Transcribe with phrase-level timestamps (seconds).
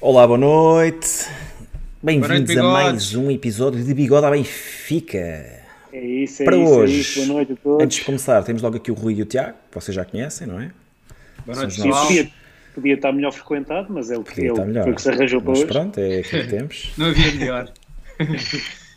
[0.00, 1.26] Olá, boa noite.
[2.02, 5.18] Bem-vindos a mais um episódio de Bigode à Benfica.
[5.92, 7.20] É isso, é Para isso, hoje, é isso.
[7.20, 7.84] Boa noite a todos.
[7.84, 10.46] Antes de começar, temos logo aqui o Rui e o Tiago, que vocês já conhecem,
[10.46, 10.70] não é?
[11.44, 12.30] Boa noite, Sim, podia,
[12.74, 14.82] podia estar melhor frequentado, mas é o que, Podia é o, estar melhor.
[14.84, 15.68] foi o que se arranjou para Mas hoje.
[15.68, 16.92] pronto, é aquilo que temos.
[16.96, 17.72] Não havia melhor.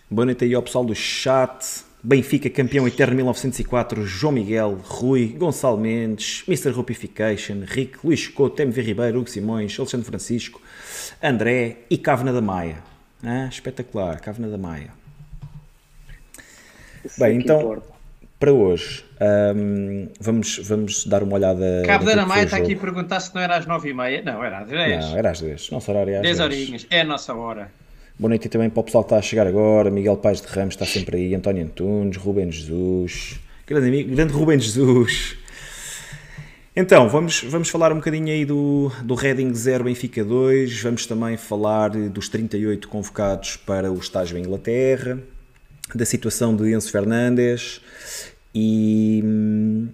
[0.10, 1.84] Boa noite aí ao pessoal do chat.
[2.06, 6.72] Benfica, campeão eterno 1904, João Miguel, Rui, Gonçalo Mendes, Mr.
[6.72, 10.62] Rupification, Rick, Luís Couto, MV Ribeiro, Hugo Simões, Alexandre Francisco,
[11.24, 12.84] André e Cávena da Maia.
[13.24, 14.90] Ah, espetacular, Cávena da Maia.
[17.06, 17.88] Isso é Bem, que então, importa.
[18.38, 19.06] para hoje,
[19.56, 21.84] hum, vamos, vamos dar uma olhada.
[21.86, 24.24] Cabo naquilo da Maia está aqui a perguntar se não era às 9h30.
[24.26, 25.06] Não, era às 10.
[25.06, 25.70] Não, era às 10.
[25.72, 26.40] Nosso horário é às 10 10.
[26.50, 26.88] horinhas.
[26.90, 27.72] É a nossa hora.
[28.18, 29.90] Boa noite também para o pessoal que está a chegar agora.
[29.90, 31.34] Miguel Paz de Ramos está sempre aí.
[31.34, 33.40] António Antunes, Rubem Jesus.
[33.66, 35.36] Grande amigo, grande Rubem Jesus.
[36.76, 40.82] Então, vamos, vamos falar um bocadinho aí do, do Reading 0 Benfica 2.
[40.84, 45.18] Vamos também falar dos 38 convocados para o estágio em Inglaterra,
[45.94, 47.82] da situação de Enzo Fernandes
[48.54, 49.22] e.
[49.26, 49.88] hum,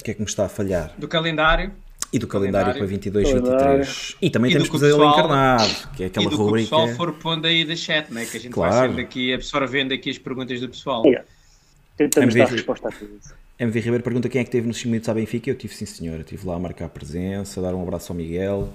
[0.00, 0.94] O que é que me está a falhar?
[0.96, 1.70] Do calendário.
[2.12, 3.40] E do calendário, para 22-23.
[3.42, 3.86] Calendário.
[4.20, 6.42] E também E temos que o Pesadelo pessoal- Encarnado, que é aquela e do que
[6.42, 6.64] o rubrica.
[6.68, 8.26] pessoal for pondo aí da chat, né?
[8.26, 8.74] Que a gente Claro.
[8.74, 11.04] vai sendo aqui, absorvendo aqui as perguntas do pessoal.
[11.06, 11.24] Yeah.
[11.96, 12.44] Tentamos MV.
[12.50, 13.18] dar resposta a tudo.
[13.58, 15.48] MV Ribeiro pergunta quem é que teve nos 5 minutos à Benfica.
[15.50, 16.14] Eu tive, sim senhor.
[16.16, 18.68] Eu estive lá a marcar a presença, a dar um abraço ao Miguel.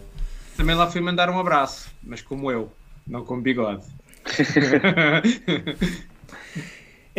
[0.56, 2.72] Também lá fui mandar um abraço, mas como eu,
[3.06, 3.84] não como bigode.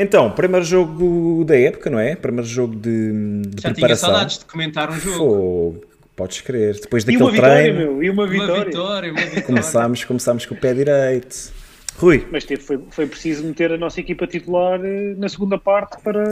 [0.01, 2.15] Então, primeiro jogo da época, não é?
[2.15, 4.11] Primeiro jogo de, de Já tinha preparação.
[4.11, 5.17] saudades de comentar um jogo.
[5.19, 5.85] Fogo,
[6.19, 6.75] podes crer.
[6.81, 8.65] Depois E uma daquele vitória, treino, meu, e uma Uma vitória.
[8.65, 9.43] vitória, uma vitória.
[9.43, 11.53] começámos, começámos com o pé direito.
[11.97, 16.01] Rui, Mas teve, foi, foi preciso meter a nossa equipa titular eh, na segunda parte
[16.03, 16.23] para,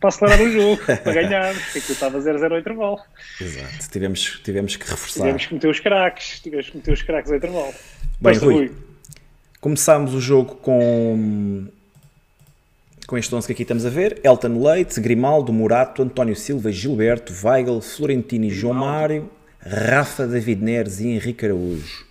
[0.00, 2.98] para acelerar o jogo, para ganhar, porque aquilo estava 0-0 ao intervalo.
[3.40, 5.20] exato, tivemos, tivemos que reforçar.
[5.20, 7.72] Tivemos que meter os craques, tivemos que meter os craques ao intervalo.
[8.20, 8.72] Bem, Força, Rui,
[9.60, 11.66] começámos o jogo com,
[13.12, 17.30] com este 11 que aqui estamos a ver: Elton Leite, Grimaldo, Murato, António Silva, Gilberto,
[17.44, 19.30] Weigl, Florentino e João Mário,
[19.60, 22.06] Rafa, David Neres e Henrique Araújo.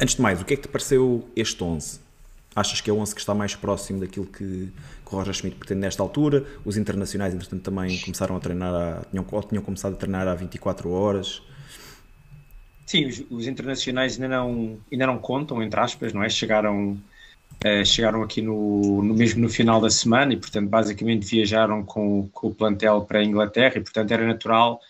[0.00, 2.00] Antes de mais, o que é que te pareceu este 11?
[2.56, 4.72] Achas que é o 11 que está mais próximo daquilo que,
[5.04, 6.42] que o Roger Schmidt pretende nesta altura?
[6.64, 10.34] Os internacionais, entretanto, também começaram a treinar, há, tinham, ou tinham começado a treinar há
[10.34, 11.42] 24 horas.
[12.86, 16.30] Sim, os, os internacionais ainda não, ainda não contam, entre aspas, não é?
[16.30, 16.96] Chegaram,
[17.64, 22.28] eh, chegaram aqui no, no mesmo no final da semana e, portanto, basicamente viajaram com,
[22.28, 24.80] com o plantel para a Inglaterra e, portanto, era natural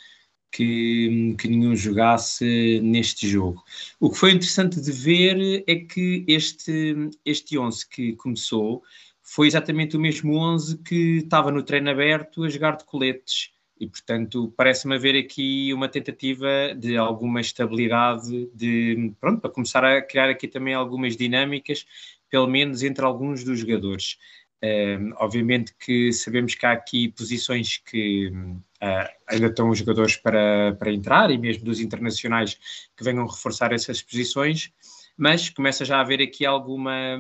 [0.51, 3.65] que, que nenhum jogasse neste jogo.
[3.99, 8.83] O que foi interessante de ver é que este, este 11 que começou
[9.23, 13.51] foi exatamente o mesmo 11 que estava no treino aberto a jogar de coletes.
[13.81, 20.01] E, portanto, parece-me haver aqui uma tentativa de alguma estabilidade, de, pronto, para começar a
[20.01, 21.85] criar aqui também algumas dinâmicas,
[22.33, 24.17] pelo menos entre alguns dos jogadores.
[24.65, 30.75] Um, obviamente que sabemos que há aqui posições que uh, ainda estão os jogadores para,
[30.79, 32.55] para entrar e mesmo dos internacionais
[32.97, 34.73] que venham reforçar essas posições,
[35.17, 37.19] mas começa já a haver aqui alguma,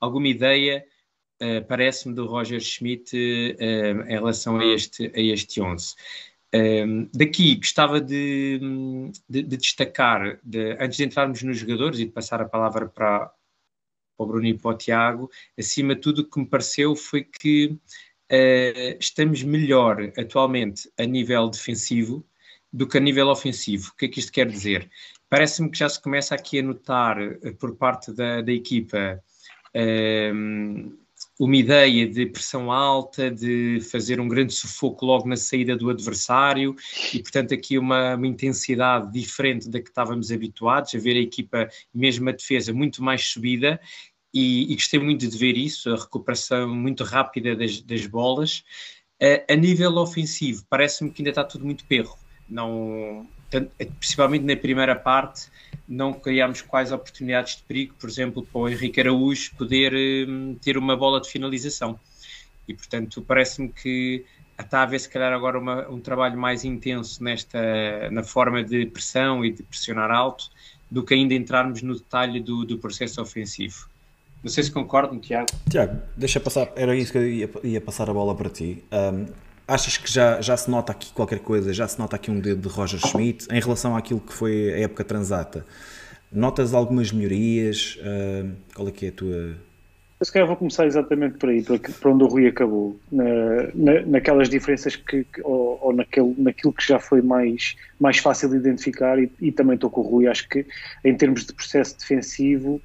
[0.00, 0.84] alguma ideia
[1.42, 5.94] Uh, parece-me, do Roger Schmidt uh, em relação a este, a este 11.
[6.52, 8.60] Um, daqui gostava de,
[9.26, 13.32] de, de destacar, de, antes de entrarmos nos jogadores e de passar a palavra para,
[14.20, 17.24] para o Bruno e para o Tiago, acima de tudo o que me pareceu foi
[17.24, 17.78] que
[18.30, 22.26] uh, estamos melhor atualmente a nível defensivo
[22.70, 23.90] do que a nível ofensivo.
[23.90, 24.90] O que é que isto quer dizer?
[25.28, 27.16] Parece-me que já se começa aqui a notar
[27.58, 29.22] por parte da, da equipa
[31.38, 36.76] uma ideia de pressão alta, de fazer um grande sufoco logo na saída do adversário
[37.14, 41.68] e, portanto, aqui uma, uma, intensidade diferente da que estávamos habituados, a ver a equipa,
[41.94, 43.80] mesmo a defesa, muito mais subida
[44.32, 48.64] e, e gostei muito de ver isso, a recuperação muito rápida das, das bolas.
[49.20, 52.16] A, a nível ofensivo, parece-me que ainda está tudo muito perro,
[52.48, 53.26] não,
[53.98, 55.48] principalmente na primeira parte,
[55.88, 59.92] não criámos quais oportunidades de perigo, por exemplo, para o Henrique Araújo poder
[60.28, 61.98] um, ter uma bola de finalização.
[62.68, 64.24] E, portanto, parece-me que
[64.58, 68.86] está a haver, se calhar, agora uma, um trabalho mais intenso nesta, na forma de
[68.86, 70.50] pressão e de pressionar alto,
[70.88, 73.89] do que ainda entrarmos no detalhe do, do processo ofensivo.
[74.42, 75.48] Não sei se concordam, Tiago.
[75.68, 78.82] Tiago, deixa passar, era isso que eu ia, ia passar a bola para ti.
[78.92, 79.26] Um,
[79.70, 82.68] Achas que já, já se nota aqui qualquer coisa, já se nota aqui um dedo
[82.68, 85.64] de Roger Schmidt em relação àquilo que foi a época transata?
[86.32, 87.96] Notas algumas melhorias?
[88.00, 89.54] Uh, qual é que é a tua,
[90.18, 93.24] Eu se calhar vou começar exatamente por aí, para onde o Rui acabou, na,
[93.72, 98.48] na, naquelas diferenças que, que ou, ou, naquele, naquilo que já foi mais, mais fácil
[98.48, 100.66] de identificar e, e, também estou com o Rui, acho que
[101.04, 102.82] em termos de processo defensivo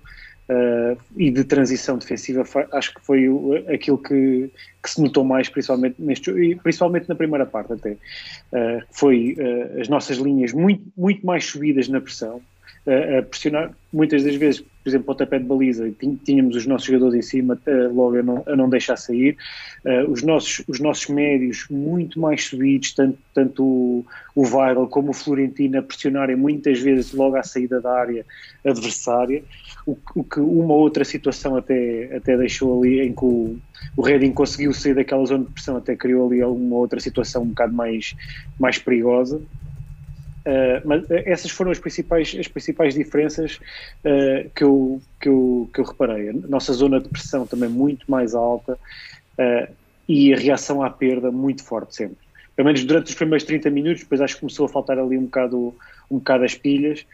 [0.49, 3.27] uh, e de transição defensiva, acho que foi
[3.73, 4.49] aquilo que,
[4.83, 9.87] que se notou mais, principalmente neste principalmente na primeira parte até, uh, foi uh, as
[9.87, 12.41] nossas linhas muito, muito mais subidas na pressão,
[12.87, 13.71] a pressionar.
[13.91, 15.91] Muitas das vezes, por exemplo, o tapete de baliza,
[16.23, 17.59] tínhamos os nossos jogadores em cima
[17.91, 19.35] logo a não, a não deixar sair,
[19.83, 24.05] uh, os, nossos, os nossos médios muito mais subidos, tanto, tanto o,
[24.35, 28.23] o Viral como o Florentino a pressionarem muitas vezes logo à saída da área
[28.63, 29.43] adversária,
[29.85, 33.57] o, o que uma outra situação até, até deixou ali em que o,
[33.95, 37.49] o Reading conseguiu sair daquela zona de pressão, até criou ali alguma outra situação um
[37.49, 38.15] bocado mais,
[38.59, 39.37] mais perigosa.
[39.37, 43.59] Uh, mas essas foram as principais, as principais diferenças
[44.03, 46.29] uh, que, eu, que, eu, que eu reparei.
[46.29, 49.73] A nossa zona de pressão também muito mais alta uh,
[50.07, 52.24] e a reação à perda muito forte sempre.
[52.55, 55.25] Pelo menos durante os primeiros 30 minutos, depois acho que começou a faltar ali um
[55.25, 55.75] bocado,
[56.09, 57.05] um bocado as pilhas,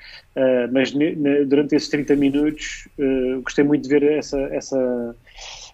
[0.71, 2.87] mas ne, ne, durante esses 30 minutos
[3.43, 5.15] gostei muito de ver essa, essa,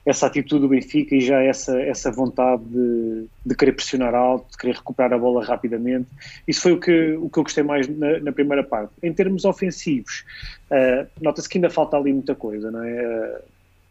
[0.08, 4.58] essa atitude do Benfica e já essa, essa vontade de, de querer pressionar alto, de
[4.58, 6.08] querer recuperar a bola rapidamente.
[6.48, 8.94] Isso foi o que, o que eu gostei mais na, na primeira parte.
[9.04, 10.24] Em termos ofensivos,
[10.72, 13.42] uh, nota-se que ainda falta ali muita coisa, não é?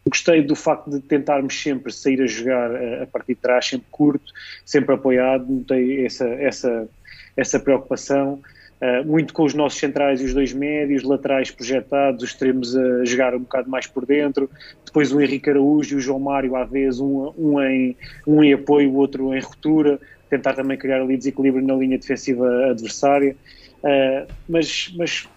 [0.07, 3.87] Gostei do facto de tentarmos sempre sair a jogar a, a partir de trás, sempre
[3.91, 4.31] curto,
[4.65, 6.87] sempre apoiado, notei essa, essa,
[7.35, 8.41] essa preocupação.
[8.79, 13.03] Uh, muito com os nossos centrais e os dois médios, laterais projetados, os extremos a
[13.05, 14.47] jogar um bocado mais por dentro,
[14.85, 18.53] depois o Henrique Araújo e o João Mário à vez, um, um, em, um em
[18.53, 19.99] apoio, o outro em ruptura,
[20.29, 23.35] tentar também criar ali desequilíbrio na linha defensiva adversária,
[23.83, 25.27] uh, mas, mas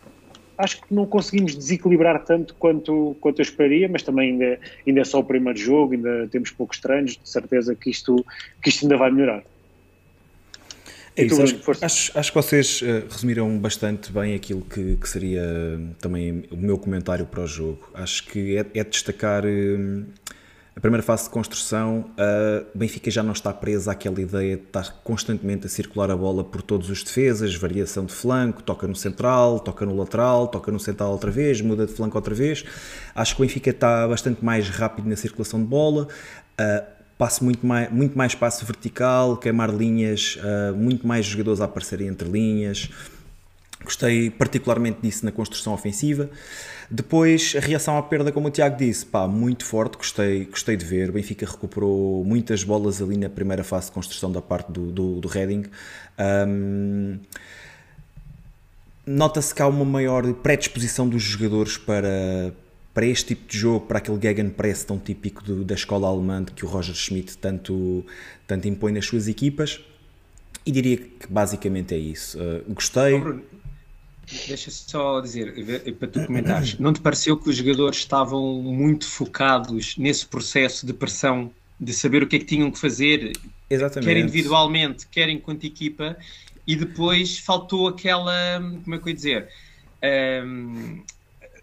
[0.60, 5.04] acho que não conseguimos desequilibrar tanto quanto, quanto eu esperaria, mas também ainda, ainda é
[5.04, 8.24] só o primeiro jogo, ainda temos poucos treinos, de certeza que isto,
[8.62, 9.42] que isto ainda vai melhorar.
[11.16, 15.42] É isso, acho, acho, acho, que vocês uh, resumiram bastante bem aquilo que, que, seria
[16.00, 17.90] também o meu comentário para o jogo.
[17.94, 20.04] Acho que é, é destacar uh,
[20.74, 22.10] a primeira fase de construção.
[22.10, 26.44] Uh, Benfica já não está presa àquela ideia de estar constantemente a circular a bola
[26.44, 30.78] por todos os defesas, variação de flanco, toca no central, toca no lateral, toca no
[30.78, 32.64] central outra vez, muda de flanco outra vez.
[33.14, 36.08] Acho que o Benfica está bastante mais rápido na circulação de bola.
[36.60, 40.38] Uh, passo muito mais, muito mais passo vertical, queimar linhas,
[40.74, 42.88] muito mais jogadores a aparecerem entre linhas.
[43.82, 46.30] Gostei particularmente disso na construção ofensiva.
[46.90, 50.84] Depois, a reação à perda, como o Tiago disse, pá, muito forte, gostei, gostei de
[50.84, 51.10] ver.
[51.10, 55.20] O Benfica recuperou muitas bolas ali na primeira fase de construção da parte do, do,
[55.20, 55.64] do Reading.
[56.18, 57.18] Um,
[59.06, 62.54] Nota-se que há uma maior predisposição dos jogadores para,
[62.92, 66.64] para este tipo de jogo, para aquele Gegenpress tão típico do, da escola alemã que
[66.64, 68.04] o Roger Schmidt tanto,
[68.46, 69.80] tanto impõe nas suas equipas.
[70.66, 72.38] E diria que basicamente é isso.
[72.38, 73.14] Uh, gostei.
[73.14, 73.40] Oh,
[74.46, 75.54] deixa só dizer,
[75.94, 80.92] para tu comentares, não te pareceu que os jogadores estavam muito focados nesse processo de
[80.92, 83.32] pressão, de saber o que é que tinham que fazer,
[83.68, 84.06] Exatamente.
[84.06, 86.16] quer individualmente, quer enquanto equipa,
[86.66, 89.48] e depois faltou aquela, como é que eu ia dizer,
[90.44, 91.02] um,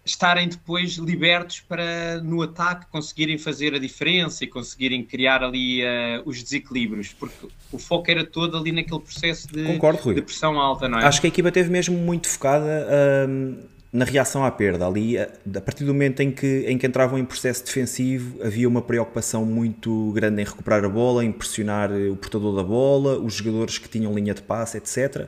[0.10, 6.22] estarem depois libertos para no ataque conseguirem fazer a diferença e conseguirem criar ali uh,
[6.26, 10.88] os desequilíbrios, porque o foco era todo ali naquele processo de, Concordo, de pressão alta,
[10.88, 11.06] não é?
[11.06, 13.58] Acho que a equipa teve mesmo muito focada uh,
[13.92, 14.86] na reação à perda.
[14.86, 18.82] Ali, a partir do momento em que, em que entravam em processo defensivo, havia uma
[18.82, 23.78] preocupação muito grande em recuperar a bola, em pressionar o portador da bola, os jogadores
[23.78, 25.24] que tinham linha de passe, etc.
[25.24, 25.28] Uh,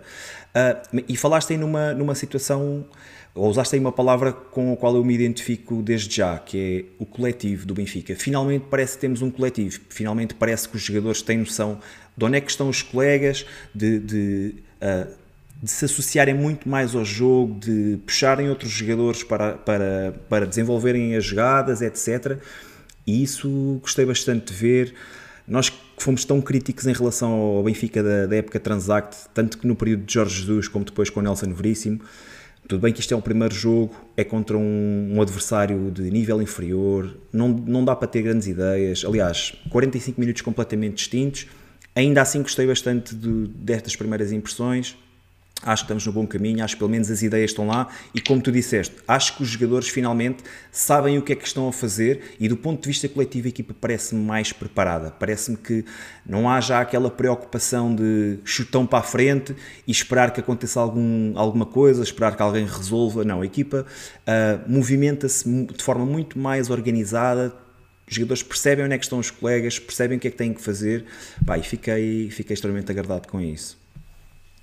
[0.55, 2.85] ah, e falaste aí numa, numa situação
[3.35, 7.03] ou usaste aí uma palavra com a qual eu me identifico desde já, que é
[7.03, 8.15] o coletivo do Benfica.
[8.15, 11.79] Finalmente parece que temos um coletivo, finalmente parece que os jogadores têm noção
[12.17, 15.07] de onde é que estão os colegas, de, de, uh,
[15.61, 21.15] de se associarem muito mais ao jogo, de puxarem outros jogadores para, para, para desenvolverem
[21.15, 22.37] as jogadas, etc.
[23.07, 24.93] E isso gostei bastante de ver.
[25.47, 29.67] Nós que fomos tão críticos em relação ao Benfica da, da época Transact, tanto que
[29.67, 32.01] no período de Jorge Jesus como depois com o Nelson Veríssimo,
[32.69, 36.39] tudo bem que isto é o primeiro jogo, é contra um, um, adversário de nível
[36.39, 39.03] inferior, não, não dá para ter grandes ideias.
[39.03, 41.47] Aliás, 45 minutos completamente distintos.
[41.95, 44.95] Ainda assim, gostei bastante de, destas primeiras impressões
[45.61, 48.21] acho que estamos no bom caminho, acho que pelo menos as ideias estão lá e
[48.21, 51.73] como tu disseste, acho que os jogadores finalmente sabem o que é que estão a
[51.73, 55.83] fazer e do ponto de vista coletivo a equipa parece-me mais preparada, parece-me que
[56.25, 61.37] não há já aquela preocupação de chutão para a frente e esperar que aconteça algum,
[61.37, 63.85] alguma coisa, esperar que alguém resolva, não, a equipa
[64.21, 67.53] uh, movimenta-se de forma muito mais organizada,
[68.07, 70.53] os jogadores percebem onde é que estão os colegas, percebem o que é que têm
[70.53, 71.05] que fazer,
[71.45, 73.77] pá, e fiquei, fiquei extremamente agradado com isso.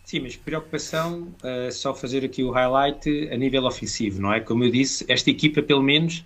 [0.07, 4.39] Sim, mas preocupação, uh, só fazer aqui o highlight a nível ofensivo, não é?
[4.39, 6.25] Como eu disse, esta equipa, pelo menos,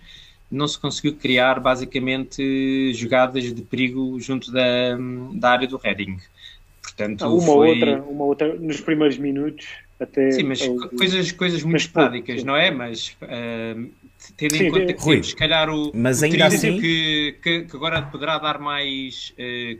[0.51, 4.95] não se conseguiu criar basicamente jogadas de perigo junto da,
[5.33, 6.19] da área do Reading.
[6.79, 7.69] Portanto, uma, foi...
[7.69, 9.67] outra, uma outra nos primeiros minutos
[9.99, 10.29] até.
[10.29, 10.61] Sim, mas
[10.95, 12.69] coisas, coisas muito práticas, não é?
[12.69, 13.89] Mas uh,
[14.37, 16.79] tendo Sim, em conta que Rui, se calhar o, mas o ainda assim...
[16.79, 19.79] que, que, que, agora poderá dar mais uh,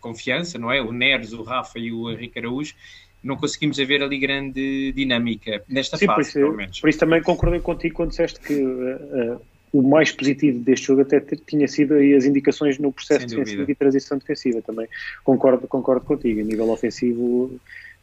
[0.00, 0.80] confiança, não é?
[0.80, 2.74] O Neres, o Rafa e o Henrique Araújo
[3.22, 6.80] não conseguimos haver ali grande dinâmica nesta Sim, fase, por isso, pelo menos.
[6.80, 9.40] Por isso também concordei contigo quando disseste que uh,
[9.72, 14.18] o mais positivo deste jogo até tinha sido as indicações no processo defensivo e transição
[14.18, 14.88] defensiva também.
[15.24, 16.40] Concordo, concordo contigo.
[16.40, 17.58] A nível ofensivo,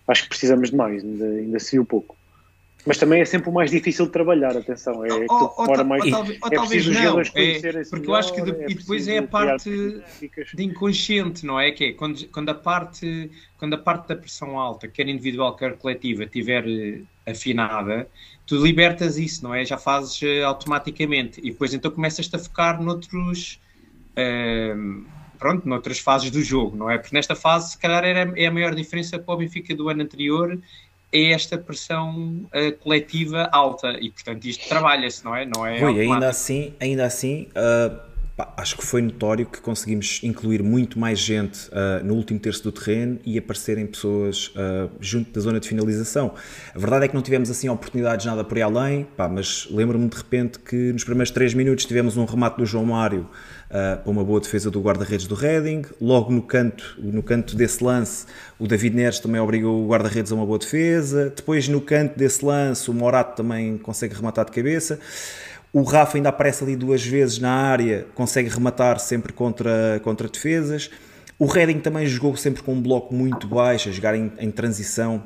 [0.07, 2.15] acho que precisamos de mais, ainda, ainda se viu pouco.
[2.85, 5.05] Mas também é sempre o mais difícil de trabalhar, atenção.
[5.05, 8.51] É ou, ou, ou, mais, talvez, é talvez não, é, porque eu acho que de,
[8.51, 9.69] é e depois é a parte
[10.53, 11.71] de inconsciente, não é?
[11.71, 15.77] Que é quando, quando, a parte, quando a parte da pressão alta, quer individual, quer
[15.77, 18.07] coletiva, estiver eh, afinada,
[18.45, 19.65] tu libertas isso, não é?
[19.65, 23.59] Já fazes uh, automaticamente e depois então começas-te a focar noutros.
[24.11, 25.05] Uh,
[25.37, 26.97] pronto, noutras fases do jogo, não é?
[26.97, 30.01] Porque nesta fase, se calhar, era, é a maior diferença para o Benfica do ano
[30.03, 30.59] anterior
[31.11, 35.45] é esta pressão uh, coletiva alta e portanto isto trabalha-se, não é?
[35.45, 37.99] Não é ainda assim, ainda assim uh,
[38.37, 42.63] pá, acho que foi notório que conseguimos incluir muito mais gente uh, no último terço
[42.63, 44.53] do terreno e aparecerem pessoas
[44.99, 46.33] junto da zona de finalização.
[46.75, 50.07] A verdade é que não tivemos assim oportunidades nada por aí além, pá, mas lembro-me
[50.07, 53.27] de repente que nos primeiros 3 minutos tivemos um remate do João Mário
[53.69, 55.83] uh, para uma boa defesa do guarda-redes do Reading.
[56.01, 58.25] Logo no canto, no canto desse lance,
[58.57, 61.31] o David Neres também obrigou o guarda-redes a uma boa defesa.
[61.35, 64.99] Depois, no canto desse lance, o Morato também consegue rematar de cabeça.
[65.71, 70.89] O Rafa ainda aparece ali duas vezes na área, consegue rematar sempre contra, contra defesas.
[71.37, 75.23] O Reading também jogou sempre com um bloco muito baixo, a jogar em, em transição.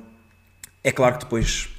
[0.84, 1.73] É claro que depois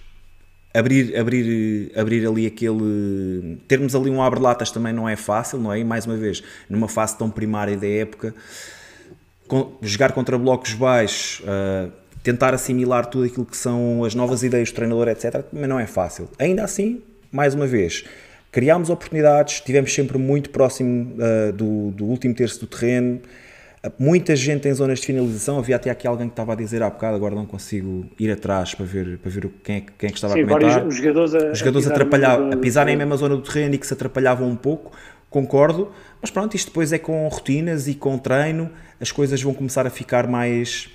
[0.75, 3.59] abrir, abrir, abrir ali aquele.
[3.69, 5.79] Termos ali um abre-latas também não é fácil, não é?
[5.79, 8.35] E mais uma vez, numa fase tão primária da época,
[9.81, 11.91] jogar contra blocos baixos, uh,
[12.23, 15.87] tentar assimilar tudo aquilo que são as novas ideias do treinador, etc., também não é
[15.87, 16.29] fácil.
[16.39, 17.01] Ainda assim,
[17.31, 18.05] mais uma vez,
[18.51, 23.21] criámos oportunidades, estivemos sempre muito próximo uh, do, do último terço do terreno
[23.99, 25.59] muita gente em zonas de finalização.
[25.59, 28.75] Havia até aqui alguém que estava a dizer há bocado, agora não consigo ir atrás
[28.75, 30.71] para ver, para ver quem, é, quem é que estava Sim, a comentar.
[30.71, 33.75] Vários, os jogadores, a, os jogadores a, atrapalhavam, a pisarem a mesma zona do terreno
[33.75, 34.93] e que se atrapalhavam um pouco,
[35.29, 39.87] concordo, mas pronto, isto depois é com rotinas e com treino, as coisas vão começar
[39.87, 40.89] a ficar mais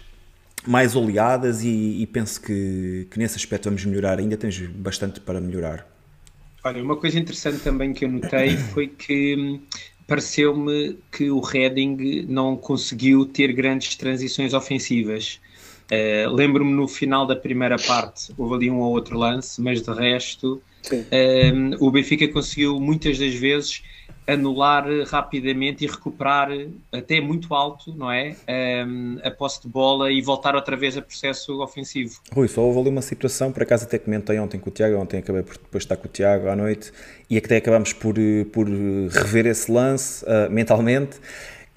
[0.68, 5.40] mais oleadas e, e penso que, que nesse aspecto vamos melhorar, ainda temos bastante para
[5.40, 5.88] melhorar.
[6.64, 9.62] Olha, uma coisa interessante também que eu notei foi que hum,
[10.10, 15.40] pareceu-me que o Reading não conseguiu ter grandes transições ofensivas.
[15.92, 19.92] Uh, Lembro-me no final da primeira parte, houve ali um ou outro lance, mas de
[19.92, 20.62] resto,
[20.92, 23.84] uh, o Benfica conseguiu muitas das vezes
[24.32, 26.50] anular rapidamente e recuperar
[26.92, 28.36] até muito alto, não é?
[28.86, 32.20] Um, a posse de bola e voltar outra vez a processo ofensivo.
[32.32, 35.18] Rui, só houve ali uma situação, por acaso até comentei ontem com o Tiago, ontem
[35.18, 36.92] acabei por depois estar com o Tiago à noite
[37.30, 38.16] e até acabamos por,
[38.52, 41.20] por rever esse lance uh, mentalmente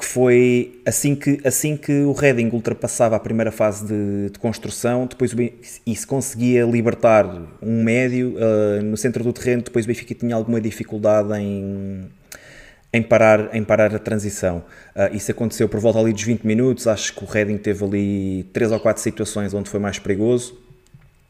[0.03, 5.07] que foi assim que, assim que o Reading ultrapassava a primeira fase de, de construção,
[5.07, 5.33] depois
[5.87, 7.25] e se conseguia libertar
[7.63, 12.09] um médio uh, no centro do terreno, depois o Benfica tinha alguma dificuldade em,
[12.93, 14.65] em parar, em parar a transição.
[14.95, 18.45] Uh, isso aconteceu por volta ali dos 20 minutos, acho que o Reading teve ali
[18.53, 20.53] 3 ou 4 situações onde foi mais perigoso.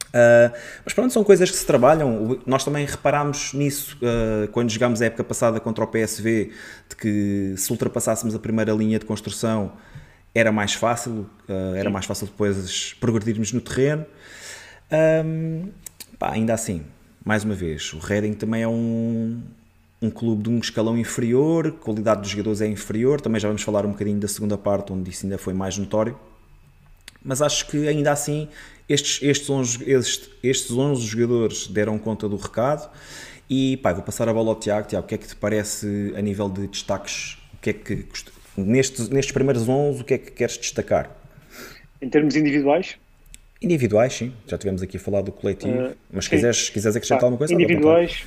[0.09, 0.53] Uh,
[0.83, 2.39] mas pronto, são coisas que se trabalham.
[2.45, 6.51] Nós também reparámos nisso uh, quando jogámos a época passada contra o PSV,
[6.89, 9.71] de que se ultrapassássemos a primeira linha de construção
[10.35, 11.29] era mais fácil,
[11.75, 14.03] era mais fácil depois progredirmos no terreno.
[15.23, 15.69] Um,
[16.17, 16.83] pá, ainda assim,
[17.23, 19.43] mais uma vez, o Reading também é um,
[20.03, 23.85] um clube de um escalão inferior, qualidade dos jogadores é inferior, também já vamos falar
[23.85, 26.17] um bocadinho da segunda parte, onde isso ainda foi mais notório.
[27.23, 28.49] Mas acho que ainda assim
[28.87, 32.89] estes, estes, 11, estes, estes 11 jogadores deram conta do recado.
[33.49, 34.87] E pá, vou passar a bola ao Tiago.
[34.87, 37.37] Tiago, o que é que te parece a nível de destaques?
[37.53, 38.05] O que é que
[38.57, 41.15] nestes, nestes primeiros 11, o que é que queres destacar?
[42.01, 42.97] Em termos individuais?
[43.63, 44.33] Individuais, sim.
[44.45, 45.73] Já tivemos aqui a falar do coletivo.
[45.73, 47.53] Uh, mas se quiseres, quiseres acrescentar alguma coisa?
[47.53, 48.25] Individuais,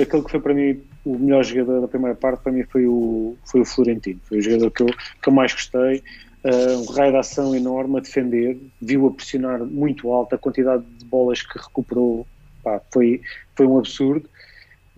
[0.00, 3.36] aquele que foi para mim o melhor jogador da primeira parte, para mim foi o,
[3.44, 4.20] foi o Florentino.
[4.24, 6.02] Foi o jogador que eu, que eu mais gostei.
[6.44, 10.84] Uh, um raio de ação enorme a defender, viu a pressionar muito alto, a quantidade
[10.96, 12.24] de bolas que recuperou
[12.62, 13.20] pá, foi,
[13.56, 14.28] foi um absurdo.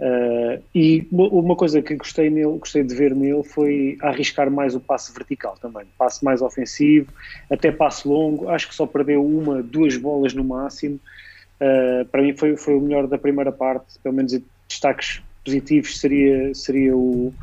[0.00, 4.80] Uh, e uma coisa que gostei, nele, gostei de ver nele foi arriscar mais o
[4.80, 7.12] passe vertical também, passe mais ofensivo,
[7.50, 8.48] até passe longo.
[8.48, 10.98] Acho que só perdeu uma, duas bolas no máximo.
[11.60, 16.54] Uh, para mim foi, foi o melhor da primeira parte, pelo menos destaques positivos seria,
[16.54, 17.34] seria o,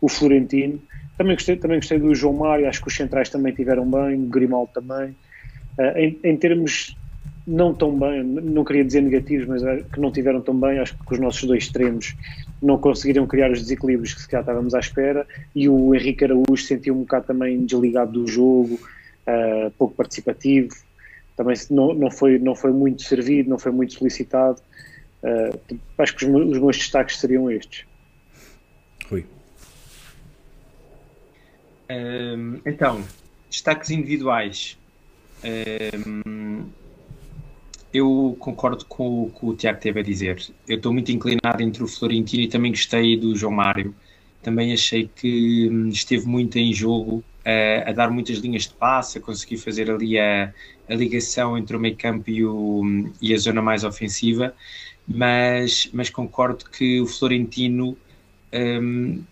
[0.00, 0.80] o Florentino.
[1.18, 4.26] Também gostei, também gostei do João Mário, acho que os centrais também tiveram bem, o
[4.26, 5.14] Grimaldo também.
[5.78, 6.96] Uh, em, em, termos
[7.46, 11.14] não tão bem, não queria dizer negativos, mas que não tiveram tão bem, acho que
[11.14, 12.16] os nossos dois extremos
[12.60, 16.56] não conseguiram criar os desequilíbrios que se calhar estávamos à espera e o Henrique Araújo
[16.56, 20.74] sentiu um bocado também desligado do jogo, uh, pouco participativo,
[21.36, 24.60] também não, não, foi, não foi muito servido, não foi muito solicitado.
[25.22, 27.84] Uh, acho que os, os meus destaques seriam estes.
[29.08, 29.24] Rui.
[31.90, 33.04] Um, então,
[33.50, 34.78] destaques individuais.
[35.44, 36.64] Um,
[37.96, 40.42] eu concordo com o que o Tiago teve a dizer.
[40.68, 43.94] Eu estou muito inclinado entre o Florentino e também gostei do João Mário.
[44.42, 49.18] Também achei que hum, esteve muito em jogo, a, a dar muitas linhas de passe,
[49.18, 50.52] a conseguir fazer ali a,
[50.88, 52.82] a ligação entre o meio campo e, o,
[53.20, 54.54] e a zona mais ofensiva.
[55.06, 57.96] Mas, mas concordo que o Florentino
[58.52, 59.22] um,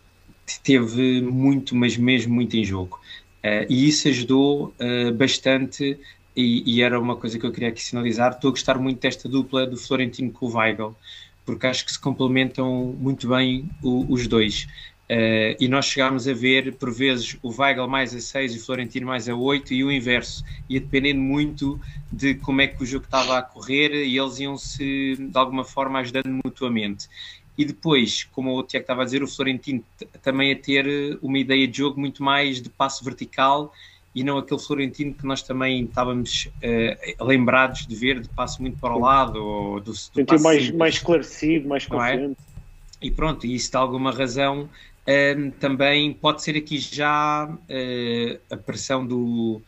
[0.62, 3.00] teve muito, mas mesmo muito em jogo.
[3.44, 5.98] Uh, e isso ajudou uh, bastante,
[6.36, 8.32] e, e, era uma coisa que eu queria aqui sinalizar.
[8.32, 10.96] Estou a gostar muito desta dupla do Florentino com o Weigl,
[11.44, 14.66] porque acho que se complementam muito bem o, os dois.
[15.04, 18.64] Uh, e nós chegámos a ver, por vezes, o Weigl mais a 6 e o
[18.64, 20.44] Florentino mais a 8 e o inverso.
[20.68, 25.16] Ia dependendo muito de como é que o jogo estava a correr e eles iam-se,
[25.16, 27.08] de alguma forma, ajudando mutuamente
[27.56, 29.82] e depois, como o Tiago estava a dizer, o Florentino
[30.22, 33.72] também a ter eh, uma ideia de jogo muito mais de passo vertical
[34.14, 38.78] e não aquele Florentino que nós também estávamos uh, lembrados de ver de passo muito
[38.78, 41.88] para o lado ou do, do Sentiu mais, mais esclarecido, mais é?
[41.88, 42.36] confiante.
[42.40, 43.06] É?
[43.06, 44.68] E pronto, e isso de alguma razão um,
[45.06, 49.60] ehm, também pode ser aqui já uh, a pressão do,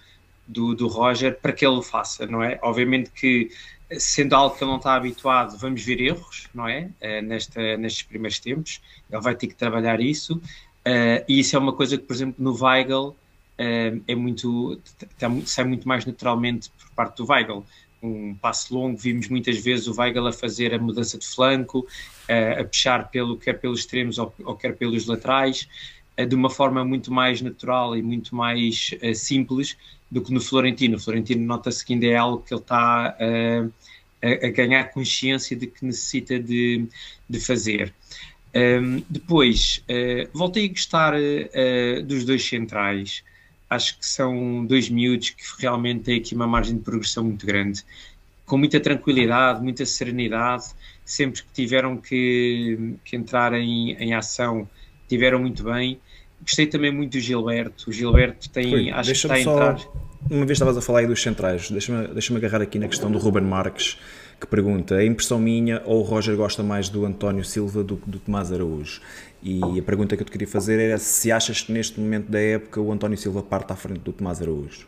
[0.47, 2.59] do, do Roger para que ele o faça, não é?
[2.62, 3.50] Obviamente que
[3.99, 6.88] sendo algo que ele não está habituado, vamos ver erros, não é?
[7.03, 10.41] Uh, nesta, nestes primeiros tempos, ele vai ter que trabalhar isso,
[11.26, 13.16] e isso é uma coisa que, por exemplo, no Weigl
[13.59, 14.81] uh, é muito,
[15.45, 17.64] sai muito mais naturalmente por parte do Weigl.
[18.03, 21.87] Um passo longo, vimos muitas vezes o Weigl a fazer a mudança de flanco,
[22.29, 25.66] a puxar pelo, quer pelos extremos ou, quer pelos laterais,
[26.29, 29.77] de uma forma muito mais natural e muito mais simples,
[30.11, 30.97] do que no Florentino.
[30.97, 33.73] O Florentino nota-se que ainda é algo que ele está uh,
[34.23, 36.87] a, a, ganhar consciência de que necessita de,
[37.29, 37.92] de fazer.
[38.55, 41.14] Um, ehm, depois, uh, voltei a gostar
[42.07, 43.23] dos dois centrais.
[43.68, 47.83] Acho que são dois miúdos que realmente têm aqui uma margem de progressão muito grande,
[48.44, 50.66] com muita tranquilidade, muita serenidade.
[51.05, 54.68] Sempre que tiveram que, que entrar em, em ação,
[55.09, 56.00] tiveram muito bem
[56.40, 57.90] Gostei também muito do Gilberto.
[57.90, 59.79] O Gilberto tem, Foi, acho que está a entrar.
[60.31, 63.18] Uma vez estavas a falar aí dos centrais, deixa-me deixa agarrar aqui na questão do
[63.18, 63.96] Ruben Marques,
[64.40, 68.09] que pergunta: a impressão minha ou o Roger gosta mais do António Silva do que
[68.09, 69.01] do Tomás Araújo?
[69.42, 72.40] E a pergunta que eu te queria fazer era se achas que neste momento da
[72.40, 74.87] época o António Silva parte à frente do Tomás Araújo?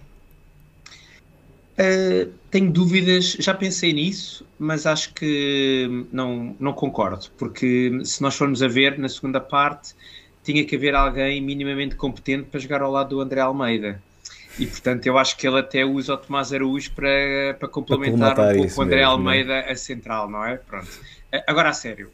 [1.79, 8.35] Uh, tenho dúvidas, já pensei nisso, mas acho que não, não concordo, porque se nós
[8.35, 9.95] formos a ver na segunda parte,
[10.43, 14.03] tinha que haver alguém minimamente competente para jogar ao lado do André Almeida.
[14.59, 18.53] E portanto eu acho que ele até usa o Tomás Araújo para, para complementar para
[18.53, 19.03] um pouco o André mesmo, né?
[19.03, 20.57] Almeida a central, não é?
[20.57, 20.89] Pronto.
[21.47, 22.11] Agora a sério,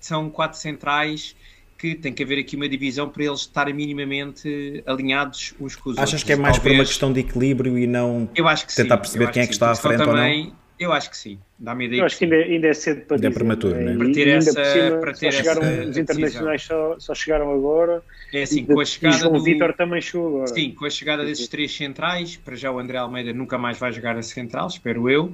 [0.00, 1.34] são quatro centrais
[1.78, 5.98] que tem que haver aqui uma divisão para eles estarem minimamente alinhados uns com os
[5.98, 6.14] Achas outros.
[6.14, 6.74] Achas que é mais Talvez...
[6.74, 8.86] por uma questão de equilíbrio e não tentar sim.
[8.86, 10.63] perceber quem é que, que está à frente também, ou não?
[10.78, 11.38] Eu acho que sim.
[11.58, 12.00] Dá-me ideia.
[12.00, 13.40] Eu acho que ainda, ainda é cedo para ainda é dizer.
[13.40, 13.96] É prematuro, né?
[13.96, 18.02] Para ter essa, cima, para ter só chegaram, essa os internacionais só, só, chegaram agora.
[18.32, 19.16] É assim, com a chegada.
[19.16, 19.42] E João do...
[19.42, 20.48] Vitor também chegou agora.
[20.48, 23.92] Sim, com a chegada desses três centrais, para já o André Almeida nunca mais vai
[23.92, 25.32] jogar a central, espero eu.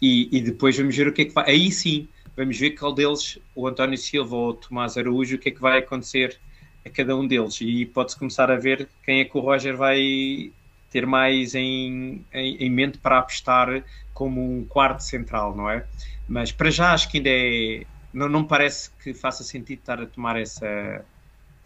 [0.00, 1.50] E, e depois vamos ver o que é que vai.
[1.50, 5.48] Aí sim, vamos ver qual deles, o António Silva ou o Tomás Araújo, o que
[5.48, 6.36] é que vai acontecer
[6.84, 7.58] a cada um deles.
[7.62, 10.52] E pode-se começar a ver quem é que o Roger vai
[10.92, 15.84] ter mais em, em, em mente para apostar como um quarto central, não é?
[16.28, 17.86] Mas para já acho que ainda é.
[18.12, 21.02] Não, não parece que faça sentido estar a tomar essa,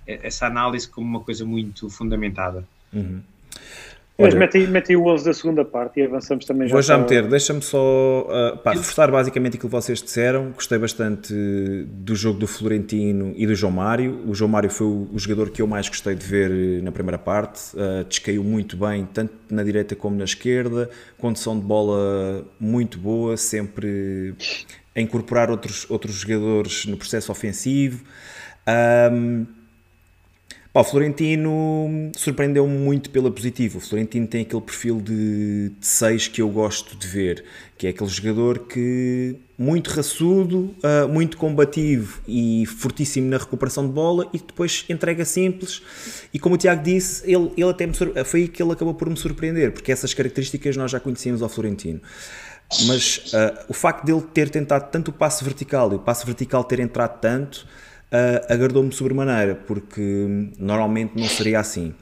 [0.06, 2.66] essa análise como uma coisa muito fundamentada.
[2.92, 3.20] Uhum.
[4.18, 6.72] Mas mete aí, mete o 11 da segunda parte e avançamos também já.
[6.72, 10.52] Vou já meter, deixa-me só uh, pá, reforçar basicamente aquilo que vocês disseram.
[10.52, 11.34] Gostei bastante
[11.86, 14.22] do jogo do Florentino e do João Mário.
[14.26, 17.18] O João Mário foi o, o jogador que eu mais gostei de ver na primeira
[17.18, 17.76] parte.
[17.76, 20.88] Uh, descaiu muito bem, tanto na direita como na esquerda.
[21.18, 24.34] Condição de bola muito boa, sempre
[24.94, 28.02] a incorporar outros, outros jogadores no processo ofensivo.
[29.12, 29.46] Um,
[30.76, 33.78] Pá, o Florentino surpreendeu-me muito pela positiva.
[33.78, 37.44] O Florentino tem aquele perfil de 6 que eu gosto de ver,
[37.78, 43.92] que é aquele jogador que muito raçudo, uh, muito combativo e fortíssimo na recuperação de
[43.94, 45.80] bola e depois entrega simples.
[46.30, 47.88] E como o Tiago disse, ele, ele até
[48.22, 51.48] foi aí que ele acabou por me surpreender, porque essas características nós já conhecíamos ao
[51.48, 52.02] Florentino.
[52.86, 56.62] Mas uh, o facto dele ter tentado tanto o passo vertical e o passo vertical
[56.64, 57.66] ter entrado tanto
[58.16, 61.94] uh, agradou-me sobremaneira, porque normalmente não seria assim.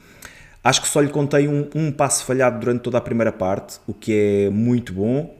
[0.63, 3.93] Acho que só lhe contei um, um passo falhado durante toda a primeira parte, o
[3.93, 5.35] que é muito bom.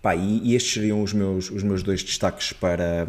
[0.00, 3.08] Pá, e, e, estes seriam os meus, os meus dois destaques para,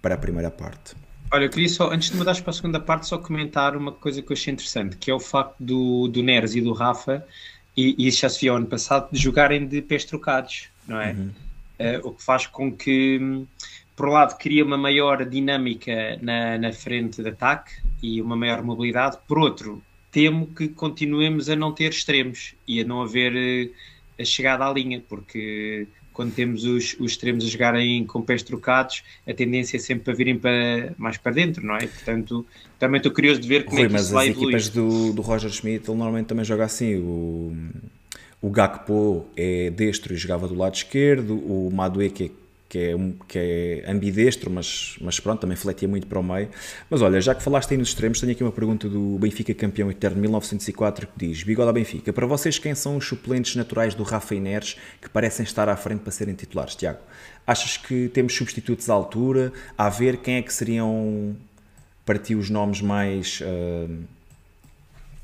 [0.00, 0.96] para a primeira parte.
[1.30, 4.20] Olha, eu queria só, antes de mudares para a segunda parte, só comentar uma coisa
[4.20, 7.24] que eu achei interessante, que é o facto do, do Neres e do Rafa,
[7.76, 11.12] e, e isso já se viu ano passado, de jogarem de pés trocados, não é?
[11.12, 11.30] Uhum.
[11.78, 13.46] Uh, o que faz com que
[13.94, 18.62] por um lado, cria uma maior dinâmica na, na frente de ataque e uma maior
[18.62, 19.18] mobilidade.
[19.28, 23.70] Por outro, temo que continuemos a não ter extremos e a não haver eh,
[24.20, 29.02] a chegada à linha, porque quando temos os, os extremos a jogarem com pés trocados,
[29.26, 31.86] a tendência é sempre para virem para, mais para dentro, não é?
[31.86, 32.46] Portanto,
[32.78, 34.52] também estou curioso de ver como Rui, é que isso vai evoluir.
[34.52, 36.96] Mas as equipas do, do Roger Schmidt, ele normalmente também joga assim.
[36.96, 37.56] O,
[38.40, 42.41] o Gakpo é destro e jogava do lado esquerdo, o Madueke é
[42.72, 46.48] que é, um, que é ambidestro, mas, mas pronto, também fletia muito para o meio.
[46.88, 49.90] Mas olha, já que falaste aí nos extremos, tenho aqui uma pergunta do Benfica campeão
[49.90, 54.34] eterno 1904 que diz: Bigode Benfica, para vocês quem são os suplentes naturais do Rafa
[54.34, 56.74] Inês que parecem estar à frente para serem titulares?
[56.74, 57.00] Tiago,
[57.46, 59.52] achas que temos substitutos à altura?
[59.76, 61.36] A ver quem é que seriam
[62.06, 63.98] para ti os nomes mais uh,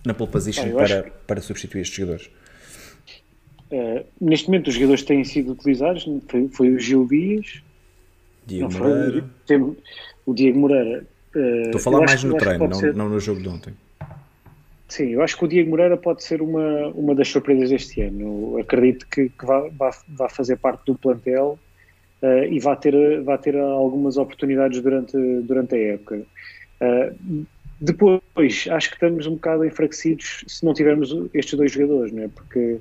[0.04, 2.28] na pole position para, para substituir estes jogadores?
[3.70, 7.62] Uh, neste momento, os jogadores têm sido utilizados foi, foi o Gil Dias,
[8.46, 9.24] Diego Moreira.
[9.46, 9.76] Tem,
[10.24, 11.04] o Diego Moreira.
[11.34, 13.74] Uh, Estou a falar mais no treino, não, ser, não no jogo de ontem.
[14.88, 18.54] Sim, eu acho que o Diego Moreira pode ser uma, uma das surpresas deste ano.
[18.54, 21.58] Eu acredito que, que vá, vá, vá, fazer parte do plantel
[22.22, 26.22] uh, e vai ter, vai ter algumas oportunidades durante, durante a época.
[26.80, 27.46] Uh,
[27.78, 32.28] depois, acho que estamos um bocado enfraquecidos se não tivermos estes dois jogadores, não é?
[32.28, 32.80] Porque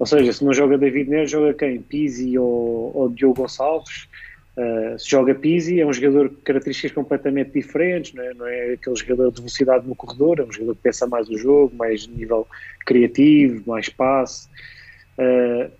[0.00, 1.78] ou seja, se não joga David Neres, joga quem?
[1.82, 4.08] Pizzi ou, ou Diogo Gonçalves.
[4.56, 8.32] Uh, se joga Pizzi, é um jogador com características completamente diferentes, não é?
[8.32, 11.36] não é aquele jogador de velocidade no corredor, é um jogador que pensa mais o
[11.36, 12.48] jogo, mais nível
[12.86, 14.48] criativo, mais passe.
[15.18, 15.70] Uh,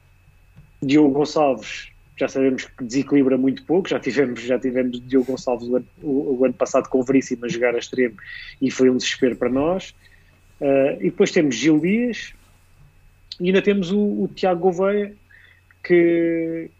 [0.83, 5.77] Diogo Gonçalves, já sabemos que desequilibra muito pouco, já tivemos, já tivemos Diogo Gonçalves o
[5.77, 8.17] ano, o, o ano passado com Veríssimo a jogar a extremo
[8.61, 9.95] e foi um desespero para nós.
[10.61, 12.35] Uh, e depois temos Gil Dias,
[13.41, 15.15] e ainda temos o, o Tiago Gouveia,
[15.83, 16.71] que,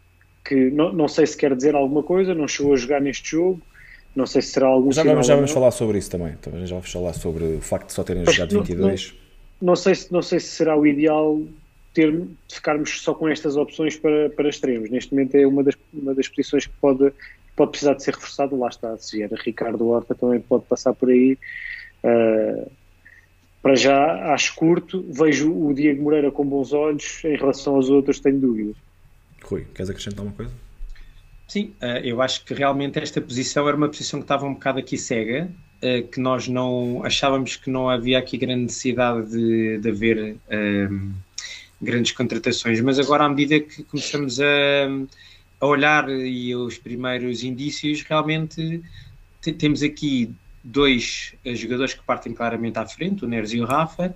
[0.45, 3.61] que não, não sei se quer dizer alguma coisa, não chegou a jogar neste jogo,
[4.15, 6.75] não sei se será algum Já vamos, já vamos falar sobre isso também, também já
[6.75, 9.15] vamos falar sobre o facto de só terem Mas jogado 22.
[9.61, 11.41] Não, não, sei se, não sei se será o ideal
[11.95, 14.91] ter, ficarmos só com estas opções para, para extremos.
[14.91, 17.13] Neste momento é uma das, uma das posições que pode,
[17.57, 18.59] pode precisar de ser reforçado.
[18.59, 21.39] Lá está, se vier Ricardo Horta também pode passar por aí.
[22.03, 22.71] Uh,
[23.63, 28.21] para já acho curto, vejo o Diego Moreira com bons olhos, em relação aos outros
[28.21, 28.77] tenho dúvidas.
[29.43, 30.53] Rui, queres acrescentar uma coisa?
[31.47, 34.79] Sim, eh, eu acho que realmente esta posição era uma posição que estava um bocado
[34.79, 35.51] aqui cega,
[35.83, 40.39] eh, que nós não achávamos que não havia aqui grande necessidade de, de haver um,
[40.49, 41.13] ehm,
[41.83, 44.45] grandes contratações, mas agora à medida que começamos a,
[45.61, 48.83] a olhar e os primeiros indícios, realmente
[49.59, 54.15] temos aqui dois eh, jogadores que partem claramente à frente, o Neres e o Rafa.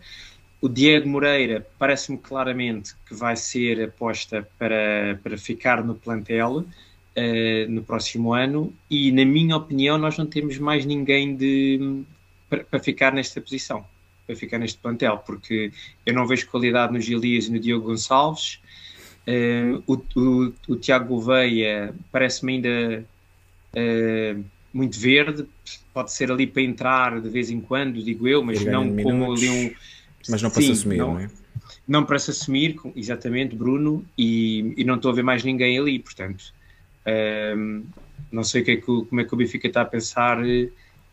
[0.60, 7.70] O Diego Moreira parece-me claramente que vai ser aposta para, para ficar no plantel uh,
[7.70, 12.02] no próximo ano e, na minha opinião, nós não temos mais ninguém de,
[12.48, 13.84] para, para ficar nesta posição,
[14.26, 15.70] para ficar neste plantel, porque
[16.06, 18.58] eu não vejo qualidade no Gilias e no Diogo Gonçalves.
[19.26, 23.06] Uh, o, o, o Tiago Gouveia parece-me ainda
[23.76, 24.44] uh,
[24.74, 25.46] muito verde,
[25.94, 29.48] pode ser ali para entrar de vez em quando, digo eu, mas não como ali
[29.48, 29.74] um.
[30.28, 31.30] Mas não para se assumir, não, não é?
[31.86, 36.00] Não para se assumir, exatamente, Bruno, e, e não estou a ver mais ninguém ali,
[36.00, 36.52] portanto.
[37.56, 37.84] Um,
[38.32, 40.44] não sei o que é que, como é que o Benfica está a pensar.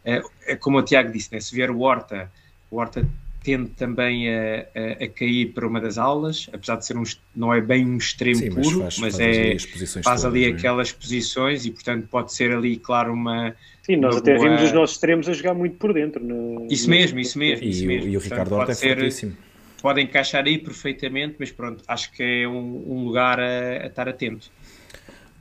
[0.04, 1.40] É, é como o Tiago disse, né?
[1.40, 2.32] se vier o Horta,
[2.72, 3.08] o Horta
[3.44, 7.04] tende também a, a, a, cair para uma das aulas, apesar de ser um,
[7.36, 10.42] não é bem um extremo Sim, puro, mas, faz, mas faz é, ali faz ali
[10.42, 10.58] todas, é?
[10.58, 13.56] aquelas posições e, portanto, pode ser ali, claro, uma.
[13.82, 14.48] Sim, nós até boa...
[14.48, 16.24] vimos os nossos extremos a jogar muito por dentro.
[16.24, 17.66] No, isso mesmo, isso mesmo.
[17.66, 18.10] E, isso mesmo.
[18.10, 19.36] e o Ricardo Horta é ser, fortíssimo.
[19.82, 24.08] Pode encaixar aí perfeitamente, mas pronto, acho que é um, um lugar a, a estar
[24.08, 24.52] atento.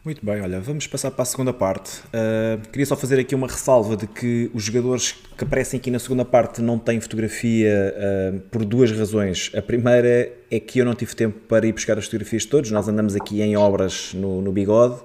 [0.03, 2.01] Muito bem, olha, vamos passar para a segunda parte.
[2.07, 5.99] Uh, queria só fazer aqui uma ressalva de que os jogadores que aparecem aqui na
[5.99, 9.53] segunda parte não têm fotografia uh, por duas razões.
[9.55, 12.71] A primeira é que eu não tive tempo para ir buscar as fotografias de todos,
[12.71, 14.99] nós andamos aqui em obras no, no bigode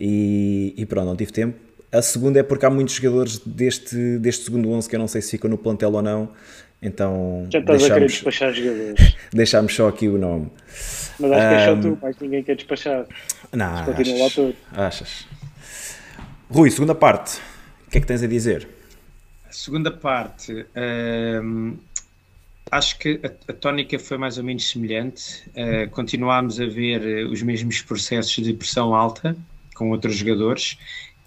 [0.00, 1.58] e, e pronto, não tive tempo.
[1.92, 5.20] A segunda é porque há muitos jogadores deste, deste segundo 11 que eu não sei
[5.20, 6.30] se ficam no plantel ou não,
[6.82, 7.46] então.
[7.50, 9.16] Já estás deixamos, a querer despachar jogadores.
[9.32, 10.50] Deixámos só aqui o nome.
[11.18, 13.06] Mas acho que é só tu, mais ninguém quer despachar.
[13.52, 14.56] Não, continua lá todo.
[14.72, 15.26] Achas?
[16.50, 17.38] Rui, segunda parte.
[17.86, 18.68] O que é que tens a dizer?
[19.48, 20.66] A segunda parte.
[21.42, 21.76] Hum,
[22.70, 25.42] acho que a, a, tónica foi mais ou menos semelhante.
[25.50, 29.36] Uh, continuámos a ver eh, os mesmos processos de pressão alta
[29.74, 30.78] com outros jogadores.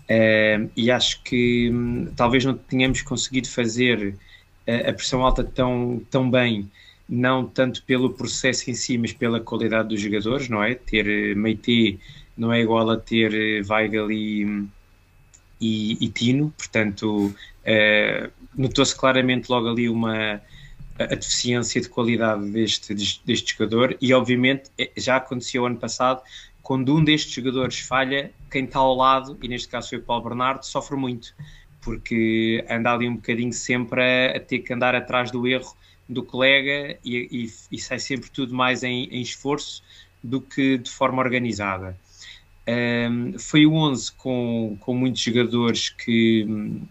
[0.09, 4.15] Uh, e acho que hum, talvez não tenhamos conseguido fazer
[4.67, 6.69] a pressão alta tão, tão bem,
[7.07, 10.75] não tanto pelo processo em si, mas pela qualidade dos jogadores, não é?
[10.75, 11.99] Ter eh, Meite
[12.37, 14.65] não é igual a ter eh, Weigel e,
[15.59, 20.41] e, e Tino, portanto, uh, notou-se claramente logo ali uma
[20.97, 26.21] a, deficiência de qualidade deste, deste jogador e obviamente já aconteceu ano passado
[26.61, 30.23] quando um destes jogadores falha, quem está ao lado, e neste caso foi o Paulo
[30.23, 31.35] Bernardo, sofre muito
[31.83, 35.75] porque anda ali um bocadinho sempre a, a ter que andar atrás do erro
[36.07, 39.83] do colega e, e, e sai sempre tudo mais em, em, esforço
[40.23, 41.97] do que de forma organizada.
[42.67, 46.81] Um, foi o 11 com, com muitos jogadores que hum,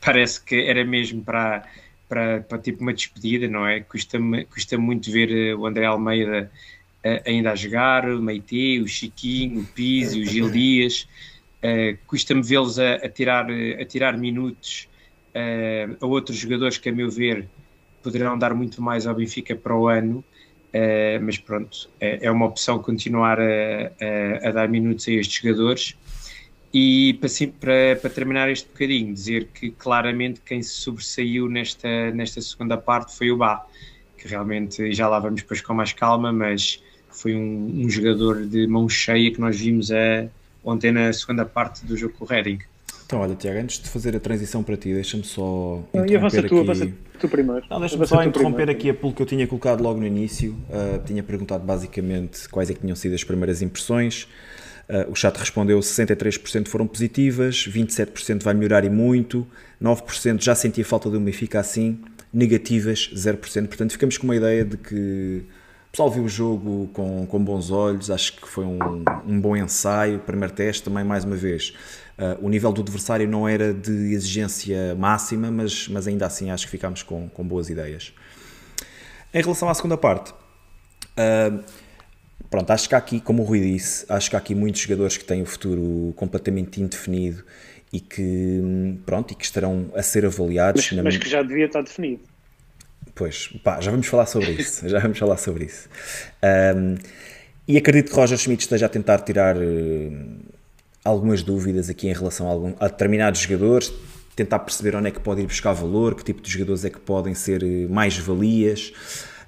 [0.00, 1.64] parece que era mesmo para,
[2.08, 3.80] para, para tipo uma despedida, não é?
[3.80, 4.18] Custa,
[4.50, 6.50] custa muito ver eh, o André Almeida
[7.04, 11.08] uh, ainda a jogar, o Meite, o Chiquinho, o Pizzi, o Gil Dias.
[11.62, 14.88] Uh, Custa-me vê-los a, a, tirar, a tirar minutos
[15.34, 17.48] uh, a outros jogadores que, a meu ver,
[18.02, 20.24] poderão dar muito mais ao Benfica para o ano.
[20.68, 23.44] Uh, mas pronto, é, é, uma opção continuar a,
[24.44, 25.96] a, a, dar minutos a estes jogadores.
[26.72, 32.42] E para, para, para, terminar este bocadinho, dizer que claramente quem se sobressaiu nesta, nesta
[32.42, 33.64] segunda parte foi o Bá,
[34.18, 38.66] que realmente já lá vamos depois com mais calma, mas foi um, um jogador de
[38.66, 40.28] mão cheia que nós vimos a,
[40.68, 42.58] ontem na segunda parte do jogo com o Reading.
[43.08, 45.82] Então, olha, Tiago, antes de fazer a transição para ti, deixa-me só.
[45.94, 47.64] Não, e avança tu, avança tu primeiro.
[47.70, 48.72] Não, deixa-me só interromper primeiro.
[48.72, 50.52] aqui a pulo que eu tinha colocado logo no início.
[50.68, 54.24] Uh, tinha perguntado basicamente quais é que tinham sido as primeiras impressões.
[54.90, 59.46] Uh, o chat respondeu 63% foram positivas, 27% vai melhorar e muito,
[59.82, 61.98] 9% já sentia falta de um Benfica assim,
[62.30, 63.38] negativas 0%.
[63.68, 65.44] Portanto, ficamos com uma ideia de que
[65.88, 68.78] o pessoal viu o jogo com, com bons olhos, acho que foi um,
[69.26, 70.18] um bom ensaio.
[70.18, 71.72] Primeiro teste, também, mais uma vez,
[72.18, 76.66] uh, o nível do adversário não era de exigência máxima, mas, mas ainda assim acho
[76.66, 78.12] que ficámos com, com boas ideias.
[79.32, 81.64] Em relação à segunda parte, uh,
[82.50, 85.16] pronto, acho que há aqui, como o Rui disse, acho que há aqui muitos jogadores
[85.16, 87.42] que têm o futuro completamente indefinido
[87.90, 90.92] e que, pronto, e que estarão a ser avaliados.
[90.92, 92.20] Mas, mas que já devia estar definido.
[93.18, 94.86] Pois, pá, já vamos falar sobre isso.
[94.88, 95.88] já vamos falar sobre isso.
[96.76, 96.94] Um,
[97.66, 100.12] e acredito que Roger Schmidt esteja a tentar tirar uh,
[101.04, 103.92] algumas dúvidas aqui em relação a, algum, a, determinados jogadores,
[104.36, 107.00] tentar perceber onde é que pode ir buscar valor, que tipo de jogadores é que
[107.00, 108.92] podem ser uh, mais valias.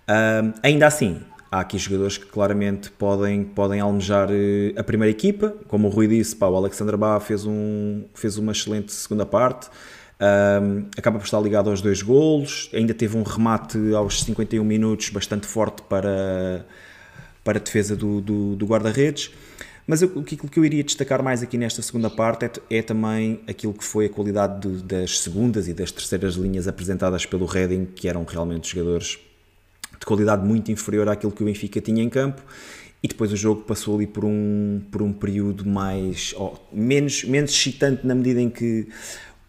[0.09, 5.55] Um, ainda assim, há aqui jogadores que claramente podem, podem almejar uh, a primeira equipa.
[5.69, 9.71] Como o Rui disse, pá, o Alexandre Bá fez, um, fez uma excelente segunda parte.
[10.21, 15.09] Um, acaba por estar ligado aos dois golos, ainda teve um remate aos 51 minutos
[15.09, 16.67] bastante forte para,
[17.43, 19.31] para a defesa do, do, do guarda-redes.
[19.87, 23.41] Mas eu, aquilo que eu iria destacar mais aqui nesta segunda parte é, é também
[23.49, 27.87] aquilo que foi a qualidade de, das segundas e das terceiras linhas apresentadas pelo Reading,
[27.87, 29.19] que eram realmente jogadores
[29.99, 32.43] de qualidade muito inferior àquilo que o Benfica tinha em campo.
[33.03, 37.51] E depois o jogo passou ali por um, por um período mais oh, menos, menos
[37.51, 38.87] excitante na medida em que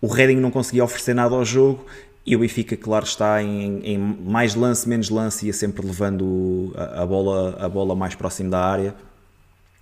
[0.02, 1.86] o Reading não conseguia oferecer nada ao jogo
[2.26, 7.04] e o Benfica, claro, está em, em mais lance, menos lance, ia sempre levando a,
[7.04, 8.96] a, bola, a bola mais próximo da área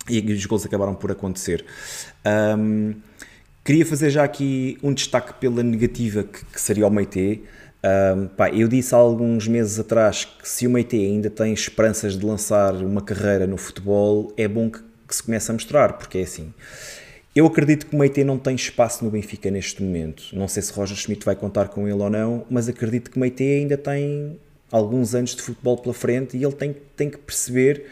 [0.08, 1.64] e os gols acabaram por acontecer.
[2.56, 2.94] Um,
[3.64, 7.42] queria fazer já aqui um destaque pela negativa que, que seria o Meite.
[8.16, 12.18] Um, pá, eu disse há alguns meses atrás que se o Meite ainda tem esperanças
[12.18, 16.18] de lançar uma carreira no futebol, é bom que, que se comece a mostrar, porque
[16.18, 16.52] é assim.
[17.34, 20.24] Eu acredito que o Meite não tem espaço no Benfica neste momento.
[20.32, 23.20] Não sei se Roger Schmidt vai contar com ele ou não, mas acredito que o
[23.20, 24.36] Meite ainda tem
[24.70, 27.86] alguns anos de futebol pela frente e ele tem, tem que perceber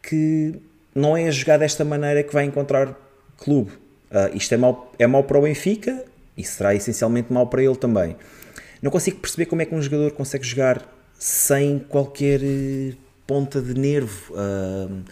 [0.00, 0.54] que
[0.94, 2.96] não é a jogar desta maneira que vai encontrar
[3.36, 3.72] clube.
[4.10, 6.04] Uh, isto é mau, é mau para o Benfica
[6.36, 8.16] e será essencialmente mau para ele também.
[8.80, 10.86] Não consigo perceber como é que um jogador consegue jogar
[11.18, 12.94] sem qualquer eh,
[13.26, 14.32] ponta de nervo.
[14.32, 15.02] Uh,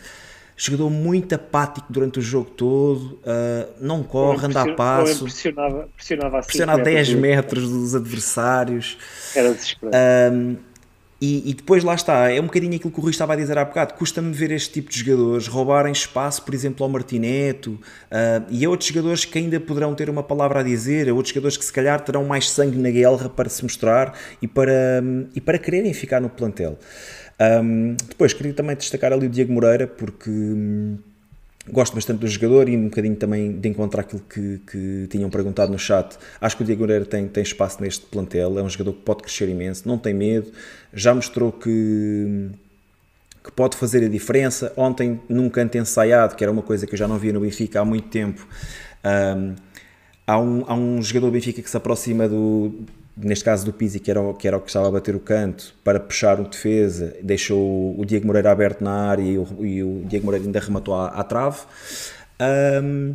[0.56, 5.24] jogador muito apático durante o jogo todo, uh, não corre, anda a passo.
[5.24, 8.96] Pressionava, pressionava, pressionava a 10 metros, metros dos adversários.
[9.34, 9.96] Era desesperado.
[10.32, 10.56] Um,
[11.18, 13.56] e, e, depois lá está, é um bocadinho aquilo que o Rui estava a dizer
[13.56, 13.94] há bocado.
[13.94, 18.68] Custa-me ver este tipo de jogadores roubarem espaço, por exemplo, ao Martineto uh, e a
[18.68, 21.72] outros jogadores que ainda poderão ter uma palavra a dizer, a outros jogadores que se
[21.72, 25.02] calhar terão mais sangue na guerra para se mostrar e para,
[25.34, 26.78] e para quererem ficar no plantel.
[27.38, 30.98] Um, depois queria também destacar ali o Diego Moreira, porque hum,
[31.68, 35.70] gosto bastante do jogador e um bocadinho também de encontrar aquilo que, que tinham perguntado
[35.70, 36.16] no chat.
[36.40, 39.22] Acho que o Diego Moreira tem, tem espaço neste plantel, é um jogador que pode
[39.22, 40.50] crescer imenso, não tem medo,
[40.92, 42.50] já mostrou que,
[43.44, 44.72] que pode fazer a diferença.
[44.76, 47.80] Ontem, num canto ensaiado, que era uma coisa que eu já não via no Benfica
[47.80, 48.46] há muito tempo.
[49.04, 49.54] Um,
[50.26, 53.98] há um, há um jogador do Benfica que se aproxima do, neste caso do Pizzi,
[53.98, 56.44] que era, o, que era o que estava a bater o canto, para puxar o
[56.44, 60.60] defesa, deixou o Diego Moreira aberto na área e o, e o Diego Moreira ainda
[60.60, 61.60] rematou à, à trave.
[62.82, 63.14] Um,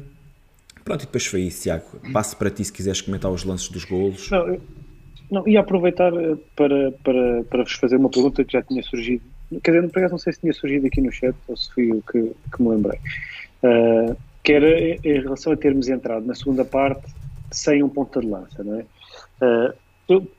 [0.84, 1.86] pronto, e depois foi isso, Tiago.
[2.12, 4.30] Passo para ti se quiseres comentar os lances dos golos.
[4.32, 4.60] Não,
[5.30, 9.24] não ia aproveitar eh, para, para, para vos fazer uma pergunta que já tinha surgido.
[9.64, 12.32] Quer dizer, não sei se tinha surgido aqui no chat ou se fui eu que,
[12.54, 13.00] que me lembrei.
[13.64, 17.06] Uh, que era em relação a termos entrado na segunda parte
[17.52, 18.86] sem um ponta de lança, não é?
[19.42, 19.74] Uh,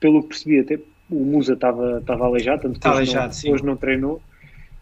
[0.01, 0.79] pelo que percebi, até
[1.11, 4.23] o Musa estava, estava aleijado, tanto que hoje, aleijado, não, hoje não treinou.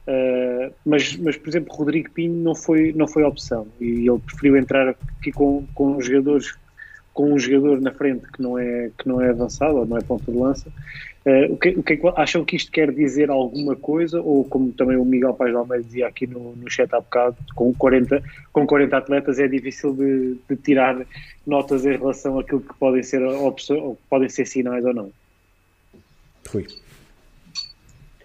[0.06, 4.56] Uh, mas, mas, por exemplo, Rodrigo Pinho não foi, não foi opção e ele preferiu
[4.56, 6.56] entrar aqui com, com jogadores
[7.12, 10.00] com um jogador na frente que não é, que não é avançado ou não é
[10.00, 10.68] ponto de lança.
[11.24, 14.22] Uh, o, que, o que, é acham que isto quer dizer alguma coisa?
[14.22, 17.36] Ou como também o Miguel Paz de Almeida dizia aqui no, no chat há bocado,
[17.54, 21.04] com 40, com 40 atletas é difícil de, de tirar
[21.46, 25.12] notas em relação àquilo que podem ser opções, ou podem ser sinais ou não.
[26.48, 26.66] Rui.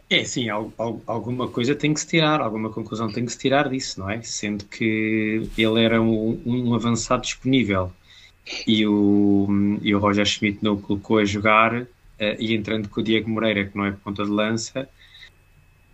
[0.10, 4.00] É, sim, alguma coisa tem que se tirar, alguma conclusão tem que se tirar disso,
[4.00, 4.22] não é?
[4.22, 7.92] Sendo que ele era um, um avançado disponível
[8.68, 11.88] e o, e o Roger Schmidt não o colocou a jogar uh,
[12.40, 14.88] e entrando com o Diego Moreira, que não é ponta de lança.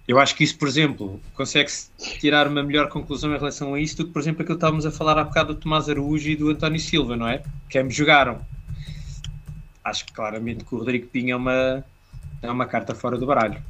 [0.07, 3.97] Eu acho que isso, por exemplo, consegue-se tirar uma melhor conclusão em relação a isso
[3.97, 6.35] do que, por exemplo, aquilo que estávamos a falar há bocado do Tomás Araújo e
[6.35, 7.41] do António Silva, não é?
[7.69, 8.41] Que ambos jogaram.
[9.83, 11.85] Acho que claramente que o Rodrigo Pinho é uma,
[12.41, 13.61] é uma carta fora do baralho.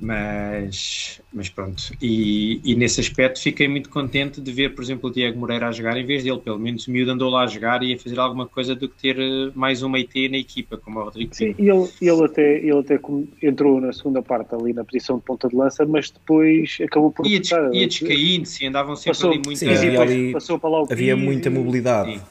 [0.00, 5.12] Mas, mas pronto, e, e, nesse aspecto fiquei muito contente de ver, por exemplo, o
[5.12, 7.82] Diego Moreira a jogar em vez dele, pelo menos o miúdo andou lá a jogar
[7.82, 11.00] e a fazer alguma coisa do que ter eh, mais uma IT na equipa, como
[11.00, 12.98] o Rodrigo Sim, e ele, ele, até, ele até
[13.42, 17.26] entrou na segunda parte ali na posição de ponta de lança, mas depois acabou por.
[17.26, 19.58] Ia, des, ia descaindo, sim, andavam sempre passou, ali muito.
[19.58, 22.22] Sim, havia, ali, passou para lá o havia muita mobilidade.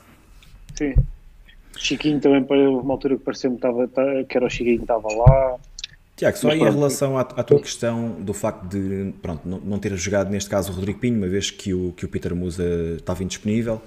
[0.76, 0.96] Sim.
[0.96, 0.96] sim.
[1.78, 3.56] Chiquinho também, houve uma altura que pareceu
[4.28, 5.60] que era o Chiquinho que estava lá.
[6.20, 9.80] Tiago, só aí em relação à, à, tua questão do facto de pronto, não, não,
[9.80, 12.64] ter jogado, neste caso, o Rodrigo Pinho, uma vez que o, que o Peter Musa
[12.98, 13.82] estava indisponível,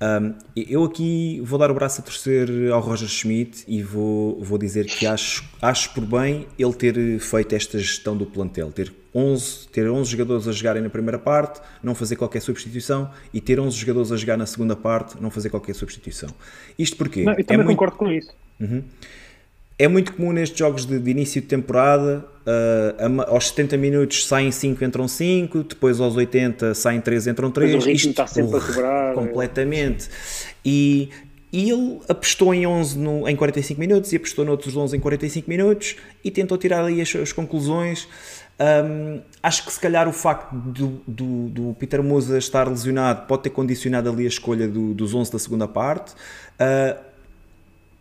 [0.00, 4.56] um, eu aqui vou dar o braço a torcer ao Roger Schmidt e vou, vou
[4.56, 9.68] dizer que acho, acho por bem ele ter feito esta gestão do plantel, ter 11,
[9.68, 13.76] ter 11 jogadores a jogarem na primeira parte, não fazer qualquer substituição, e ter 11
[13.76, 16.30] jogadores a jogar na segunda parte, não fazer qualquer substituição.
[16.78, 17.24] Isto porque...
[17.24, 18.26] Não, eu também é concordo muito...
[18.26, 18.34] com isso.
[18.60, 18.82] Uhum.
[19.78, 24.52] É muito comum nestes jogos de, de início de temporada, uh, aos 70 minutos saem
[24.52, 27.74] 5, entram 5, depois aos 80 saem 3, entram 3.
[27.74, 29.10] o ritmo Isto, está sempre a cobrar.
[29.10, 29.14] É.
[29.14, 30.08] Completamente.
[30.64, 31.10] E,
[31.52, 35.50] e ele apostou em 11 no, em 45 minutos e apostou noutros 11 em 45
[35.50, 38.06] minutos e tentou tirar aí as, as conclusões.
[38.60, 43.42] Um, acho que se calhar o facto do, do, do, Peter Musa estar lesionado pode
[43.42, 46.12] ter condicionado ali a escolha do, dos 11 da segunda parte.
[46.12, 47.13] Uh,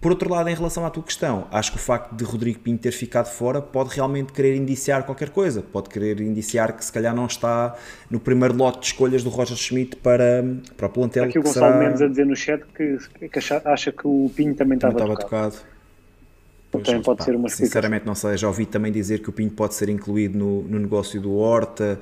[0.03, 2.81] por outro lado, em relação à tua questão, acho que o facto de Rodrigo Pinto
[2.81, 5.61] ter ficado fora pode realmente querer indiciar qualquer coisa.
[5.61, 7.73] Pode querer indiciar que se calhar não está
[8.11, 10.43] no primeiro lote de escolhas do Roger Schmidt para,
[10.75, 11.23] para o plantel.
[11.23, 11.79] Aqui o Gonçalo será...
[11.79, 12.97] Mendes a dizer no chat que,
[13.29, 15.53] que acha que o Pinto também, também estava, tocado.
[15.55, 15.73] tocado.
[16.69, 19.33] Pois, também pode pá, ser uma Sinceramente não sei, já ouvi também dizer que o
[19.33, 21.97] Pinto pode ser incluído no, no negócio do Horta.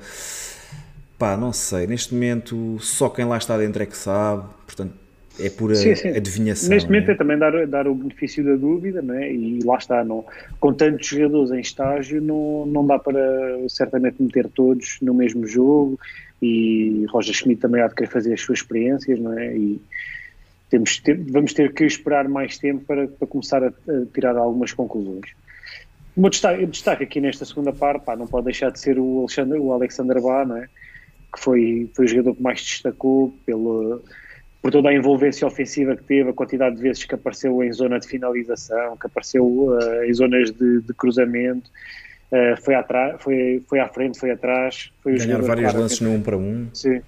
[1.16, 5.01] Pá, não sei, neste momento só quem lá está dentro é que sabe, portanto
[5.38, 6.08] é pura sim, sim.
[6.08, 6.68] adivinhação.
[6.68, 7.12] Neste momento é?
[7.12, 9.32] é também dar, dar o benefício da dúvida, não é?
[9.32, 10.24] e lá está, não,
[10.60, 13.20] com tantos jogadores em estágio, não, não dá para
[13.68, 15.98] certamente meter todos no mesmo jogo.
[16.40, 19.56] E Roger Schmidt também há de querer fazer as suas experiências, não é?
[19.56, 19.80] E
[20.68, 21.00] temos,
[21.30, 25.30] vamos ter que esperar mais tempo para, para começar a, a tirar algumas conclusões.
[26.16, 29.20] O meu destaque, destaque aqui nesta segunda parte, pá, não pode deixar de ser o
[29.20, 30.66] Alexander, o Alexander Bá, é?
[31.32, 34.02] que foi, foi o jogador que mais destacou pelo,
[34.62, 37.98] por toda a envolvência ofensiva que teve, a quantidade de vezes que apareceu em zona
[37.98, 41.68] de finalização, que apareceu uh, em zonas de, de cruzamento,
[42.30, 44.92] uh, foi, atrás, foi, foi à frente, foi atrás.
[45.02, 46.40] Foi Ganhar vários lances no 1 um para 1.
[46.40, 46.68] Um.
[46.72, 47.02] Sim.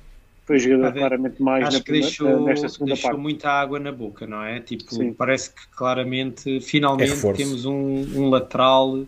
[0.44, 3.22] Foi o jogador claramente mais acho na, que deixou, nesta segunda deixou parte.
[3.22, 4.60] muita água na boca, não é?
[4.60, 5.14] Tipo, Sim.
[5.14, 9.06] parece que claramente, finalmente, é temos um, um lateral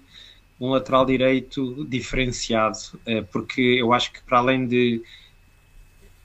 [0.58, 5.02] um lateral direito diferenciado, eh, porque eu acho que para além de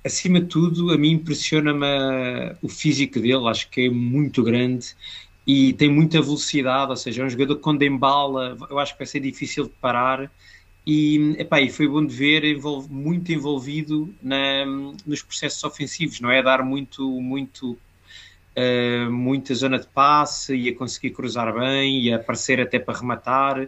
[0.04, 4.96] acima de tudo, a mim impressiona-me o físico dele, acho que é muito grande
[5.46, 9.00] e tem muita velocidade, ou seja, é um jogador que quando embala, eu acho que
[9.00, 10.32] vai ser difícil de parar
[10.86, 14.66] e, epá, e foi bom de ver muito envolvido na,
[15.06, 16.42] nos processos ofensivos, não é?
[16.42, 17.78] Dar muito, muito
[18.56, 22.98] uh, muita zona de passe e a conseguir cruzar bem e a aparecer até para
[22.98, 23.68] rematar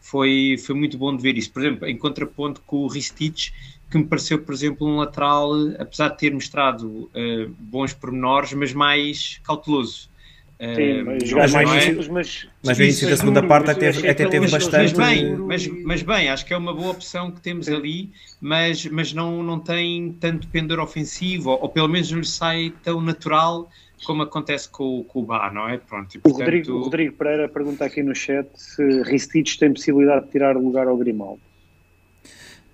[0.00, 1.52] foi, foi muito bom de ver isso.
[1.52, 3.52] Por exemplo, em contraponto com o Ristich,
[3.94, 8.72] que me pareceu, por exemplo, um lateral, apesar de ter mostrado uh, bons pormenores, mas
[8.72, 10.10] mais cauteloso.
[10.60, 11.92] Sim, uh, mas, mais é?
[12.10, 14.96] mas, mas no início da segunda parte até, até teve bastante.
[14.96, 17.74] Mas bem, mas, mas bem, acho que é uma boa opção que temos Sim.
[17.74, 22.26] ali, mas, mas não, não tem tanto pendor ofensivo, ou, ou pelo menos não lhe
[22.26, 23.68] sai tão natural
[24.04, 25.78] como acontece com, com o Bar, não é?
[25.78, 26.36] Pronto, e, portanto...
[26.36, 30.56] o, Rodrigo, o Rodrigo Pereira pergunta aqui no chat se Ristich tem possibilidade de tirar
[30.56, 31.40] o lugar ao Grimaldo.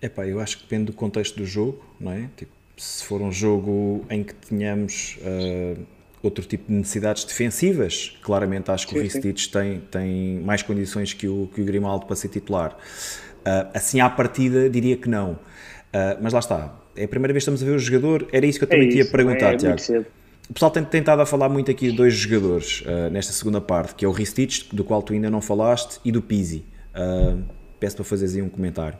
[0.03, 2.28] Epá, eu acho que depende do contexto do jogo, não é?
[2.36, 5.78] Tipo, se for um jogo em que tenhamos uh,
[6.22, 11.12] outro tipo de necessidades defensivas, claramente acho que sim, o Ristich tem, tem mais condições
[11.12, 12.74] que o, que o Grimaldo para ser titular.
[13.40, 15.32] Uh, assim, à partida, diria que não.
[15.32, 18.46] Uh, mas lá está, é a primeira vez que estamos a ver o jogador, era
[18.46, 20.07] isso que eu também é tinha perguntar, é, Tiago.
[20.48, 22.82] O pessoal tem tentado a falar muito aqui de dois jogadores
[23.12, 26.20] nesta segunda parte, que é o Ristich, do qual tu ainda não falaste, e do
[26.20, 26.64] Pizzi.
[27.78, 28.98] Peço para fazeres aí um comentário.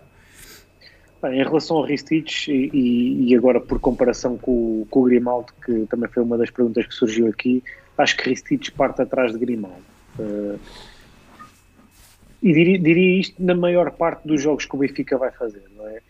[1.23, 6.09] Em relação ao Ristich, e, e, agora por comparação com, com, o Grimaldo, que também
[6.09, 7.62] foi uma das perguntas que surgiu aqui,
[7.99, 9.85] acho que Ristich parte atrás de Grimaldo.
[10.18, 10.59] Uh,
[12.43, 15.87] e diria, diria, isto na maior parte dos jogos que o Benfica vai fazer, não
[15.89, 16.01] é?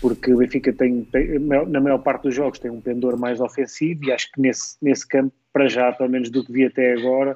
[0.00, 4.04] porque o Benfica tem, tem, na maior parte dos jogos tem um pendor mais ofensivo
[4.04, 7.34] e acho que nesse, nesse campo, para já, pelo menos do que vi até agora,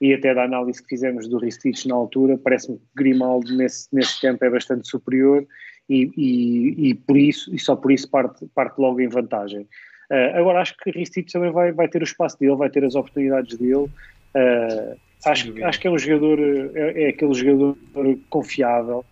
[0.00, 4.20] e até da análise que fizemos do Ristich na altura, parece-me que Grimaldo nesse, nesse
[4.20, 5.46] campo é bastante superior
[5.88, 9.66] e, e, e, por isso, e só por isso parte, parte logo em vantagem.
[10.10, 12.94] Uh, agora acho que Ristich também vai, vai ter o espaço dele, vai ter as
[12.94, 13.74] oportunidades dele.
[13.74, 16.38] Uh, acho, acho que é um jogador,
[16.74, 17.76] é, é aquele jogador
[18.30, 19.04] confiável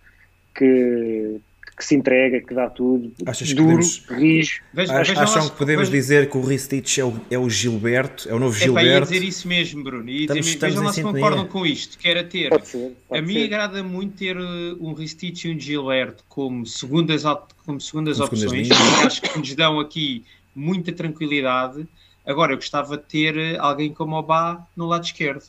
[0.55, 1.41] que,
[1.77, 4.63] que se entrega, que dá tudo, Achas duro, podemos, rijo.
[4.75, 8.59] acham que podemos dizer que o Ristich é o, é o Gilberto, é o novo
[8.59, 8.89] Gilberto?
[8.89, 10.09] É ia dizer isso mesmo, Bruno.
[10.09, 12.49] Ia estamos, dizer, vejam lá se concordam com isto, que era ter.
[12.49, 16.65] Pode ser, pode a mim agrada muito ter uh, um Ristich e um Gilberto como
[16.65, 17.25] segundas,
[17.67, 18.71] como segundas como opções.
[19.05, 20.25] Acho que nos dão aqui
[20.55, 21.87] muita tranquilidade.
[22.25, 25.45] Agora, eu gostava de ter uh, alguém como o Bá no lado esquerdo.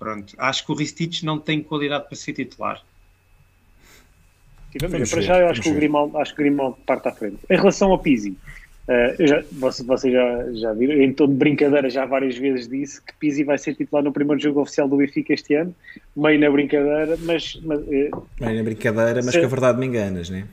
[0.00, 2.82] Pronto, acho que o Ristich não tem qualidade para ser titular.
[4.78, 7.38] Vamos para já, eu acho que, o Grimaldo, acho que o Grimaldo parte à frente.
[7.48, 8.36] Em relação ao Pizzi,
[8.88, 13.02] uh, já, vocês você já, já viram, em tom de brincadeira, já várias vezes disse
[13.04, 15.74] que Pizzi vai ser titular no primeiro jogo oficial do Benfica este ano,
[16.16, 17.58] meio na brincadeira, mas.
[17.64, 20.44] mas uh, meio na brincadeira, mas se, que a verdade me enganas, não é?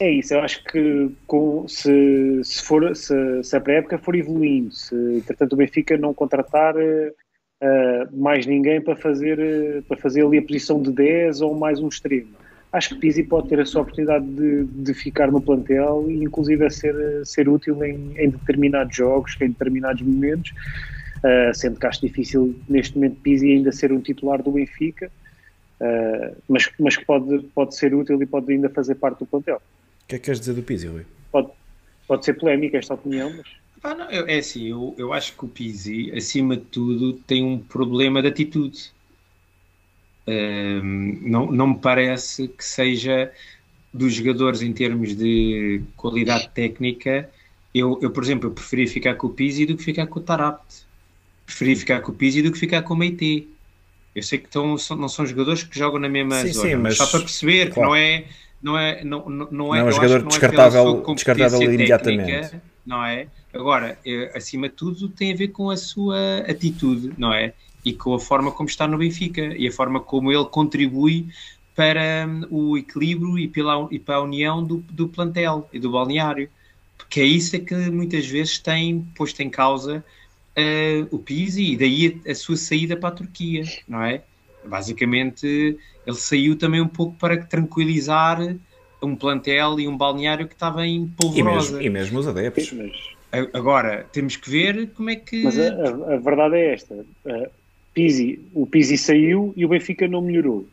[0.00, 4.74] É isso, eu acho que com, se, se, for, se, se a pré-época for evoluindo,
[4.74, 10.38] se entretanto o Benfica não contratar uh, mais ninguém para fazer, uh, para fazer ali
[10.38, 12.30] a posição de 10 ou mais um extremo,
[12.74, 16.66] acho que Pizzi pode ter a sua oportunidade de, de ficar no plantel e inclusive
[16.66, 22.00] a ser, ser útil em, em determinados jogos, em determinados momentos, uh, sendo que acho
[22.00, 25.08] difícil neste momento Pizzi ainda ser um titular do Benfica,
[25.80, 29.62] uh, mas, mas que pode, pode ser útil e pode ainda fazer parte do plantel.
[30.02, 31.06] O que é que queres dizer do Pizzi, Rui?
[31.30, 31.50] Pode,
[32.08, 33.46] pode ser polémica esta opinião, mas...
[33.84, 37.58] Ah, não, é assim, eu, eu acho que o Pizzi, acima de tudo, tem um
[37.58, 38.93] problema de atitude
[41.22, 43.30] não, não me parece que seja
[43.92, 47.28] dos jogadores em termos de qualidade técnica.
[47.74, 50.22] Eu, eu por exemplo, eu preferia ficar com o Pizzi do que ficar com o
[50.22, 50.84] Tarapt.
[51.46, 53.48] Preferia ficar com o Pizzi do que ficar com o Meite.
[54.14, 56.96] Eu sei que estão, não são jogadores que jogam na mesma sim, zona, sim, mas
[56.96, 57.74] só para perceber claro.
[57.74, 58.24] que não é
[58.62, 62.26] não é não, não, não é, não é um jogador não descartável, é descartável imediatamente.
[62.26, 63.26] Técnica, não é?
[63.52, 67.52] Agora, eh, acima de tudo, tem a ver com a sua atitude, não é?
[67.84, 71.28] E com a forma como está no Benfica e a forma como ele contribui
[71.74, 75.90] para hum, o equilíbrio e, pela, e para a união do, do plantel e do
[75.90, 76.50] balneário.
[76.96, 80.04] Porque é isso é que muitas vezes tem posto em causa
[80.58, 84.24] uh, o Pizzi e daí a, a, sua saída para a Turquia, não é?
[84.62, 85.46] Basicamente,
[86.06, 88.38] ele saiu também um pouco para tranquilizar
[89.02, 91.70] um plantel e um balneário que estava em polvorosa.
[91.70, 92.72] E mesmo, e mesmo os adeptos.
[92.72, 92.92] Mas,
[93.52, 95.42] Agora, temos que ver como é que...
[95.42, 96.94] mas a, a- a verdade é esta.
[97.26, 97.63] A
[97.94, 100.66] Pizzi, o Pizzi saiu e o Benfica não melhorou.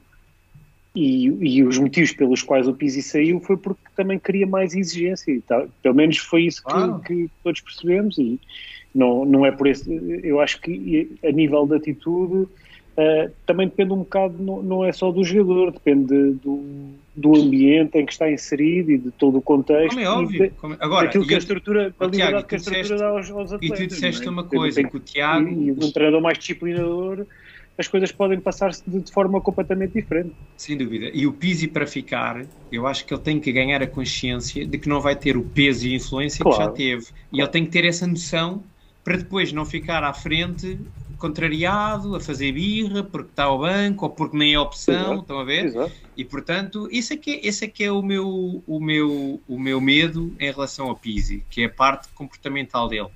[0.94, 5.32] E, e os motivos pelos quais o Pizzi saiu foi porque também queria mais exigência.
[5.32, 5.70] E tal.
[5.82, 7.00] Pelo menos foi isso que, Claro.
[7.00, 8.18] que todos percebemos.
[8.18, 8.40] E
[8.94, 9.90] não, não é por esse.
[10.24, 12.50] Eu acho que a nível de atitude
[12.98, 17.98] eh, também depende um bocado, não, não é só do jogador, depende do, do ambiente
[17.98, 19.90] em que está inserido e de todo o contexto.
[19.96, 20.40] Como é e óbvio.
[20.44, 22.82] de- Como- Agora, daquilo que e a estrutura, Tiago, liberdade e que a tu estrutura
[22.84, 23.80] disseste- dá aos, aos e atletas.
[23.80, 24.34] tu disseste não é?
[24.34, 25.48] uma coisa, que o Tiago...
[25.48, 27.26] e, e um treinador mais disciplinador,
[27.78, 30.34] as coisas podem passar-se de, de forma completamente diferente.
[30.58, 31.10] Sem dúvida.
[31.14, 34.78] E o Pizzi para ficar, eu acho que ele tem que ganhar a consciência de
[34.78, 36.64] que não vai ter o peso e a influência que Claro.
[36.66, 37.06] já teve.
[37.32, 38.64] E ele tem que ter essa noção
[39.04, 40.78] para depois não ficar à frente
[41.22, 45.22] contrariado, a fazer birra, porque está ao banco ou porque nem é opção, Exato.
[45.22, 45.66] estão a ver?
[45.66, 45.96] Exato.
[46.18, 49.60] E portanto, esse é que é, esse é, que é o, meu, o, meu, o
[49.60, 53.10] meu medo em relação ao Pizzi, que é a parte comportamental dele.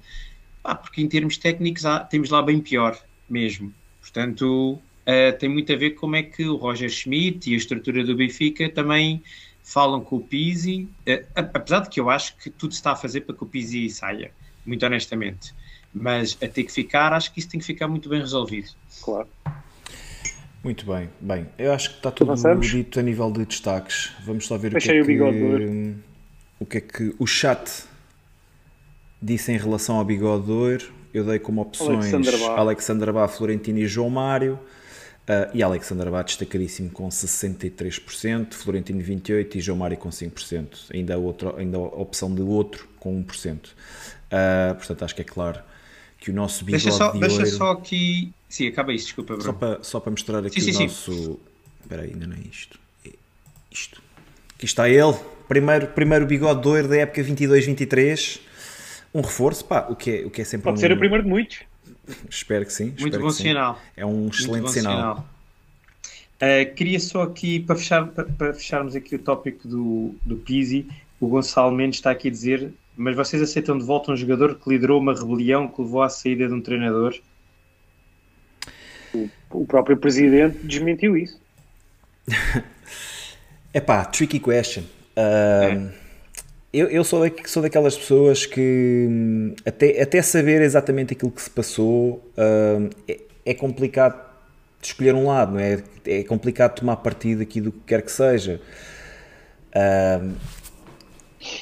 [0.62, 2.98] Pá, porque em termos técnicos há- temos lá bem pior
[3.30, 3.76] mesmo.
[4.02, 7.58] Portanto, eh, tem muito a ver com como é que o Roger Schmidt e a
[7.58, 9.24] estrutura do Benfica também
[9.64, 10.92] falam com o Pizzi,
[11.36, 13.48] a- apesar de que eu acho que tudo se está a fazer para que o
[13.48, 14.36] Pizzi saia,
[14.66, 15.54] muito honestamente.
[15.98, 18.68] Mas a ter que ficar, acho que isso tem que ficar muito bem resolvido.
[19.02, 19.30] Claro.
[20.62, 21.10] Muito bem.
[21.22, 22.68] Bem, eu acho que está tudo Avançamos?
[22.68, 24.12] dito a nível de destaques.
[24.26, 25.96] Vamos só ver o o que, é bigode que,
[26.60, 27.86] o que é que o chat
[29.22, 30.94] disse em relação ao bigode de ouro.
[31.14, 32.14] Eu dei como opções
[32.58, 33.28] Alexander Bá.
[33.30, 34.60] Florentino e João Mário.
[35.26, 40.94] Ah, e Alexander Bá destacadíssimo com 63%, Florentino 28% e João Mário com 5%.
[40.94, 43.70] Ainda a, outra, ainda a opção de outro com 1%.
[44.30, 45.60] Ah, portanto, acho que é claro
[46.26, 47.48] que o nosso bigode Deixa só, de deixa ouro...
[47.48, 48.34] só aqui.
[48.50, 49.44] Sim, acaba isso, desculpa, Bruno.
[49.44, 50.84] Só para, só para mostrar aqui Sim, o sim, sim.
[50.86, 51.40] nosso.
[51.84, 52.80] Espera aí, ainda não é isto.
[53.06, 53.12] É
[53.72, 54.02] isto.
[54.56, 55.14] Aqui está ele.
[55.48, 58.40] Primeiro, primeiro bigode de ouro da época 22-23.
[59.14, 60.82] Um reforço, pá, o que é, o que é sempre Pode um...
[60.82, 61.60] ser o primeiro de muitos.
[62.28, 62.86] Espero que sim.
[62.86, 63.44] Muito espero bom que sim.
[63.44, 63.80] sinal.
[63.96, 65.30] É um Muito excelente bom sinal.
[66.42, 70.88] Uh, queria só aqui, para, fechar, para, para fecharmos aqui o tópico do, do Pizzi,
[71.20, 74.70] o Gonçalo Mendes está aqui a dizer mas vocês aceitam de volta um jogador que
[74.70, 77.16] liderou uma rebelião que levou à saída de um treinador?
[79.50, 81.40] O próprio presidente desmentiu isso.
[83.74, 84.84] É pá, tricky question.
[85.18, 85.90] Um,
[86.72, 91.42] eu, eu sou, da- sou daquelas pessoas que hum, até, até saber exatamente aquilo que
[91.42, 94.18] se passou hum, é, é complicado
[94.80, 95.84] de escolher um lado, não é?
[96.06, 98.62] É complicado tomar partido aqui do que quer que seja.
[99.76, 100.36] Hum,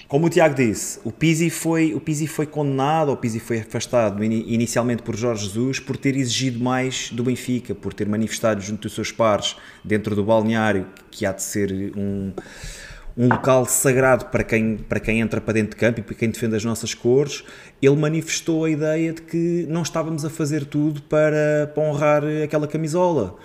[0.07, 4.23] como o Tiago disse, o Pizzi foi, o Pizzi foi condenado, o Pizzi foi afastado
[4.23, 8.84] ini- inicialmente por Jorge Jesus por ter exigido mais do Benfica, por ter manifestado junto
[8.84, 12.31] dos seus pares dentro do balneário que há de ser um,
[13.17, 16.29] um local sagrado para quem, para quem entra para dentro de campo e para quem
[16.29, 17.43] defende as nossas cores.
[17.81, 22.67] Ele manifestou a ideia de que não estávamos a fazer tudo para, para honrar aquela
[22.67, 23.36] camisola.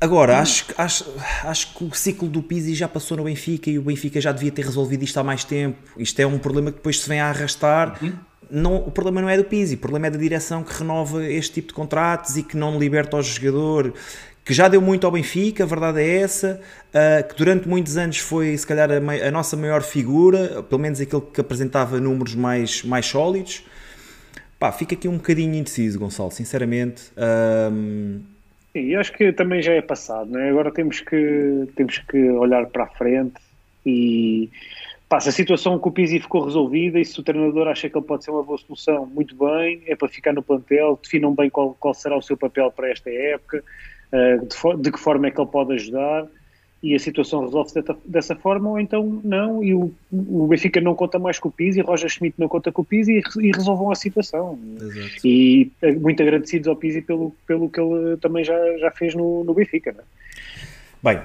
[0.00, 1.04] Agora, acho, que- acho,
[1.42, 4.52] acho que o ciclo do Pizzi já passou no Benfica e o Benfica já devia
[4.52, 5.76] ter resolvido isto há mais tempo.
[5.98, 7.98] Isto é um problema que depois se vem a arrastar.
[8.50, 11.54] Não, o problema não é do Pizzi, o problema é da direção que renova este
[11.54, 13.92] tipo de contratos e que não liberta ao jogador,
[14.44, 16.60] que já deu muito ao Benfica, a verdade é essa,
[16.94, 21.00] ah, que durante muitos anos foi se calhar a, a nossa maior figura, pelo menos
[21.00, 23.64] aquele que apresentava números mais, mais sólidos.
[24.58, 27.02] Pá, fica aqui um bocadinho indeciso, Gonçalo, sinceramente.
[28.72, 30.50] Sim, acho que também já é passado, não é?
[30.50, 33.40] Agora temos que, temos que olhar para a frente
[33.84, 34.50] e
[35.20, 38.04] se a situação com o Pizzi ficou resolvida e se o treinador acha que ele
[38.04, 41.74] pode ser uma boa solução, muito bem, é para ficar no plantel, definam bem qual,
[41.80, 43.64] qual será o seu papel para esta época,
[44.12, 46.26] eh, de, de que forma é que ele pode ajudar
[46.82, 51.18] e a situação resolve-se dessa, forma ou então não, e o, o Benfica não conta
[51.18, 53.96] mais com o Pizzi, Roger Schmidt não conta com o Pizzi e, e resolvam a
[53.96, 54.58] situação.
[54.80, 55.26] exato.
[55.26, 59.42] E eh, muito agradecidos ao Pizzi pelo, pelo que ele também já, já fez no,
[59.42, 59.90] no Benfica.
[59.90, 60.02] É?
[61.02, 61.20] Bem,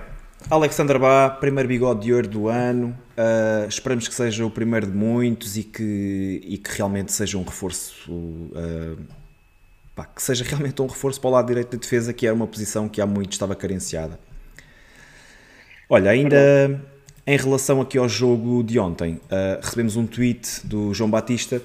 [0.50, 2.98] Alexander Bá, primeiro bigode de ouro do ano.
[3.12, 7.44] Uh, esperamos que seja o primeiro de muitos e que, e que realmente seja um
[7.44, 8.12] reforço.
[8.12, 8.98] uh,
[9.96, 12.48] pá, que seja realmente um reforço para o lado direito da defesa, que era uma
[12.48, 14.20] posição que há muito estava carenciada.
[15.94, 16.82] Olha, ainda
[17.28, 21.62] em relação aqui ao jogo de ontem, uh, recebemos um tweet do João Batista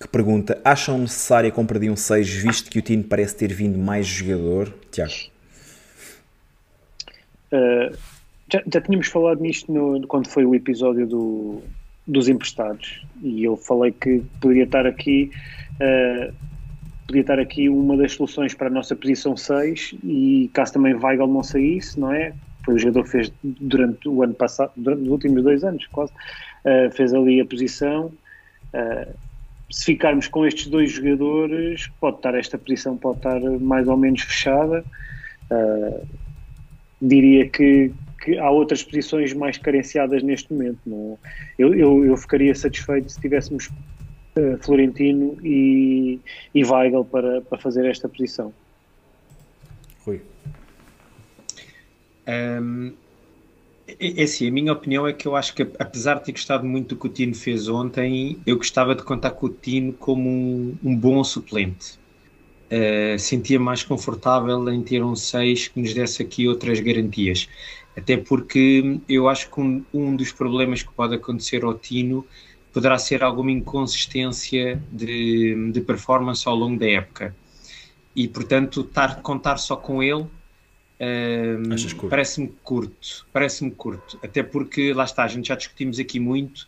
[0.00, 3.52] que pergunta: acham necessária a compra de um 6 visto que o time parece ter
[3.52, 4.72] vindo mais jogador?
[4.88, 5.12] Tiago.
[7.50, 7.96] Uh,
[8.52, 11.60] já, já tínhamos falado nisto no, quando foi o episódio do,
[12.06, 15.32] dos emprestados e eu falei que poderia estar aqui
[15.80, 16.32] uh,
[17.04, 21.26] podia estar aqui uma das soluções para a nossa posição 6 e caso também Weigl
[21.26, 22.32] não saísse, não é?
[22.64, 26.12] Foi o jogador que fez durante o ano passado, durante os últimos dois anos, quase,
[26.12, 28.12] uh, fez ali a posição.
[28.72, 29.14] Uh,
[29.70, 34.22] se ficarmos com estes dois jogadores, pode estar esta posição pode estar mais ou menos
[34.22, 34.84] fechada.
[35.50, 36.06] Uh,
[37.00, 37.92] diria que,
[38.22, 40.78] que, há outras posições mais carenciadas neste momento.
[40.86, 41.18] Não?
[41.58, 43.68] Eu, eu, eu ficaria satisfeito se tivéssemos
[44.36, 46.20] uh, Florentino e,
[46.54, 48.52] e Weigl para, para fazer esta posição.
[50.04, 50.20] Rui.
[52.28, 52.92] Um,
[53.86, 56.64] é, é assim, a minha opinião é que eu acho que, apesar de ter gostado
[56.66, 60.28] muito do que o Tino fez ontem, eu gostava de contar com o Tino como
[60.28, 61.98] um, um bom suplente.
[62.66, 67.48] Uh, sentia mais confortável em ter um 6 que nos desse aqui outras garantias.
[67.96, 72.26] Até porque eu acho que um, um dos problemas que pode acontecer ao Tino
[72.72, 77.36] poderá ser alguma inconsistência de, de performance ao longo da época.
[78.16, 80.26] E, portanto, tar, contar só com ele
[81.00, 86.66] um, parece-me curto, parece-me curto, até porque lá está, a gente já discutimos aqui muito,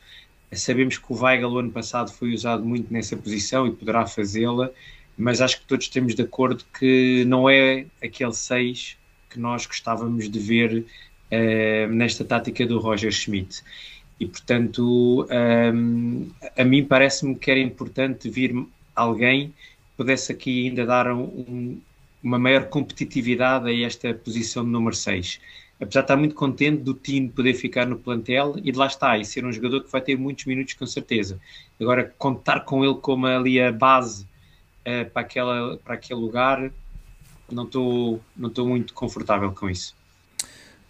[0.53, 4.70] sabemos que o Weigl o ano passado foi usado muito nessa posição e poderá fazê-la,
[5.16, 8.99] mas acho que todos estamos de acordo que não é aquele 6
[9.31, 10.85] que nós gostávamos de ver
[11.33, 13.62] uh, nesta tática do Roger Schmidt.
[14.18, 18.55] E, portanto, um, a mim parece-me que era importante vir
[18.95, 19.55] alguém que
[19.97, 21.79] pudesse aqui ainda dar um,
[22.27, 25.41] uma maior competitividade a esta posição de número 6.
[25.81, 29.16] Apesar de estar muito contente do Tino poder ficar no plantel e de lá está,
[29.16, 31.39] e ser um jogador que vai ter muitos minutos com certeza.
[31.81, 36.72] Agora, contar com ele como ali a base uh, para, aquela, para aquele lugar,
[37.51, 39.95] não estou não muito confortável com isso.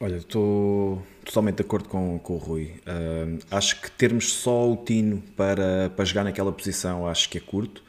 [0.01, 2.81] Olha, estou totalmente de acordo com, com o Rui.
[2.87, 7.41] Uh, acho que termos só o Tino para, para jogar naquela posição, acho que é
[7.43, 7.83] curto.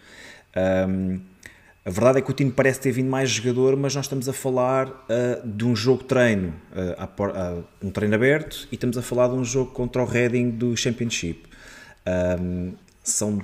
[1.88, 4.34] A verdade é que o Tino parece ter vindo mais jogador, mas nós estamos a
[4.34, 9.36] falar uh, de um jogo treino, uh, um treino aberto, e estamos a falar de
[9.36, 11.44] um jogo contra o Reading do Championship.
[12.42, 13.42] Um, são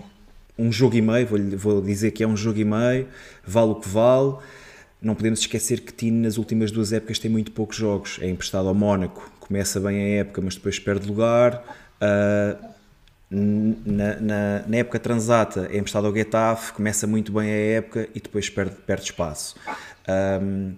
[0.60, 3.08] um jogo e meio, vou, vou dizer que é um jogo e meio,
[3.48, 4.36] vale o que vale.
[5.02, 8.20] Não podemos esquecer que Tino nas últimas duas épocas tem muito poucos jogos.
[8.22, 11.64] É emprestado ao Mónaco, começa bem a época, mas depois perde lugar.
[11.96, 12.73] Uh,
[13.30, 18.20] na, na, na, época transata é emprestado ao Getafe, começa muito bem a época e
[18.20, 19.56] depois perde, perde espaço.
[20.42, 20.74] Um,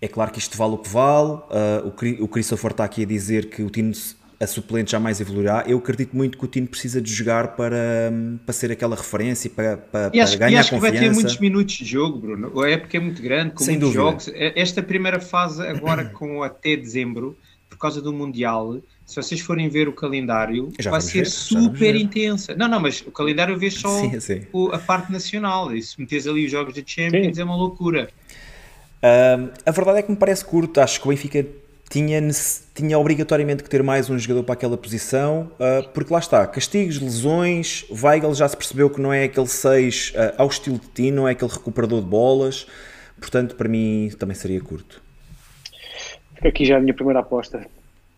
[0.00, 1.32] é claro que isto vale o que vale.
[1.32, 3.92] Uh, o, o Christopher está aqui a dizer que o Tino
[4.40, 5.64] a suplente jamais evoluirá.
[5.66, 8.12] Eu acredito muito que o Tino precisa de jogar para,
[8.44, 10.92] para ser aquela referência, para, para, e acho, para ganhar e acho confiança.
[10.92, 12.60] que vai ter muitos minutos de jogo, Bruno.
[12.60, 14.10] A época é muito grande, com Sem muitos dúvida.
[14.10, 14.30] jogos.
[14.34, 17.36] Esta primeira fase, agora com até dezembro,
[17.84, 22.54] causa do Mundial, se vocês forem ver o calendário, vai ser ver, super intensa.
[22.54, 24.46] Não, não, mas o calendário vê só sim, sim.
[24.52, 25.74] O, a parte nacional.
[25.74, 27.42] E se metes ali os jogos da Champions, sim.
[27.42, 28.08] é uma loucura.
[29.02, 30.80] Uh, a verdade é que me parece curto.
[30.80, 31.46] Acho que o Benfica
[31.90, 32.18] tinha,
[32.74, 36.98] tinha obrigatoriamente que ter mais um jogador para aquela posição, uh, porque lá está, castigos,
[36.98, 40.88] lesões, Weigl já se percebeu que não é aquele 6 uh, ah, ao estilo de
[40.88, 42.66] ti, não é aquele recuperador de bolas,
[43.20, 45.03] portanto para mim também seria curto.
[46.44, 47.66] Aqui já a minha primeira aposta,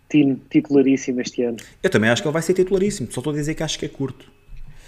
[0.08, 1.58] Tino titularíssimo este ano.
[1.82, 3.86] Eu também acho que ele vai ser titularíssimo, só estou a dizer que acho que
[3.86, 4.30] é curto.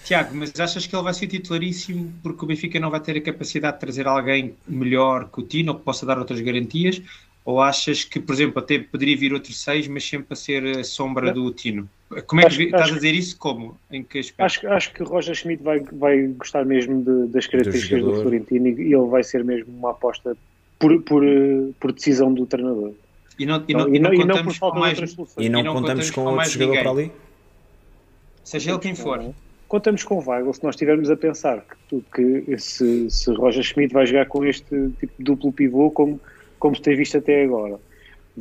[0.04, 3.20] Tiago, mas achas que ele vai ser titularíssimo porque o Benfica não vai ter a
[3.20, 7.02] capacidade de trazer alguém melhor que o Tino ou que possa dar outras garantias?
[7.44, 10.84] Ou achas que, por exemplo, até poderia vir outro 6, mas sempre a ser a
[10.84, 11.34] sombra não.
[11.34, 11.88] do Tino?
[12.26, 13.36] Como é que acho, estás acho, a dizer isso?
[13.38, 13.78] Como?
[13.90, 14.42] Em que aspecto?
[14.42, 18.22] Acho, acho que o Roger Schmidt vai, vai gostar mesmo de, das características do, do
[18.22, 20.36] Florentino e ele vai ser mesmo uma aposta
[20.78, 21.22] por, por,
[21.78, 22.92] por decisão do treinador.
[23.38, 24.98] E não, e não, e não, e não por falta mais,
[25.38, 26.82] E não, contamos, contamos com, com outro jogador ninguém.
[26.82, 27.12] para ali?
[28.42, 29.32] Seja ele quem for.
[29.68, 32.00] Contamos com o Weigl, se nós estivermos a pensar que,
[32.44, 36.18] que se, se Roger Schmidt vai jogar com este tipo de duplo pivô como
[36.58, 37.78] como se tem visto até agora.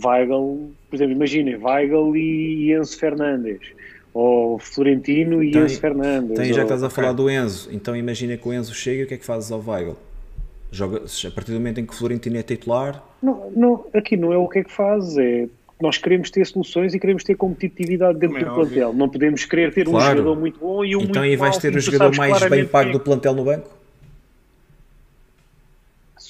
[0.03, 3.61] Weigl, por exemplo, imaginem, Weigl e Enzo Fernandes,
[4.13, 6.31] ou Florentino e então, Enzo Fernandes.
[6.31, 9.03] Então, já que estás a falar do Enzo, então imagina que o Enzo chega e
[9.05, 9.97] o que é que fazes ao Weigl?
[10.71, 13.03] Joga, a partir do momento em que o Florentino é titular?
[13.21, 15.47] Não, não, aqui não é o que é que fazes, é
[15.79, 18.93] nós queremos ter soluções e queremos ter competitividade dentro é do plantel.
[18.93, 20.05] Não podemos querer ter claro.
[20.05, 22.49] um jogador muito bom e um então, muito Então, e vais ter o jogador mais
[22.49, 23.77] bem pago do plantel no banco?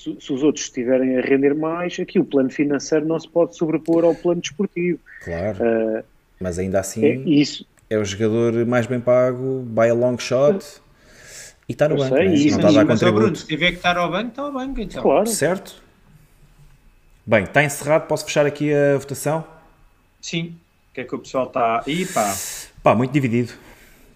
[0.07, 3.57] se, se, os outros estiverem a render mais, aqui o plano financeiro não se pode
[3.57, 4.99] sobrepor ao plano desportivo.
[5.23, 5.57] Claro.
[5.57, 6.03] Uh,
[6.39, 10.81] mas ainda assim é, isso, é o jogador mais bem pago, by a long shot.
[11.67, 12.33] E está no banco, sei, né?
[12.35, 13.21] isso, não está a dar contributo.
[13.21, 15.03] Bruno, se tiver que estar ao banco, está ao banco então.
[15.03, 15.27] Claro.
[15.27, 15.81] Certo.
[17.25, 19.45] Bem, está encerrado, posso fechar aqui a votação?
[20.21, 20.55] Sim.
[20.91, 22.35] O que é que o pessoal está aí, pá?
[22.81, 23.51] Pá, muito dividido.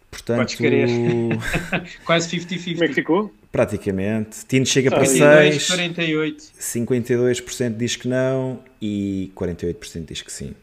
[0.10, 0.88] Portanto, Podes querer.
[2.06, 2.74] Quase 50-50.
[2.74, 3.34] Como é que ficou?
[3.52, 4.46] Praticamente.
[4.46, 6.44] Tino chega para 42, 6, 48.
[6.60, 10.54] 52% diz que não e 48% diz que sim.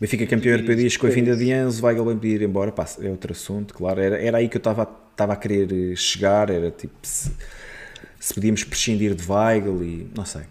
[0.00, 2.72] Benfica campeão europeu diz que com a vinda de Enzo, Weigl vai pedir ir embora.
[2.72, 4.00] Pá, é outro assunto, claro.
[4.00, 4.88] Era, era aí que eu estava
[5.18, 6.48] a querer chegar.
[6.48, 7.30] Era tipo se,
[8.18, 10.42] se podíamos prescindir de Weigl e não sei.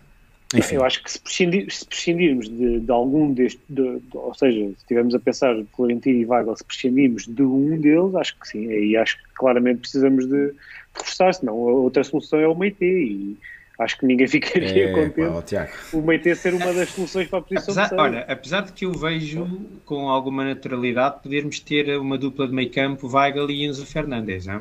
[0.56, 0.76] Enfim.
[0.76, 4.68] Eu acho que se, prescindir, se prescindirmos de, de algum deste, de, de, ou seja,
[4.68, 8.68] se estivermos a pensar Florentino e Weigl, se prescindirmos de um deles, acho que sim.
[8.68, 10.54] E acho que claramente precisamos de
[10.95, 13.38] reforçar, senão a outra solução é o Meite e
[13.80, 17.41] acho que ninguém ficaria É, contente pá, o Meite ser uma das soluções para a
[17.41, 19.47] posição Apesar, de olha, apesar de que eu vejo
[19.86, 24.47] com alguma naturalidade podermos ter uma dupla de meio campo, Weigl e Enzo Fernandes.
[24.47, 24.59] Hein?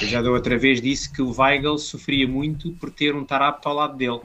[0.00, 3.66] Eu já da outra vez disse que o Weigl sofria muito por ter um Tarapto
[3.68, 4.20] ao lado dele,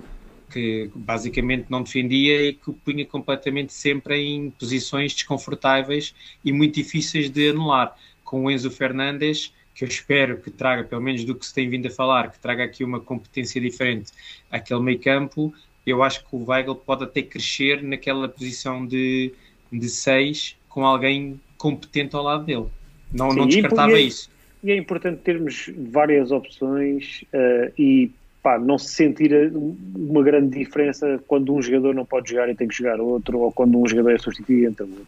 [0.51, 6.75] que basicamente não defendia e que o punha completamente sempre em posições desconfortáveis e muito
[6.75, 7.95] difíceis de anular.
[8.25, 9.53] Com o Enzo Fernandes,
[9.83, 12.39] que eu espero que traga, pelo menos do que se tem vindo a falar, que
[12.39, 14.11] traga aqui uma competência diferente
[14.49, 15.53] àquele meio campo,
[15.85, 19.33] eu acho que o Weigl pode até crescer naquela posição de,
[19.71, 22.65] de seis com alguém competente ao lado dele.
[23.11, 24.29] Não, Sim, não e descartava podia- isso.
[24.63, 28.09] E é importante termos várias opções eh, e
[28.43, 29.51] pá, não se sentir
[29.95, 33.51] uma grande diferença quando um jogador não pode jogar e tem que jogar outro, ou
[33.53, 35.07] quando um jogador é substituído entre outro.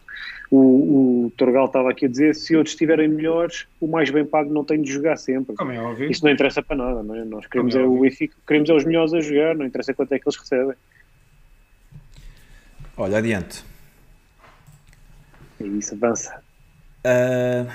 [0.50, 4.54] O, o Torgal estava aqui a dizer: se outros estiverem melhores, o mais bem pago
[4.54, 5.56] não tem de jogar sempre.
[5.56, 6.10] Como é óbvio.
[6.10, 7.26] Isso não interessa para nada, não é?
[7.26, 8.00] Nós queremos é é, o.
[8.00, 10.76] Benfica, queremos é os melhores a jogar, não interessa quanto é que eles recebem.
[12.96, 13.66] Olha, adiante.
[15.60, 16.42] E isso avança.
[17.04, 17.66] Ah,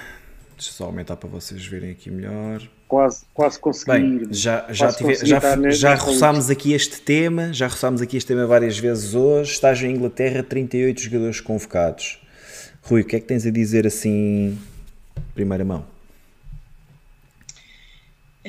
[0.61, 2.63] deixa eu só aumentar para vocês verem aqui melhor.
[2.87, 3.91] Quase, quase consegui.
[3.93, 8.17] Bem, já, já, Quase tive- consegui já, já roçámos aqui este tema, já roçámos aqui
[8.19, 9.53] este tema várias vezes hoje.
[9.53, 12.21] Estágio em Inglaterra, 38 jogadores convocados.
[12.83, 14.59] Rui, o que é que tens a dizer assim,
[15.35, 15.85] primeira mão?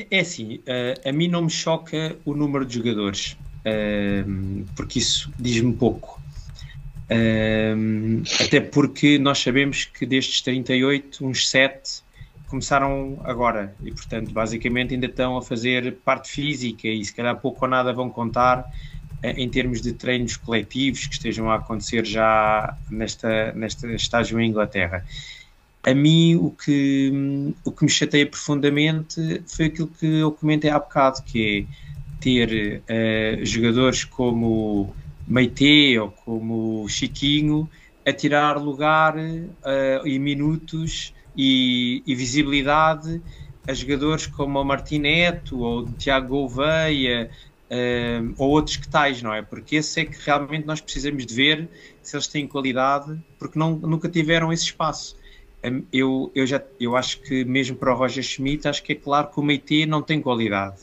[0.10, 4.24] É assim, eh, a mim não me choca o número de jogadores, eh,
[4.76, 6.20] porque isso diz-me pouco.
[7.10, 7.74] Eh,
[8.40, 12.01] até porque nós sabemos que destes 38, uns 7
[12.52, 17.64] começaram agora e, portanto, basicamente ainda estão a fazer parte física e se calhar pouco
[17.64, 18.70] ou nada vão contar
[19.24, 24.50] eh, em termos de treinos coletivos que estejam a acontecer já nesta, nesta estágio em
[24.50, 25.06] Inglaterra.
[25.84, 30.78] A mim o que, o que me chateia profundamente foi aquilo que eu comentei há
[30.78, 34.94] bocado, que é ter eh, jogadores como
[35.26, 37.70] Meite ou como Chiquinho
[38.06, 43.22] a tirar lugar eh, e minutos e, e visibilidade
[43.68, 47.30] a jogadores como o Martineto ou o Tiago Gouveia
[47.70, 49.42] eh, ou outros que tais, não é?
[49.42, 51.70] Porque esse é que realmente nós precisamos de ver
[52.02, 55.16] se eles têm qualidade, porque não, nunca tiveram esse espaço.
[55.64, 58.96] Hum, Eu, eu, já, eu acho que mesmo para o Roger Schmidt, acho que é
[58.96, 60.82] claro que o Meite não tem qualidade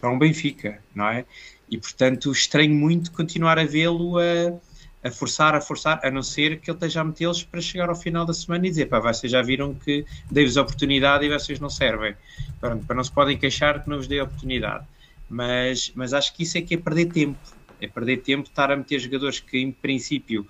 [0.00, 1.26] para um Benfica, não é?
[1.68, 4.60] E portanto estranho muito continuar a vê-lo a,
[5.02, 7.94] a forçar, a forçar, a não ser que ele esteja a metê-los para chegar ao
[7.94, 11.70] final da semana e dizer, pá, vocês já viram que dei-vos oportunidade e vocês não
[11.70, 12.14] servem.
[12.60, 14.84] Pronto, para não se podem queixar que não vos dei oportunidade.
[15.28, 17.40] Mas, mas acho que isso é que é perder tempo.
[17.80, 20.46] É perder tempo estar a meter jogadores que em princípio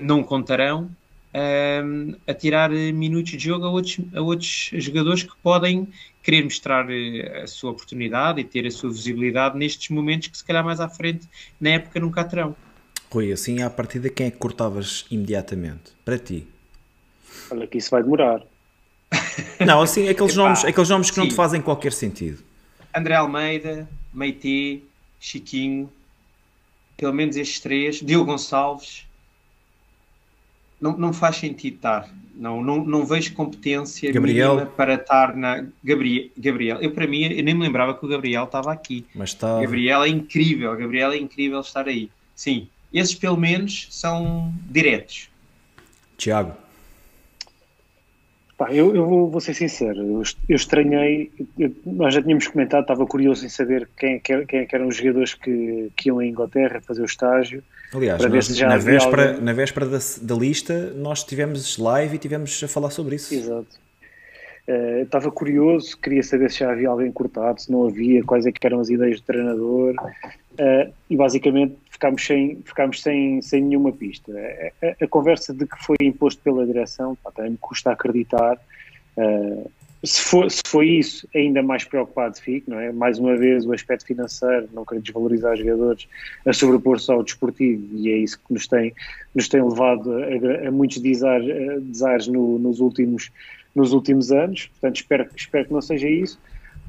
[0.00, 0.90] não contarão
[1.34, 5.88] um, a tirar eh, minutos de jogo a outros, a outros jogadores que podem
[6.22, 10.44] querer mostrar eh, a sua oportunidade e ter a sua visibilidade nestes momentos que se
[10.44, 11.28] calhar mais à frente
[11.60, 12.56] na época nunca terão.
[13.14, 15.92] Rui, assim à partida, quem é que cortavas imediatamente?
[16.04, 16.48] Para ti?
[17.48, 18.42] Olha que isso vai demorar.
[19.64, 21.36] Não, assim, aqueles, Epá, nomes, aqueles nomes que não te sim.
[21.36, 22.42] fazem qualquer sentido.
[22.92, 24.82] André Almeida, Meite,
[25.20, 25.88] Chiquinho,
[26.96, 29.06] pelo menos estes três, Diogo Gonçalves,
[30.80, 32.08] não, não faz sentido estar.
[32.34, 34.66] Não, não, não vejo competência Gabriel.
[34.76, 35.64] para estar na.
[35.84, 39.06] Gabriel, Gabriel, eu para mim, eu nem me lembrava que o Gabriel estava aqui.
[39.14, 39.60] Mas está.
[39.60, 42.10] Gabriel é incrível, Gabriel é incrível estar aí.
[42.34, 42.68] Sim,
[43.00, 45.28] esses pelo menos são diretos.
[46.16, 46.54] Tiago,
[48.56, 51.28] Pá, eu, eu vou, vou ser sincero, eu, eu estranhei,
[51.58, 54.86] eu- nós já tínhamos comentado, estava curioso em saber quem, é que- quem é eram
[54.86, 57.64] os jogadores que, que iam à Inglaterra fazer o estágio.
[57.92, 61.24] aliás, Para ver nós, se já na, véspera, alguém- na véspera da, da lista, nós
[61.24, 63.34] tivemos live e tivemos a falar sobre isso.
[63.34, 63.82] Exato.
[64.68, 68.52] Eh, estava curioso, queria saber se já havia alguém cortado, se não havia, quais é
[68.52, 69.94] que eram as ideias do treinador,
[70.56, 74.32] eh, e basicamente ficámos sem, ficámos sem, sem nenhuma pista.
[74.32, 78.58] A, a- conversa de que foi imposto pela direção, pá, também me custa acreditar.
[79.16, 79.64] Eh,
[80.04, 82.92] se, for, se foi isso, ainda mais preocupado fico, não é?
[82.92, 86.06] Mais uma vez, o aspecto financeiro, não quero desvalorizar os jogadores,
[86.44, 88.92] a sobrepor-se ao desportivo, e é isso que nos tem,
[89.34, 93.30] nos tem levado a, a muitos desares, a desares no- nos últimos
[93.74, 96.38] nos últimos anos, portanto espero, espero que não seja isso.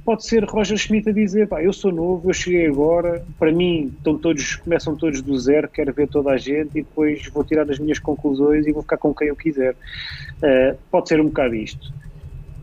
[0.06, 3.92] Pode ser Roger Schmidt a dizer, pá, eu sou novo, eu cheguei agora, para mim
[3.98, 7.68] estão todos, começam todos do zero, quero ver toda a gente e depois vou tirar
[7.72, 9.74] as minhas conclusões e vou ficar com quem eu quiser.
[9.74, 11.92] Uh, pode ser um bocado isto.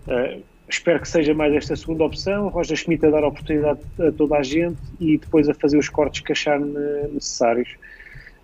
[0.07, 4.13] Uh, espero que seja mais esta segunda opção, Roger Schmidt a dar a oportunidade a
[4.13, 7.71] toda a gente e depois a fazer os cortes que achar necessários.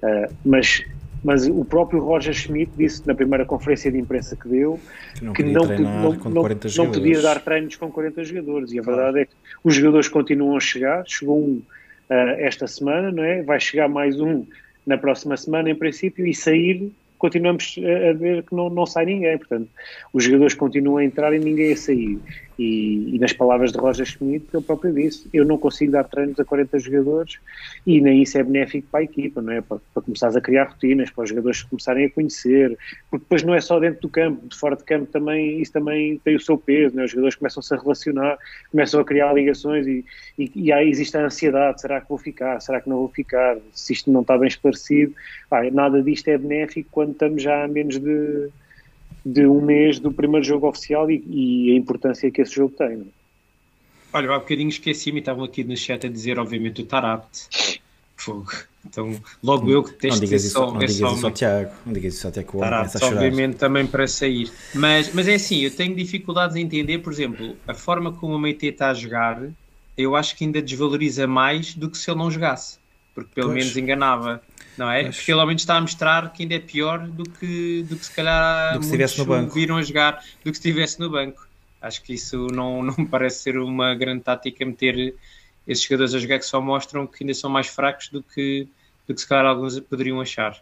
[0.02, 0.84] Uh, mas
[1.28, 4.80] mas o próprio Roger Schmidt disse na primeira conferência de imprensa que deu
[5.14, 6.42] que não, que não, não, não,
[6.74, 8.72] não podia dar treinos com 40 jogadores.
[8.72, 8.96] E a claro.
[8.96, 11.04] verdade é que os jogadores continuam a chegar.
[11.06, 11.62] Chegou um
[12.08, 13.42] uh, esta semana, não é?
[13.42, 14.46] Vai chegar mais um
[14.86, 19.36] na próxima semana, em princípio, e sair continuamos a ver que não, não sai ninguém.
[19.36, 19.68] Portanto,
[20.14, 22.18] os jogadores continuam a entrar e ninguém a sair.
[22.58, 26.40] E, e, nas palavras de Roger Schmidt, ele próprio disse: Eu não consigo dar treinos
[26.40, 27.38] a 40 jogadores
[27.86, 29.60] e nem isso é benéfico para a equipa, não é?
[29.60, 32.76] Para, para começares a criar rotinas, para os jogadores começarem a conhecer,
[33.08, 36.18] porque depois não é só dentro do campo, de fora de campo também, isso também
[36.24, 37.04] tem o seu peso, não é?
[37.04, 38.36] Os jogadores começam-se a relacionar,
[38.72, 40.04] começam a criar ligações e,
[40.36, 42.60] e, e, aí existe a ansiedade: será que vou ficar?
[42.60, 43.56] Será que não vou ficar?
[43.72, 45.14] Se isto não está bem esclarecido,
[45.72, 48.50] nada disto é benéfico quando estamos já a menos de
[49.32, 52.96] de um mês do primeiro jogo oficial e, e a importância que esse jogo tem.
[52.96, 53.04] Não?
[53.04, 53.18] É?
[54.12, 57.80] Olha, há bocadinho esqueci-me e estavam aqui no chat a dizer, obviamente, o Tarapte.
[58.16, 58.50] Fogo.
[58.84, 62.14] Então, logo eu que testo não isso, só, não digas isso ao Tiago, não digas
[62.14, 64.50] isso ao Tiago, o Tarapte, obviamente, também para sair.
[64.74, 68.38] Mas, mas é assim, eu tenho dificuldades em entender, por exemplo, a forma como o
[68.38, 69.42] Meite está a jogar,
[69.96, 72.78] eu acho que ainda desvaloriza mais do que se ele não jogasse,
[73.14, 73.58] porque pelo pois.
[73.58, 74.40] menos enganava
[74.78, 75.04] não é?
[75.04, 75.16] Mas...
[75.16, 78.12] Porque ele menos está a mostrar que ainda é pior do que, do que se
[78.12, 79.52] calhar do que muitos no banco.
[79.52, 81.46] viram a jogar do que se estivesse no banco.
[81.82, 85.14] Acho que isso não, não me parece ser uma grande tática meter
[85.66, 88.66] esses jogadores a jogar que só mostram que ainda são mais fracos do que,
[89.06, 90.56] do que se calhar alguns poderiam achar.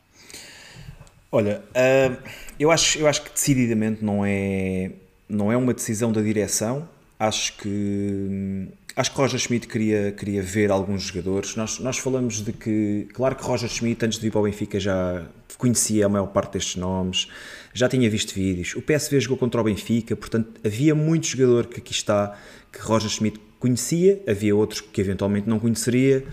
[1.30, 2.16] Olha, uh,
[2.58, 4.92] eu, acho, eu acho que decididamente não é,
[5.28, 6.88] não é uma decisão da direção.
[7.18, 8.68] Acho que
[8.98, 11.54] Acho que Roger Schmidt queria, queria ver alguns jogadores.
[11.54, 14.80] Nós, nós falamos de que, claro que Roger Schmidt, antes de ir para o Benfica,
[14.80, 15.26] já
[15.58, 17.28] conhecia a maior parte destes nomes,
[17.74, 18.74] já tinha visto vídeos.
[18.74, 22.38] O PSV jogou contra o Benfica, portanto, havia muito jogador que aqui está
[22.72, 26.24] que Roger Schmidt conhecia, havia outros que eventualmente não conheceria.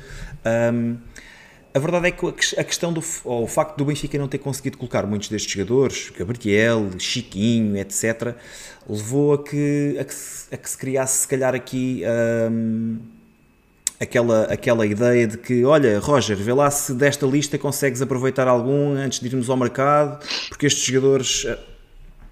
[0.74, 0.96] Um,
[1.74, 2.26] a verdade é que
[2.58, 6.88] a questão do o facto do Benfica não ter conseguido colocar muitos destes jogadores, Gabriel,
[7.00, 8.36] Chiquinho, etc.,
[8.88, 10.14] levou a que, a que,
[10.52, 12.04] a que se criasse, se calhar, aqui
[12.52, 13.00] hum,
[14.00, 18.94] aquela, aquela ideia de que, olha, Roger, vê lá se desta lista consegues aproveitar algum
[18.94, 21.46] antes de irmos ao mercado, porque estes jogadores.
[21.46, 21.58] Eh,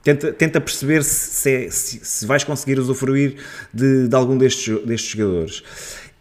[0.03, 3.37] tenta, tenta perceber se, é, se, se vais conseguir usufruir
[3.73, 5.63] de, de algum destes, destes jogadores.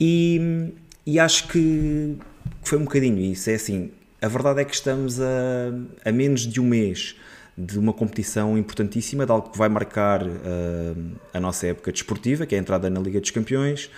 [0.01, 0.73] E,
[1.05, 2.16] e acho que
[2.62, 3.51] foi um bocadinho isso.
[3.51, 5.24] É assim, a verdade é que estamos a,
[6.05, 7.16] a menos de um mês
[7.57, 10.30] de uma competição importantíssima, de algo que vai marcar uh,
[11.32, 13.91] a nossa época desportiva, que é a entrada na Liga dos Campeões.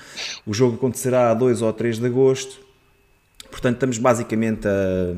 [0.45, 2.61] O jogo acontecerá a 2 ou 3 de agosto,
[3.51, 5.15] portanto, estamos basicamente a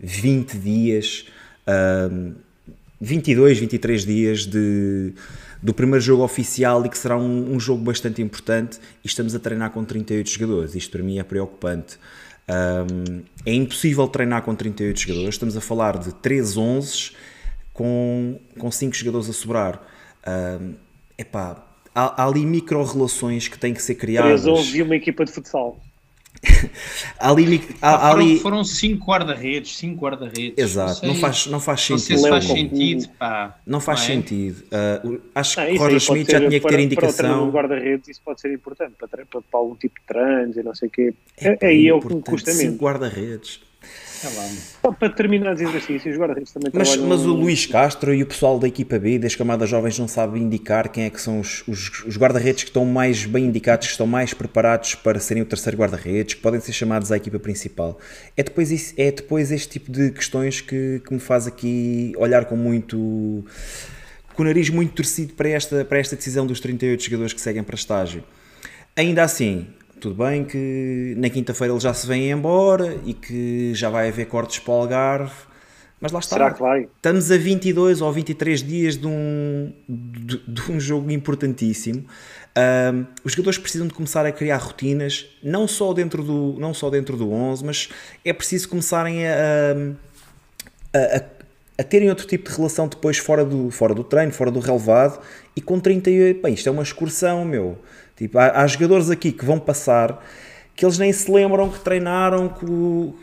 [0.00, 1.26] 20 dias,
[1.66, 2.34] uh,
[3.00, 5.12] 22, 23 dias de,
[5.62, 8.78] do primeiro jogo oficial e que será um, um jogo bastante importante.
[9.04, 11.98] E estamos a treinar com 38 jogadores, isto para mim é preocupante.
[12.50, 17.12] Um, é impossível treinar com 38 jogadores, estamos a falar de 3 11
[17.72, 19.80] com, com 5 jogadores a sobrar.
[20.26, 20.74] Um,
[21.16, 24.42] epá, há, há ali micro-relações que têm que ser criadas.
[24.42, 25.80] 3 11 e uma equipa de futsal.
[27.18, 28.38] Ali, há, ali...
[28.38, 30.54] Foram cinco guarda-redes, cinco guarda-redes.
[30.56, 32.22] Exato, não, faz, não faz sentido.
[32.22, 33.58] Não faz sentido, pá.
[33.66, 34.08] Não faz não é?
[34.08, 34.64] sentido.
[35.04, 37.50] Uh, acho que Roger Schmidt já tinha que ter indicação.
[37.50, 40.74] Para guarda-redes isso pode ser importante, para, para, para algum tipo de trans e não
[40.74, 41.14] sei o quê.
[41.36, 42.76] É, aí é o que me custa mesmo.
[42.76, 43.60] Guarda-redes.
[44.82, 48.58] Só para terminar os exercícios, guarda-redes também mas, mas o Luís Castro e o pessoal
[48.58, 52.04] da equipa B das camadas jovens não sabem indicar quem é que são os, os,
[52.04, 55.78] os guarda-redes que estão mais bem indicados, que estão mais preparados para serem o terceiro
[55.78, 57.98] guarda-redes, que podem ser chamados à equipa principal.
[58.36, 62.44] É depois, isso, é depois este tipo de questões que, que me faz aqui olhar
[62.44, 63.44] com muito.
[64.34, 67.62] com o nariz muito torcido para esta, para esta decisão dos 38 jogadores que seguem
[67.62, 68.22] para estágio.
[68.94, 69.66] Ainda assim,
[70.00, 74.26] tudo bem que na quinta-feira ele já se vem embora e que já vai haver
[74.26, 75.32] cortes para o Algarve,
[76.00, 76.36] mas lá está.
[76.36, 76.88] Será que vai?
[76.96, 82.06] Estamos a 22 ou 23 dias de um, de, de um jogo importantíssimo.
[82.56, 86.88] Um, os jogadores precisam de começar a criar rotinas, não só dentro do, não só
[86.88, 87.88] dentro do 11, mas
[88.24, 89.74] é preciso começarem a,
[90.94, 91.22] a, a,
[91.80, 95.18] a terem outro tipo de relação depois fora do, fora do treino, fora do relevado.
[95.56, 97.78] E com 38, bem, isto é uma excursão, meu.
[98.14, 100.22] Tipo, há, há, jogadores aqui que vão passar
[100.76, 103.14] que eles nem se lembram que treinaram, que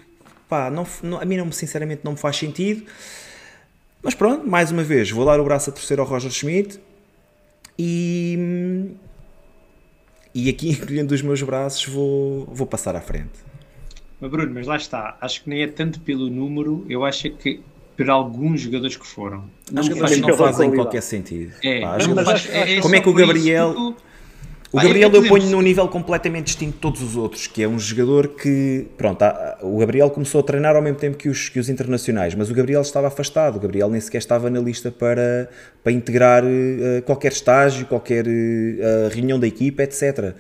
[0.50, 2.84] pá, não, não, a mim não, sinceramente não me faz sentido.
[4.02, 6.80] Mas pronto, mais uma vez, vou dar o braço a torcer ao Roger Schmidt.
[7.78, 8.90] E,
[10.34, 13.46] e aqui, encolhendo os meus braços, vou, vou passar à frente.
[14.20, 15.16] Mas Bruno, mas lá está.
[15.22, 17.62] Acho que nem é tanto pelo número, eu acho que
[17.98, 19.46] por alguns jogadores que foram.
[19.74, 21.52] Jogadores que não fazem qualquer sentido.
[21.64, 23.96] É, Pá, há não, jogadores- mas é- é Como é que o Gabriel-
[24.70, 27.64] O Gabriel é que, eu ponho num nível completamente distinto de todos os outros, que
[27.64, 31.30] é um jogador que, pronto, há- o Gabriel começou a treinar ao mesmo tempo que
[31.30, 34.60] os, que os internacionais, mas o Gabriel estava afastado, o Gabriel nem sequer estava na
[34.60, 35.50] lista para,
[35.82, 40.36] para integrar eh, qualquer estágio, qualquer eh, reunião da equipa, etc.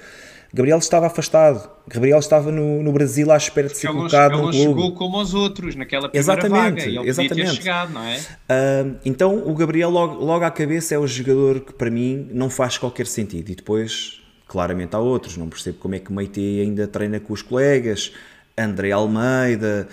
[0.53, 4.41] Gabriel estava afastado, Gabriel estava no, no Brasil à espera de ser Ele colocado ele
[4.41, 4.57] não clube.
[4.63, 6.99] chegou como os outros naquela primeira Exatamente, vaga.
[6.99, 7.55] Ele exatamente.
[7.55, 8.19] chegado, não é?
[8.47, 12.49] Ah, então o Gabriel logo, logo à cabeça é o jogador que para mim não
[12.49, 16.39] faz qualquer sentido e depois claramente há outros, não percebo como é que o Meite
[16.61, 18.13] ainda treina com os colegas,
[18.57, 19.87] André Almeida,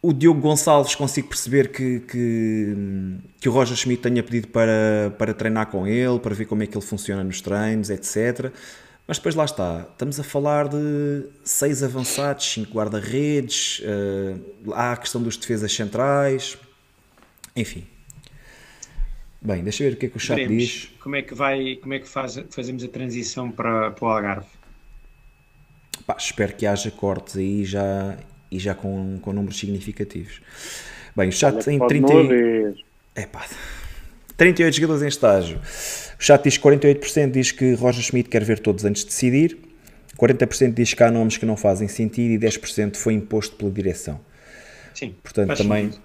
[0.00, 2.76] o Diogo Gonçalves consigo perceber que, que,
[3.40, 6.66] que o Roger Schmidt tenha pedido para, para treinar com ele, para ver como é
[6.66, 8.50] que ele funciona nos treinos, etc.
[9.12, 14.36] Mas depois lá está, estamos a falar de seis avançados, cinco guarda-redes, eh,
[14.72, 16.56] há a questão dos defesas centrais,
[17.54, 17.84] enfim.
[19.38, 20.90] Bem, deixa eu ver o que é que o chat Veremos diz.
[20.98, 24.46] como é que vai, como é que faz, fazemos a transição para, para o Algarve.
[26.06, 28.16] Pá, espero que haja cortes aí já,
[28.50, 30.40] e já com, com números significativos.
[31.14, 32.14] Bem, o chat tem Pode 30.
[32.14, 32.82] não haver.
[33.14, 33.44] É pá,
[34.36, 35.58] 38 jogadores em estágio.
[36.18, 39.58] O chat diz que 48% diz que Roger Schmidt quer ver todos antes de decidir,
[40.16, 44.20] 40% diz que há nomes que não fazem sentido e 10% foi imposto pela direção.
[44.94, 46.02] Sim, Portanto, também, sentido.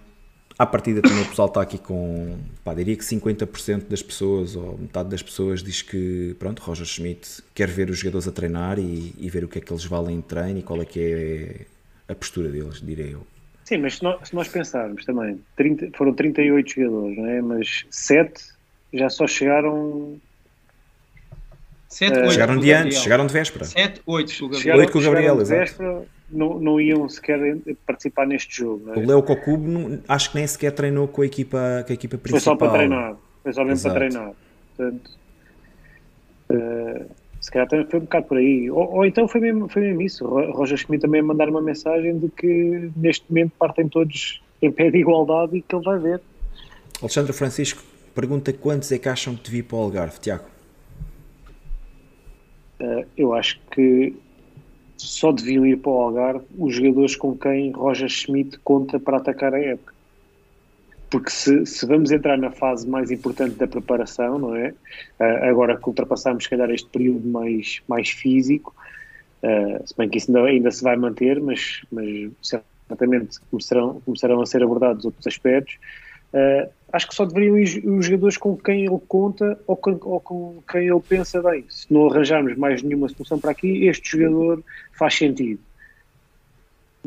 [0.57, 4.77] à partida, também o pessoal está aqui com, pá, diria que 50% das pessoas, ou
[4.77, 9.13] metade das pessoas, diz que, pronto, Roger Schmidt quer ver os jogadores a treinar e,
[9.19, 12.11] e ver o que é que eles valem em treino e qual é que é
[12.11, 13.27] a postura deles, direi eu.
[13.67, 17.41] Sim, mas se nós, se nós pensarmos também, 30 foram 38 jogadores, não é?
[17.41, 18.41] Mas 7
[18.93, 20.17] já só chegaram.
[21.89, 23.65] 7, 8 chegaram de antes, chegaram de véspera.
[23.65, 24.61] 7, 8 o Gabriel.
[24.61, 25.59] chegaram Oito com o Gabriel, exato.
[25.59, 28.97] véspera, não, não iam sequer participar neste jogo, não é?
[28.99, 32.21] O Leo não- acho que nem sequer treinou com a equipa, com a equipa Foi
[32.23, 32.41] principal.
[32.41, 33.17] só para treinar.
[33.43, 33.95] Foi só mesmo Exato.
[33.99, 34.31] para treinar.
[34.77, 35.11] Portanto,
[36.51, 37.05] eh,
[37.47, 38.69] se calhar também foi um bocado por aí.
[38.69, 40.25] Ou, ou então foi mesmo, foi mesmo isso.
[40.27, 44.91] Ro- Roger Schmidt também mandar uma mensagem de que neste momento partem todos em pé
[44.91, 46.21] de igualdade e que ele vai ver.
[47.01, 47.81] Alexandre Francisco
[48.13, 50.43] pergunta quantos é que acham que devia ir para o Algarve, Tiago?
[52.81, 54.13] Eh, eu acho que
[54.97, 59.53] só deviam ir para o Algarve os jogadores com quem Roger Schmidt conta para atacar
[59.53, 59.93] a época.
[61.09, 64.73] Porque se, se vamos entrar na fase mais importante da preparação, não é?
[65.19, 68.75] Eh, agora que ultrapassamos, se calhar, este período mais, mais físico,
[69.41, 74.41] eh, se bem que isso ainda, ainda se vai manter, mas, mas certamente começarão, começarão
[74.41, 75.77] a ser abordados outros aspectos.
[76.33, 80.19] Eh, acho que só deveriam ir os jogadores com quem ele conta ou com, ou
[80.19, 81.65] com quem ele pensa bem.
[81.69, 85.61] Se não arranjarmos mais nenhuma solução para aqui, este jogador faz sentido.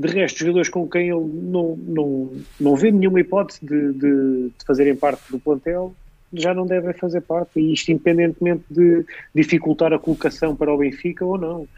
[0.01, 4.65] De resto, jogadores com quem ele não, não, não vê nenhuma hipótese de, de, de
[4.67, 5.95] fazerem parte do plantel
[6.33, 11.25] já não devem fazer parte, e isto independentemente de dificultar a colocação para o Benfica
[11.25, 11.69] ou não.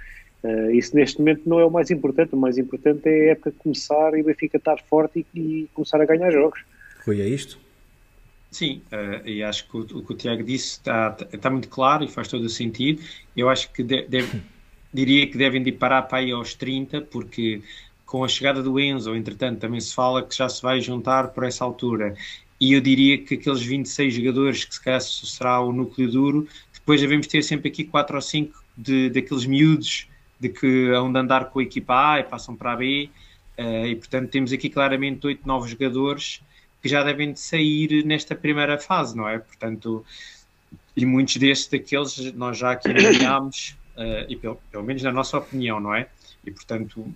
[0.45, 3.53] Uh, isso neste momento não é o mais importante, o mais importante é a época
[3.59, 6.61] começar e o Benfica estar forte e, e começar a ganhar jogos.
[7.05, 7.59] Rui, é isto?
[8.51, 12.05] Sim, uh, e acho que o, o, que o Tiago disse está, está muito claro
[12.05, 13.03] e faz todo o sentido.
[13.37, 14.43] Eu acho que de, deve,
[14.93, 17.63] diria que devem de parar para aí aos 30, porque
[18.13, 21.45] com a chegada do Enzo, entretanto, também se fala que já se vai juntar por
[21.45, 22.15] essa altura.
[22.61, 27.01] E eu diria que aqueles 26 jogadores, que se calhar será o núcleo duro, depois
[27.01, 31.47] devemos ter sempre aqui 4 ou 5 de, daqueles miúdos de que hão de andar
[31.47, 33.09] com a equipa A e passam para a B.
[33.59, 36.43] Uh, e portanto temos aqui claramente 8, 9 jogadores
[36.83, 39.39] que já devem de sair nesta primeira fase, não é?
[39.39, 40.05] Portanto,
[40.95, 45.39] e muitos destes daqueles nós já aqui nomeámos, uh, e pelo, pelo menos na nossa
[45.39, 46.09] opinião, não é?
[46.45, 47.07] E portanto,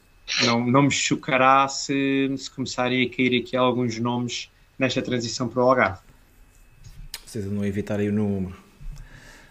[0.45, 5.63] não, não me chocará se, se começarem a cair aqui alguns nomes nesta transição para
[5.63, 6.01] o Algarve.
[7.25, 8.57] Vocês não evitarem o número.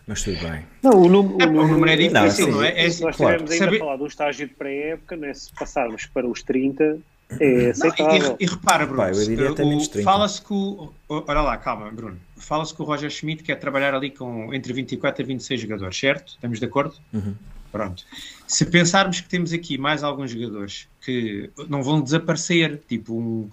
[0.07, 0.63] Mas tudo bem.
[0.83, 2.85] Não, o, número, é, o número é difícil, não, não é?
[2.85, 3.43] é se nós claro.
[3.43, 3.75] estivermos ainda Saber...
[3.75, 6.99] a falar do estágio de pré-época, né, se passarmos para os 30,
[7.39, 8.19] é aceitável.
[8.19, 10.05] Não, e, e, repara, Bruno, Pá, eu diria até menos 30.
[10.05, 10.93] fala-se que o.
[11.09, 12.19] Olha lá, calma, Bruno.
[12.37, 16.29] Fala-se que o Roger Schmidt quer trabalhar ali com entre 24 a 26 jogadores, certo?
[16.29, 16.95] Estamos de acordo?
[17.11, 17.33] Uhum.
[17.75, 18.05] Pronto.
[18.47, 23.49] Se pensarmos que temos aqui mais alguns jogadores que não vão desaparecer, tipo um,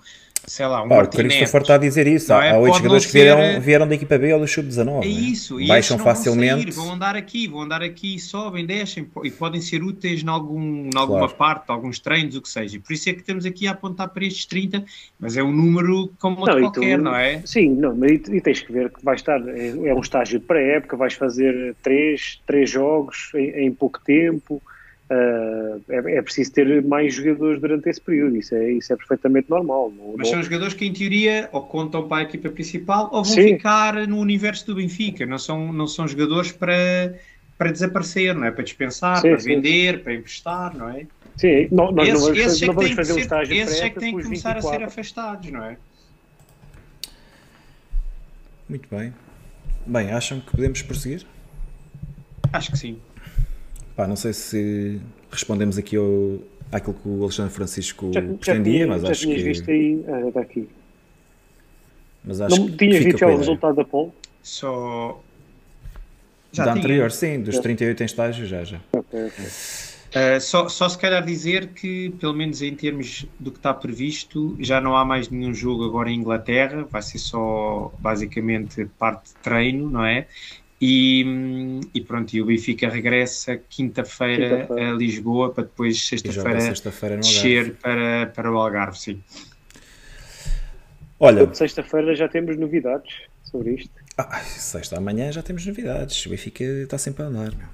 [0.46, 2.32] sei lá, um Pá, o Christopher está a dizer isso.
[2.32, 2.50] Há, é?
[2.52, 4.88] há oito jogadores que vieram, ser- vieram da equipa B ou do Sub-19.
[4.96, 5.06] É né?
[5.06, 6.62] isso, e Baixam esses não vão facilmente.
[6.62, 10.60] sair, vão andar aqui, vão andar aqui, sobem, descem, e podem ser úteis em, algum,
[10.86, 11.34] em alguma Claro.
[11.34, 12.76] parte, alguns treinos, o que seja.
[12.76, 14.84] E Por isso é que estamos aqui a apontar para estes 30,
[15.18, 17.42] mas é um número como outro Não, e tu- qualquer, não é?
[17.44, 20.38] Sim, não, mas e, e tens que ver que vais estar, é, é um estágio
[20.40, 24.62] de pré-época, vais fazer três, três jogos em, em pouco tempo,
[25.10, 29.50] ah, é, é preciso ter mais jogadores durante esse período, isso é, isso é perfeitamente
[29.50, 29.92] normal.
[29.96, 33.22] Não, Mas não- são jogadores que, em teoria, ou contam para a equipa principal ou
[33.24, 33.42] vão Sim.
[33.54, 35.26] ficar no universo do Benfica.
[35.26, 37.14] Não são, não são jogadores para,
[37.58, 38.50] para desaparecer, não é?
[38.50, 41.06] Para dispensar, Sim, para sim, vender, para emprestar, não é?
[41.36, 43.22] Sim, não, nós esses, não vamos, esses é não vamos têm que fazer um ser-
[43.22, 44.86] estágio esses é que têm que pelos começar a ser 24.
[44.86, 45.76] afastados, não é?
[48.68, 49.12] Muito bem.
[49.86, 51.26] Bem, acham que podemos prosseguir?
[52.52, 52.98] Acho que sim.
[53.96, 56.38] Pá, não sei se respondemos aqui ao,
[56.70, 59.42] àquilo que o Alexandre Francisco Já, já, pretendia, tinha- mas já acho que.
[59.42, 60.68] visto aí, ah, está aqui.
[62.24, 64.14] Mas acho Não que tinhas visto já o resultado da poll?
[64.42, 65.20] Só.
[66.54, 66.74] da tinha.
[66.76, 67.62] anterior, sim, dos Já.
[67.62, 68.80] 38 em estágio, já, já.
[68.92, 69.44] Ok, ok.
[70.14, 74.54] Uh, só, só se calhar dizer que, pelo menos em termos do que está previsto,
[74.60, 79.34] já não há mais nenhum jogo agora em Inglaterra, vai ser só basicamente parte de
[79.36, 80.26] treino, não é?
[80.84, 81.24] E,
[81.94, 84.90] e pronto, e o Benfica regressa quinta-feira Quinta-feira.
[84.90, 87.20] a Lisboa para depois sexta-feira Algarve.
[87.20, 89.22] descer para, para o Algarve, sim.
[91.20, 93.14] Olha, Sexta-feira já temos novidades
[93.44, 93.92] sobre isto.
[94.18, 96.26] ah, sexta amanhã já temos novidades.
[96.26, 97.52] O Benfica está sempre a andar.
[97.54, 97.68] Meu.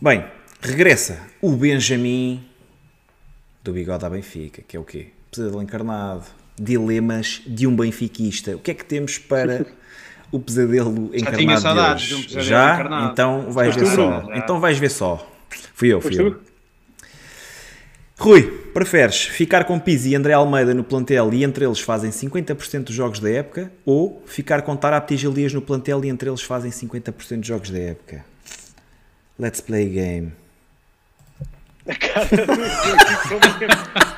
[0.00, 0.24] Bem,
[0.62, 2.42] regressa o Benjamin
[3.62, 5.08] do Bigode à Benfica, que é o quê?
[5.30, 6.24] Pesadelo encarnado.
[6.58, 8.56] Dilemas de um benfiquista.
[8.56, 9.66] O que é que temos para
[10.30, 12.74] o pesadelo encarnado tinha saudades de um pesadelo Já?
[12.74, 13.12] encarnado.
[13.12, 14.28] Então vais ver só.
[14.34, 15.26] Então vais ver só.
[15.74, 16.34] Fui eu, fui eu.
[16.34, 16.50] tu?
[18.18, 18.42] Rui,
[18.74, 22.94] preferes ficar com Pizzi e André Almeida no plantel e entre eles fazem 50% dos
[22.94, 26.42] jogos da época ou ficar com Tarapti e Gil Dias no plantel e entre eles
[26.42, 28.24] fazem 50% dos jogos da época?
[29.38, 30.32] Let's play a game.
[31.88, 32.56] A cara do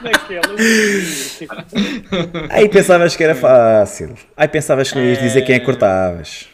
[0.02, 0.54] naquela.
[2.50, 4.14] Aí pensavas que era fácil.
[4.36, 6.48] Aí pensavas que não ias dizer quem é que cortavas.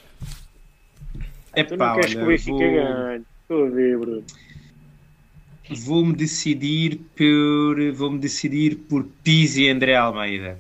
[1.54, 3.22] É Tu não queres que o Benfica ganhe.
[3.42, 4.24] Estou a ver, Bruno.
[5.70, 10.58] Vou-me decidir por vou-me decidir por Pizzi e André Almeida.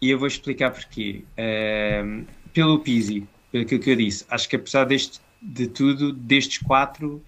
[0.00, 1.22] E eu vou explicar porquê.
[1.36, 4.24] Ahm, pelo Pizzi, pelo aquilo que eu disse.
[4.30, 7.22] Acho que apesar deste, de tudo, destes quatro,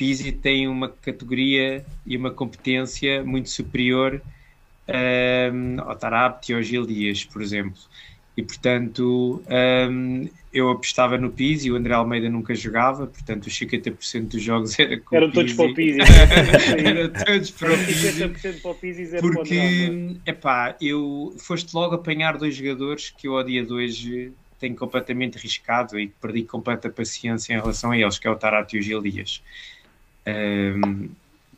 [0.00, 4.18] Pizzi tem uma categoria e uma competência muito superior
[4.88, 7.78] ahm, ao Tarapti e ao Gil Dias, por exemplo.
[8.34, 14.28] E portanto, ahm, eu apostava no Pizzi, o André Almeida nunca jogava, portanto, os 50%
[14.28, 15.98] dos jogos era com Eram todos para o Pizzi.
[16.00, 16.86] Pizzi.
[16.86, 18.22] Era todos para o Pizzi.
[18.22, 19.44] 50% para o Pizzi 0 para o Drama.
[19.44, 24.74] Porque, epá, eu foste logo apanhar dois jogadores que eu ao dia de hoje tenho
[24.74, 28.78] completamente riscado e perdi completa paciência em relação a eles, que é o Tarap e
[28.78, 29.42] o Gil Dias.
[30.26, 31.08] Ahm,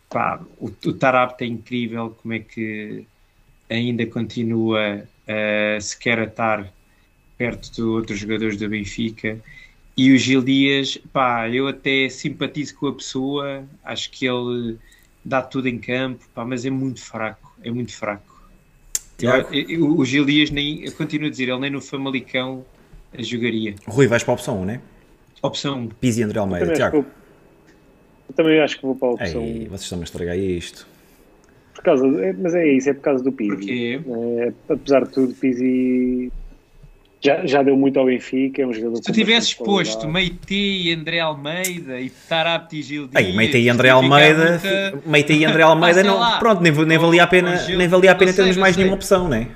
[0.09, 0.99] pá, o, o
[1.41, 3.05] é incrível como é que
[3.69, 6.73] ainda continua a sequer a estar
[7.39, 9.39] perto de outros jogadores do Benfica.
[9.97, 14.79] E o Gil Dias, pá, eu até simpatizo com a pessoa, acho que ele
[15.25, 18.33] dá tudo em campo, pá, mas é muito fraco, é muito fraco.
[19.19, 19.53] Tiago?
[19.55, 22.65] Eu- eu- o Gil Dias, nem, eu continuo a dizer, ele nem no Famalicão
[23.19, 23.75] jogaria.
[23.87, 24.81] Rui, vais para a opção 1, né?
[25.43, 25.89] Opção 1.
[25.89, 26.73] Pizzi e André Almeida.
[26.73, 27.05] Tiago.
[28.33, 29.43] Eu também acho que vou para a opção.
[29.43, 30.87] Ei, vocês estão a estragar isto.
[31.75, 33.57] Por causa, é- mas é isso, é por causa do Pizzi.
[33.57, 34.01] Porquê?
[34.39, 36.33] É, apesar de tudo, Pizzi
[37.21, 38.63] já, já deu muito ao Benfica.
[38.63, 40.09] É um jogador Se tu tivesses posto
[40.87, 43.15] e André Almeida e Tarapti e Gil Dias...
[43.59, 46.39] E André Almeida, muita- Meite e André Almeida, Ah, não, lá.
[46.39, 48.75] pronto, nem, nem valia a pena, nem valia a pena não sei, termos não mais
[48.75, 48.85] sei.
[48.85, 49.49] nenhuma opção, né?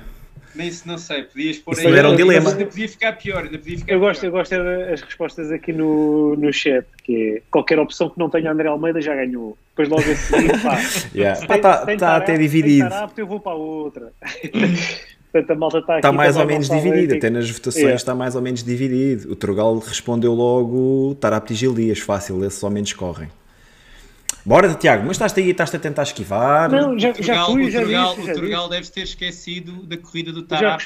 [0.57, 1.95] Nem se não sei, podias pôr Isso aí...
[1.95, 2.49] era um dilema.
[2.49, 4.29] Ainda podia ficar pior, ainda podia ficar Eu gosto, pior.
[4.29, 8.29] eu gosto é das respostas aqui no, no chat, que é qualquer opção que não
[8.29, 9.57] tenha André Almeida já ganhou.
[9.69, 10.77] Depois logo seguir, pá.
[11.13, 11.39] Yeah.
[11.43, 12.89] Ah, tem- tá- tá até dividido.
[12.89, 14.11] Tarap, eu vou para a outra.
[15.31, 15.99] Portanto, a malta está aqui.
[15.99, 17.95] Está mais ou menos dividido, até nas votações Yeah.
[17.95, 19.31] está mais ou menos dividido.
[19.31, 23.29] O Trugal respondeu logo Tarapti e Gil Dias, fácil, esses ao menos correm.
[24.47, 26.71] Bora, Tiago, mas estás aí, estás a tentar esquivar.
[26.71, 29.97] Não, já, O já fui, o já Turgal, disse, o Turgal deve ter esquecido da
[29.97, 30.83] corrida do Tarap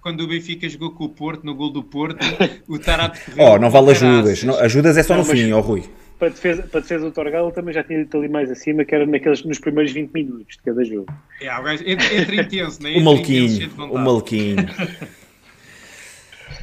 [0.00, 2.24] quando o Benfica jogou com o Porto, no gol do Porto,
[2.68, 4.44] o Tarap Oh, não vale ajudas.
[4.44, 5.82] Não, ajudas é só Não, no fim, ó Rui.
[6.20, 8.84] Para a defesa, para defesa do Torgal, ele também já tinha dito ali mais acima,
[8.84, 11.12] que era naqueles, nos primeiros 20 minutos de cada jogo.
[11.40, 12.90] É, o gajo entra, entra intenso, né?
[12.90, 14.56] O Entra maluquinho, de o maluquinho.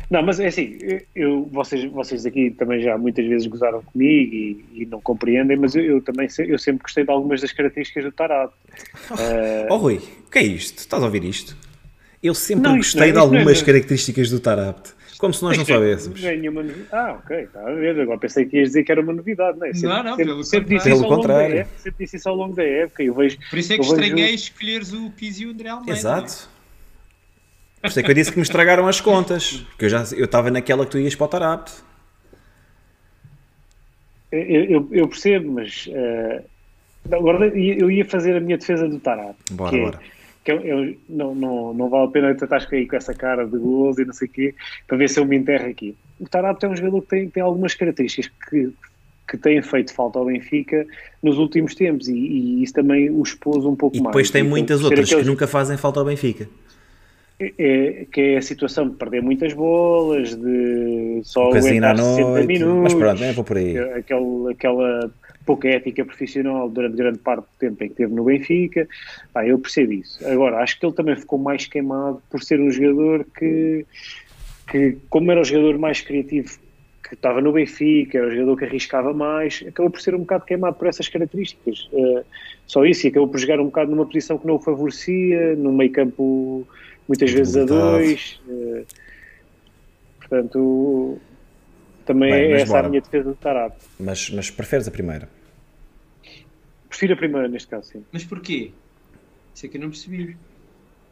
[0.09, 0.77] Não, mas é assim,
[1.13, 5.75] eu, vocês, vocês aqui também já muitas vezes gozaram comigo e, e não compreendem, mas
[5.75, 8.53] eu, eu, também eu sempre gostei de algumas das características do Tarado.
[9.11, 9.17] Oh, uh...
[9.69, 10.77] oh Rui, o que é isto?
[10.79, 11.57] Estás a ouvir isto?
[12.23, 14.95] Eu sempre Não, gostei não é- de não é algumas características do Tarabt.
[15.19, 16.21] Como se nós não é- soubéssemos.
[16.21, 16.89] não é nenhuma novidade.
[16.91, 17.99] Ah, ok, está a ver.
[17.99, 19.73] Agora pensei que ias dizer que era uma novidade, não é?
[19.73, 20.95] Sempre, Não, não, sempre, pelo sempre disse contrário.
[20.95, 21.79] isso ao longo da Pelo época.
[21.79, 23.03] Sempre disse isso ao longo da época.
[23.03, 25.69] Eu vejo, Por isso é que Eu vejo- estranhei escolheres o Pizzi e o André
[25.69, 25.91] Almeida.
[25.91, 26.49] Exato.
[27.87, 29.65] Por isso é que eu disse que me estragaram as contas.
[29.69, 31.71] Porque eu já eu estava naquela que tu ias para o Tarabt.
[34.31, 36.43] Eu, eu, eu percebo, mas eh,
[37.11, 39.35] agora eu ia fazer a minha defesa do Tarado.
[39.51, 39.99] Bora, que é- bora.
[40.43, 43.57] que eu, eu- não, não, não vale a pena tentar cair com essa cara de
[43.57, 44.55] gozo e não sei o quê,
[44.85, 45.95] para ver se eu me enterro aqui.
[46.19, 48.69] O Tarado é um jogador que tem, tem algumas características que,
[49.29, 50.85] que têm feito falta ao Benfica
[51.23, 54.11] nos últimos tempos e, e isso também o expôs um pouco E mais.
[54.11, 56.49] depois tem Então, muitas outras que aqueles- nunca fazem falta ao Benfica.
[57.39, 62.47] É, que é a situação de perder muitas bolas, de só à aguentar 60 noite.
[62.47, 63.77] minutos, Mas pronto, é, vou por aí.
[63.77, 65.11] aquele, aquela
[65.45, 68.87] pouca ética profissional durante grande parte do tempo em que teve no Benfica.
[69.31, 70.25] Pá, eu percebo isso.
[70.27, 73.85] Agora, acho que ele também ficou mais queimado por ser um jogador que,
[74.69, 76.57] que como era o jogador mais criativo
[77.07, 80.43] que estava no Benfica, era o jogador que arriscava mais, acabou por ser um bocado
[80.43, 81.87] queimado por essas características.
[81.93, 82.23] Eh,
[82.65, 85.71] só isso, e acabou por jogar um bocado numa posição que não o favorecia, num
[85.71, 86.67] meio campo
[87.07, 88.39] muitas vezes a dois.
[88.49, 88.83] eh,
[90.19, 91.17] portanto,
[92.05, 92.87] também Bem, é essa bora.
[92.87, 93.75] a minha defesa do Tarado.
[93.99, 95.29] Mas, mas preferes a primeira?
[96.89, 98.03] Prefiro a primeira neste caso, sim.
[98.11, 98.71] Mas porquê?
[99.53, 100.37] Isso é que eu não percebi.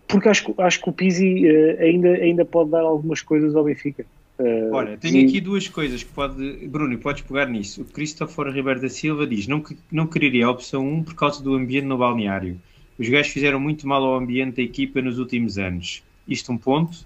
[0.08, 3.64] Porque acho, que- acho que o Pizzi eh, ainda, ainda pode dar algumas coisas ao
[3.64, 4.06] Benfica.
[4.40, 6.68] Eh, Olha, tenho e- aqui duas coisas que pode.
[6.68, 7.82] Bruno, podes pegar nisso.
[7.82, 11.42] O Christopher Ribeiro da Silva diz: não, que- não quereria a opção 1 por causa
[11.44, 12.60] do ambiente no balneário.
[12.98, 16.02] Os gajos fizeram muito mal ao ambiente da equipa nos últimos anos.
[16.28, 16.98] Isto um ponto.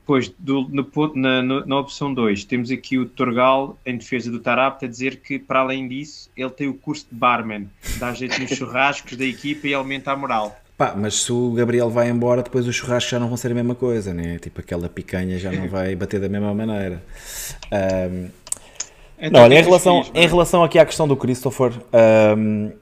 [0.00, 4.84] Depois, do- no na, na opção 2, temos aqui o Torgal, em defesa do Tarapta,
[4.84, 7.68] a dizer que, para além disso, ele tem o curso de barman,
[7.98, 10.60] dá jeito nos churrascos da equipa e aumenta a moral.
[10.76, 13.54] Pá, mas se o Gabriel vai embora, depois os churrascos já não vão ser a
[13.54, 14.38] mesma coisa, né?
[14.38, 17.02] Tipo, aquela picanha já não vai bater da mesma maneira.
[17.70, 18.28] Ahm,
[19.16, 22.72] Então, não, olha, em relação, fixe, em relação aqui à questão do Christopher, ahm,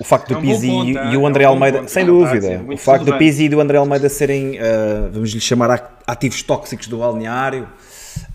[0.00, 1.12] o facto É do um bom Pizzi ponto, e, é?
[1.12, 1.90] e o É André um bom Almeida, ponto.
[1.90, 3.18] sem a dúvida, muito o facto do.
[3.18, 7.68] Pizzi e do André Almeida serem, ah, vamos lhe chamar ativos tóxicos do balneário,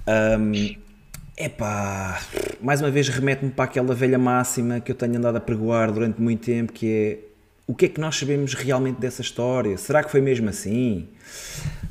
[0.07, 0.76] ahm,
[1.38, 2.19] epá,
[2.61, 6.22] mais uma vez remete-me para aquela velha máxima que eu tenho andado a pregoar durante
[6.22, 6.91] muito tempo, que
[7.26, 7.30] é
[7.68, 9.77] o que é que nós sabemos realmente dessa história?
[9.77, 11.07] Será que foi mesmo assim?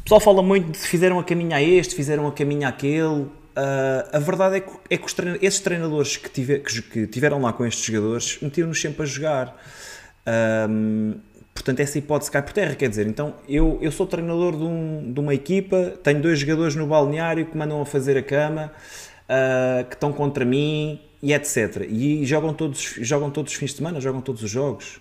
[0.01, 3.27] O pessoal fala muito de se fizeram a caminho a este, fizeram a caminho àquele.
[3.61, 7.41] Ah, a verdade é que, é que os treina- esses treinadores que, que- que tiveram
[7.43, 9.57] lá com estes jogadores metiam-nos sempre a jogar.
[10.25, 11.15] Ahm,
[11.55, 12.75] portanto, essa hipótese cai por terra.
[12.77, 16.75] Quer dizer, então eu, eu sou treinador de, um- de uma equipa, tenho dois jogadores
[16.77, 18.71] no balneário que mandam a fazer a cama,
[19.29, 21.85] ah, que estão contra mim e etc.
[21.89, 25.01] E jogam todos, jogam todos os fins de semana, jogam todos os jogos.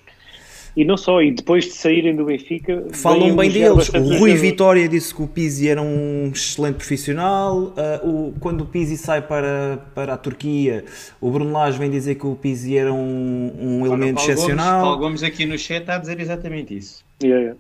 [0.78, 3.90] E não só, e depois de saírem do Benfica, Falam bem deles.
[3.90, 4.36] O Rui.
[4.36, 7.74] Vitória disse que o Pizzi era um excelente profissional.
[7.76, 10.86] Ah, o, quando o Pizzi sai para, para a Turquia,
[11.20, 14.82] o Bruno Lage vem dizer que o Pizzi era um, um elemento Paulo Gomes- excepcional.
[14.84, 17.04] Paulo Gomes aqui no chat está a dizer exatamente isso.
[17.24, 17.60] Yeah, yeah.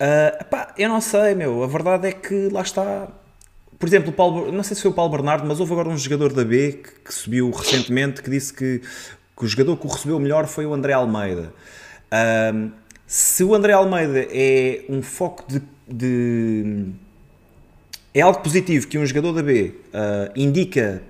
[0.00, 1.62] Ah, pá, eu não sei, meu.
[1.62, 3.06] A verdade é que lá está.
[3.78, 5.96] Por exemplo, o Paulo, não sei se foi o Paulo Bernardo, mas houve agora um
[5.96, 8.80] jogador da B que, que subiu recentemente que disse que,
[9.38, 11.52] que o jogador que o recebeu melhor foi o André Almeida.
[12.12, 12.70] Ahm,
[13.06, 16.86] se o André Almeida é um foco de, de-
[18.14, 21.02] é algo positivo que um jogador da B ah, indica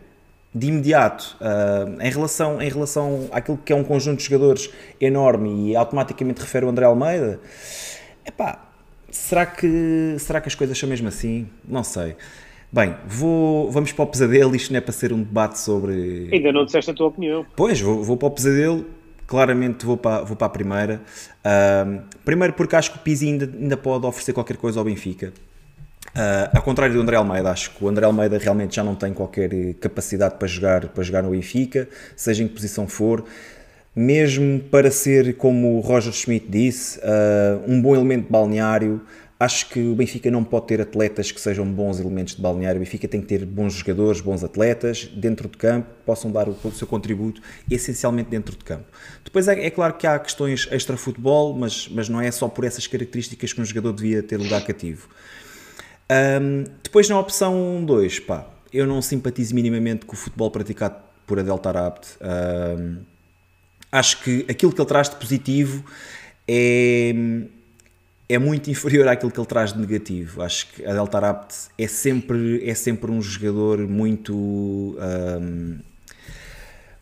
[0.54, 4.70] de imediato ah, em, relação, em relação àquilo que é um conjunto de jogadores
[5.00, 7.40] enorme e automaticamente refere o André Almeida,
[8.24, 8.64] epá,
[9.10, 11.48] será que, será que as coisas são mesmo assim?
[11.66, 12.14] Não sei.
[12.72, 16.30] Bem, vou, vamos para o pesadelo, isto não é para ser um debate sobre...
[16.32, 17.44] Ainda não disseste a tua opinião.
[17.54, 18.86] Pois, vou, vou para o pesadelo,
[19.26, 21.00] claramente vou para, vou para a primeira.
[21.44, 25.32] Ahm, primeiro porque acho que o Pizzi ainda, ainda pode oferecer qualquer coisa ao Benfica.
[26.14, 29.12] Ah, ao contrário do André Almeida, acho que o André Almeida realmente já não tem
[29.14, 33.24] qualquer eh, capacidade para jogar, para jogar no Benfica, seja em que posição for.
[33.94, 39.00] Mesmo para ser, como o Roger Schmidt disse, ah, um bom elemento balneário,
[39.42, 42.80] acho que o Benfica não pode ter atletas que sejam bons elementos de balneário.
[42.80, 46.56] O Benfica tem que ter bons jogadores, bons atletas dentro de campo, possam dar o,
[46.72, 48.84] seu contributo, essencialmente dentro de campo.
[49.24, 52.86] Depois é, é claro que há questões extra-futebol, mas, mas não é só por essas
[52.86, 55.08] características que um jogador devia ter lugar cativo.
[56.08, 60.94] Ahm, depois na opção 2, pá, eu não simpatizo minimamente com o futebol praticado
[61.26, 62.10] por Adel Tarabt.
[62.20, 62.98] Ahm,
[63.90, 65.84] acho que aquilo que ele traz de positivo
[66.46, 67.12] é,
[68.32, 70.42] é muito inferior àquilo que ele traz de negativo.
[70.42, 74.34] Acho que a Delta Rapt é sempre, é sempre um jogador muito.
[74.34, 75.78] Um,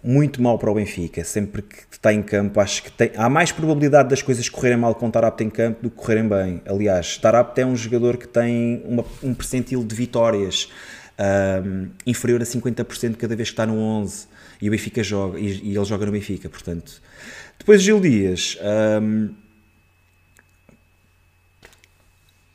[0.03, 1.23] muito mal para o Benfica.
[1.23, 4.95] Sempre que está em campo, acho que tem, há mais probabilidade das coisas correrem mal
[4.95, 6.63] com Tarapte em campo do que correrem bem.
[6.67, 10.73] Aliás, Tarapte é um jogador que tem uma, um percentil de vitórias
[11.65, 14.27] um, inferior a 50% cada vez que está no 11
[14.63, 17.01] e o Benfica joga e, e ele joga no Benfica, portanto.
[17.59, 18.59] Depois Gil Dias.
[19.03, 19.35] Um,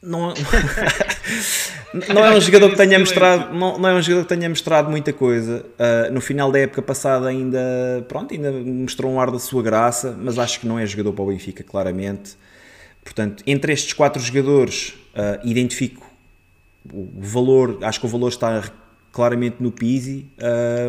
[0.05, 0.33] não,
[2.13, 4.89] não é um jogador que tenha mostrado não, não é um jogador que tenha mostrado
[4.89, 5.65] muita coisa.
[5.79, 10.15] Uh, no final da época passada ainda pronto ainda mostrou um ar da sua graça
[10.17, 12.37] mas acho que não é jogador para o Benfica claramente.
[13.03, 16.05] Portanto entre estes quatro jogadores uh, identifico
[16.93, 18.63] o valor acho que o valor está
[19.15, 20.25] claramente no Pizzi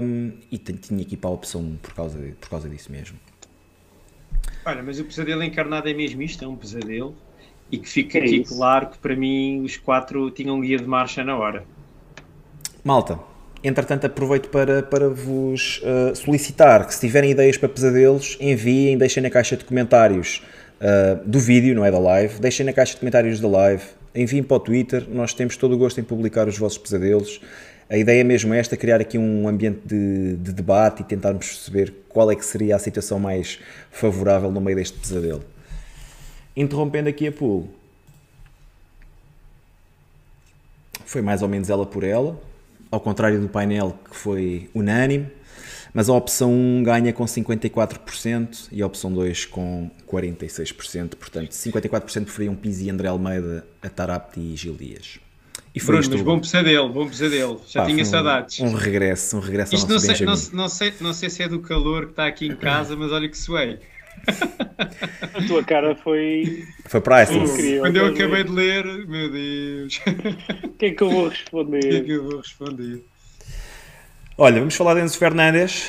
[0.02, 3.16] um, e tinha aqui para a opção por causa, de, por causa disso mesmo.
[4.64, 7.14] Olha, mas o pesadelo encarnado é mesmo isto, é um pesadelo
[7.70, 8.56] e que fica é aqui isso.
[8.56, 11.64] claro que para mim os quatro tinham guia de marcha na hora.
[12.84, 13.18] Malta,
[13.62, 19.22] entretanto aproveito para, para vos uh, solicitar que se tiverem ideias para pesadelos, enviem, deixem
[19.22, 20.42] na caixa de comentários
[20.80, 23.82] uh, do vídeo, não é da live, deixem na caixa de comentários da live,
[24.14, 27.40] enviem para o Twitter, nós temos todo o gosto em publicar os vossos pesadelos.
[27.88, 31.94] A ideia é mesmo esta, criar aqui um ambiente de, de debate e tentarmos perceber
[32.08, 33.60] qual é que seria a situação mais
[33.90, 35.55] favorável no meio deste pesadelo
[36.56, 37.68] interrompendo aqui a pool.
[41.04, 42.40] Foi mais ou menos ela por ela,
[42.90, 45.30] ao contrário do painel que foi unânime,
[45.94, 52.24] mas a opção 1 ganha com 54% e a opção 2 com 46%, portanto 54%
[52.24, 55.18] preferiam Pizzi, André Almeida, Atarapti e Gil Dias.
[55.74, 56.12] E foi Bruno, isto.
[56.12, 57.62] Mas bom pesadelo, bom pesadelo.
[57.68, 58.60] Já Pá, tinha um, saudades.
[58.60, 61.60] Um regresso, um regresso Isto não sei, não, não, sei, não sei se é do
[61.60, 63.78] calor que está aqui em casa, mas olha que suei.
[65.34, 66.64] A tua cara foi.
[66.86, 67.78] Foi priceless.
[67.80, 70.00] Quando eu acabei de ler, meu Deus.
[70.64, 71.78] O que é que eu vou responder?
[71.78, 73.04] O que é que eu vou responder?
[74.38, 75.88] Olha, vamos falar de Enzo Fernandes.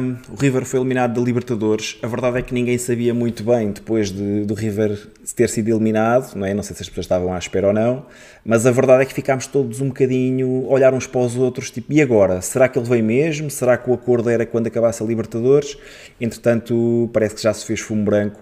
[0.00, 1.98] Um, o River foi eliminado da Libertadores.
[2.00, 4.96] A verdade é que ninguém sabia muito bem depois de, do River
[5.34, 6.54] ter sido eliminado, não é?
[6.54, 8.06] Não sei se as pessoas estavam à espera ou não,
[8.44, 11.72] mas a verdade é que ficámos todos um bocadinho a olhar uns para os outros,
[11.72, 12.40] tipo, e agora?
[12.40, 13.50] Será que ele veio mesmo?
[13.50, 15.76] Será que o acordo era quando acabasse a Libertadores?
[16.20, 18.38] Entretanto, parece que já se fez fumo branco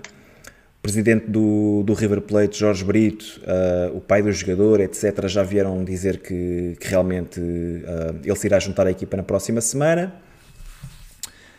[0.83, 5.85] presidente do, do River Plate, Jorge Brito, uh, o pai do jogador, etc., já vieram
[5.85, 10.15] dizer que, que realmente uh, ele se irá juntar à equipa na próxima semana.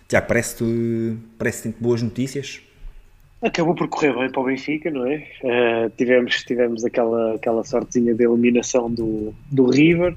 [0.07, 2.61] Tiago, parece-te parece boas notícias?
[3.41, 5.27] Acabou por correr bem para o Benfica, não é?
[5.43, 10.15] Uh, tivemos tivemos aquela, aquela sortezinha de eliminação do, do River.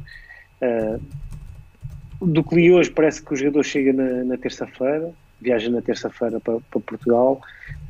[2.21, 6.41] do que li hoje, parece que o jogador chega na, na terça-feira, viaja na terça-feira
[6.41, 7.41] para, para Portugal.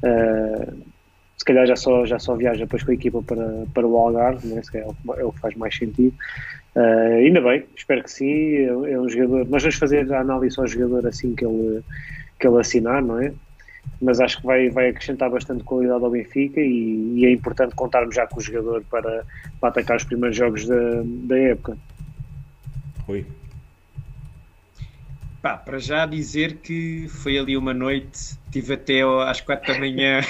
[0.03, 0.94] Uh,
[1.45, 4.49] se calhar já só, já só viaja depois com a equipa para, para o Algarve,
[4.49, 4.63] né?
[4.63, 4.89] se calhar
[5.19, 6.15] é o que faz mais sentido.
[6.75, 8.33] Uh, ainda bem, espero que sim.
[8.33, 9.47] É, é, um jogador.
[9.51, 11.83] Nós vamos fazer a análise ao jogador assim que ele,
[12.41, 13.31] que ele assinar, não é?
[14.01, 18.15] Mas acho que vai, vai acrescentar bastante qualidade ao Benfica e, e é importante contarmos
[18.15, 19.27] já com o jogador para,
[19.61, 21.77] para atacar os primeiros jogos da, da época.
[23.07, 23.27] Rui.
[25.45, 30.23] Pá, para já dizer que foi ali uma noite, tive até às quatro da manhã,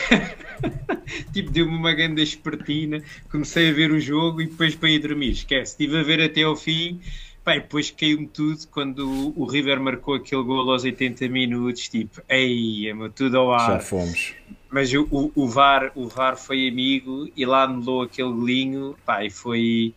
[1.33, 3.01] tipo, deu-me uma grande espertina,
[3.31, 6.43] comecei a ver o jogo e depois para ir dormir, esquece, estive a ver até
[6.43, 7.01] ao fim,
[7.45, 12.93] pá, depois caiu-me tudo quando o River marcou aquele gol aos 80 minutos, tipo, ei,
[13.15, 13.75] tudo ao ar.
[13.75, 14.35] Já fomos.
[14.69, 19.25] Mas o, o, o, VAR, o VAR foi amigo e lá anulou aquele golinho, pá,
[19.25, 19.95] e foi,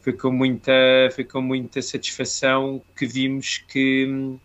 [0.00, 0.72] foi, com muita,
[1.14, 4.36] foi com muita satisfação que vimos que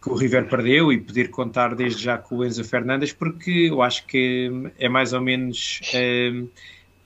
[0.00, 3.82] que o River perdeu e poder contar desde já com o Enzo Fernandes, porque eu
[3.82, 5.80] acho que é mais ou menos.
[5.92, 6.30] É,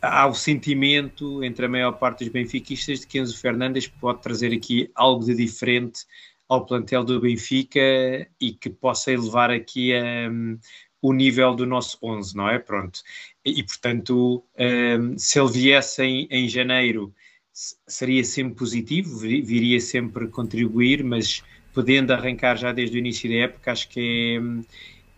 [0.01, 4.53] há o sentimento entre a maior parte dos benfiquistas de que Enzo Fernandes pode trazer
[4.53, 6.05] aqui algo de diferente
[6.49, 7.81] ao plantel do Benfica
[8.41, 9.93] e que possa elevar aqui
[10.31, 10.59] um,
[11.01, 12.59] o nível do nosso 11, não é?
[12.59, 13.01] Pronto.
[13.45, 17.13] E, e portanto, um, se ele viesse em, em janeiro,
[17.53, 21.43] seria sempre positivo, viria sempre contribuir, mas
[21.75, 24.41] podendo arrancar já desde o início da época, acho que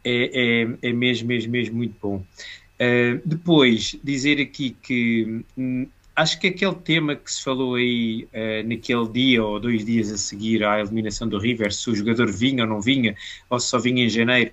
[0.02, 2.16] é, é, é, é mesmo, mesmo, mesmo muito bom.
[2.16, 8.68] Uh, depois, dizer aqui que hum, acho que aquele tema que se falou aí uh,
[8.68, 12.64] naquele dia ou dois dias a seguir à eliminação do River, se o jogador vinha
[12.64, 13.14] ou não vinha,
[13.50, 14.50] ou se só vinha em janeiro,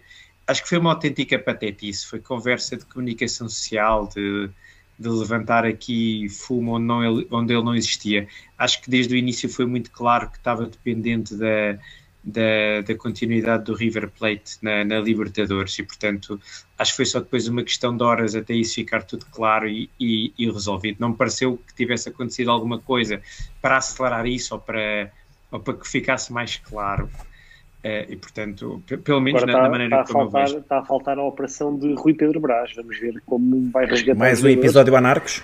[0.47, 2.05] acho que foi uma autêntica patetice.
[2.05, 4.49] Foi conversa de comunicação social, de,
[5.03, 8.27] de levantar aqui fumo onde, não, onde ele não existia.
[8.57, 11.77] Acho que desde o início foi muito claro que estava dependente da,
[12.23, 16.39] da, da continuidade do River Plate na, na, Libertadores e, portanto,
[16.77, 19.89] acho que foi só depois uma questão de horas até isso ficar tudo claro e,
[19.99, 20.97] e, e resolvido.
[20.99, 23.21] Não me pareceu que tivesse acontecido alguma coisa
[23.61, 25.11] para acelerar isso ou para,
[25.51, 27.09] ou para que ficasse mais claro.
[27.84, 31.23] Uh, e portanto, pelo menos na, na, maneira está como faltar, Está a faltar a
[31.23, 32.73] operação de Rui Pedro Brás.
[32.76, 34.18] Vamos ver como vai resgatar.
[34.18, 35.43] Mais um episódio Anarcos.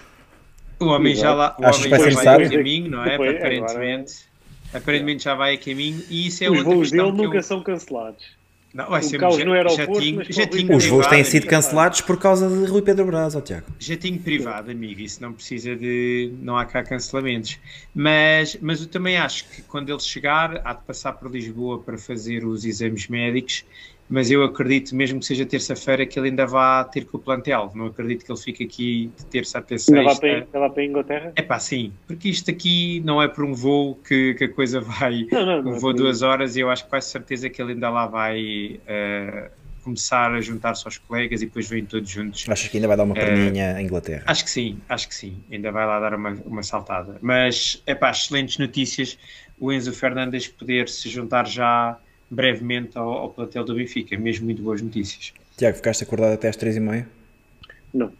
[0.80, 3.10] O homem já lá, o homem já vai a caminho, não é?
[3.10, 4.30] Depois, aparentemente.
[4.74, 7.44] Aparentemente já vai a caminho e isso é Os outra voos dele que nunca eu...
[7.44, 8.39] são cancelados.
[8.72, 12.20] Não, vai ser caos no aeroporto, jatinho, mas jatinho Os voos têm sido cancelados por
[12.20, 13.66] causa de Rui Pedro Brás, ó Tiago.
[13.80, 16.32] Jatinho privado, amigo, isso não precisa de.
[16.40, 17.58] Não há cá cancelamentos.
[17.96, 21.98] Mas, mas eu também acho que quando ele chegar, há de passar por Lisboa para
[21.98, 23.66] fazer os exames médicos.
[24.10, 27.72] Mas eu acredito, mesmo que seja terça-feira, que ele ainda vá ter com o plantel.
[27.76, 30.20] Não acredito que ele fique aqui de terça até sexta.
[30.20, 31.34] para, ainda vai para a Inglaterra?
[31.36, 34.82] É pá, sim, porque isto aqui não é por um voo que, que a coisa
[34.82, 35.28] vai.
[35.32, 37.50] Não, não, não um é voo por duas horas e eu acho que quase certeza
[37.50, 39.52] que ele ainda lá vai eh,
[39.84, 42.46] começar a juntar-se aos colegas e depois vêm todos juntos.
[42.50, 44.24] Achas que ainda vai dar uma perninha à Inglaterra?
[44.28, 45.38] Acho que sim, acho que sim.
[45.52, 47.18] Ainda vai lá dar uma, uma saltada.
[47.22, 49.18] Mas, é pá, excelentes notícias.
[49.60, 52.00] O Enzo Fernandes poder se juntar já
[52.30, 54.18] brevemente ao, ao plantel do Benfica.
[54.18, 55.34] Mesmo muito boas notícias.
[55.58, 57.08] Tiago, ficaste acordado até às três e meia?
[57.94, 58.12] Não.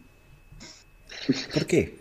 [1.54, 1.94] Porquê?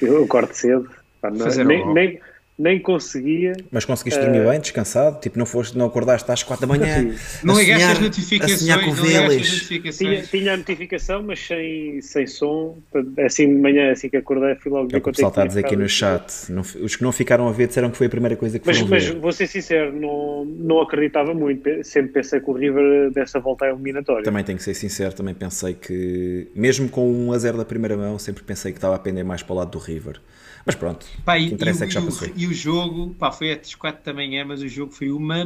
[0.00, 0.88] Eu acordo cedo.
[1.20, 2.20] Pá, não- Fazer nem, nem,
[2.58, 3.52] nem conseguia.
[3.70, 5.20] Mas conseguiste dormir bem, descansado?
[5.20, 7.14] Tipo, não, foste, não acordaste às quatro da manhã?
[7.44, 8.68] Não ligaste as notificações.
[8.68, 9.28] A não ligaste as Vélez.
[9.46, 10.30] Tinha, notificações.
[10.30, 12.76] tinha a notificação, mas sem, sem som.
[13.24, 15.30] Assim de manhã, assim que acordei, fui logo É ver o que o quanto pessoal
[15.30, 16.50] está a tinha dizer aqui no chat.
[16.50, 18.76] Não- os que não ficaram a ver disseram que foi a primeira coisa que Mas,
[18.78, 19.18] foram mas ver.
[19.18, 21.68] vou ser sincero, não, não acreditava muito.
[21.84, 24.24] Sempre pensei que o River dessa volta é eliminatória.
[24.24, 27.96] Também tenho que ser sincero, também pensei que, mesmo com um a 0 da primeira
[27.96, 30.20] mão, sempre pensei que estava a pender mais para o lado do River.
[30.66, 32.28] Mas pronto, Pá, o e, que interessa e é que já o- passou.
[32.36, 35.44] e o jogo, pá, foi às 4 da manhã, mas o jogo foi uma.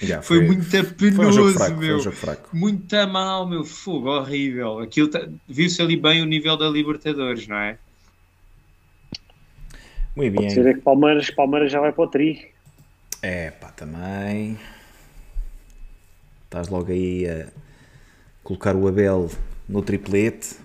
[0.00, 1.96] Já, Foi, muito foi um penoso, jogo fraco, foi meu.
[1.96, 2.56] um jogo fraco.
[2.56, 4.78] Muito a mal, meu fogo, horrível.
[4.78, 7.78] Aquilo tá- viu-se ali bem o nível da Libertadores, não é?
[10.16, 10.72] Muito Pode ser bem.
[10.72, 12.48] é que Palmeiras, Palmeiras já vai para o tri.
[13.22, 14.58] É pá, também.
[16.44, 17.46] Estás logo aí a
[18.42, 19.30] colocar o Abel
[19.68, 20.56] no triplete.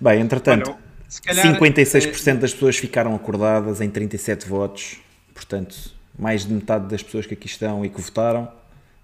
[0.00, 0.85] Bem, entretanto, Olha,
[1.22, 4.98] calhar, 56% das pessoas ficaram acordadas em 37 votos.
[5.34, 5.76] Portanto,
[6.18, 8.48] mais de metade das pessoas que aqui estão e que votaram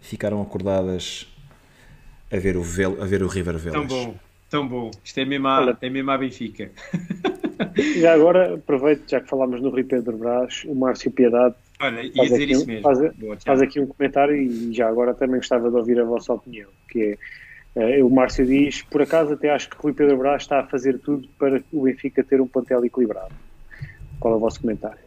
[0.00, 1.26] ficaram acordadas
[2.32, 3.74] a ver o, Vel, a ver o River Vélez.
[3.74, 4.14] Tão bom,
[4.50, 4.90] tão bom.
[5.04, 5.78] Isto é mesmo a, Olha.
[5.80, 6.70] é mesmo a Benfica.
[8.00, 12.12] Já agora, aproveito, já que falámos no Rui Pedro Brás, o Márcio Piedade Olha, ia
[12.14, 12.82] Faz dizer aqui isso um- mesmo.
[12.82, 16.32] faz- Boa, faz aqui um comentário e já agora também gostava de ouvir a vossa
[16.32, 17.18] opinião, que é,
[17.76, 20.98] eh, o Márcio diz, por acaso até acho que Rui Pedro Brás está a fazer
[20.98, 23.32] tudo para o Benfica ter um plantel equilibrado.
[24.20, 24.98] Qual é o vosso comentário?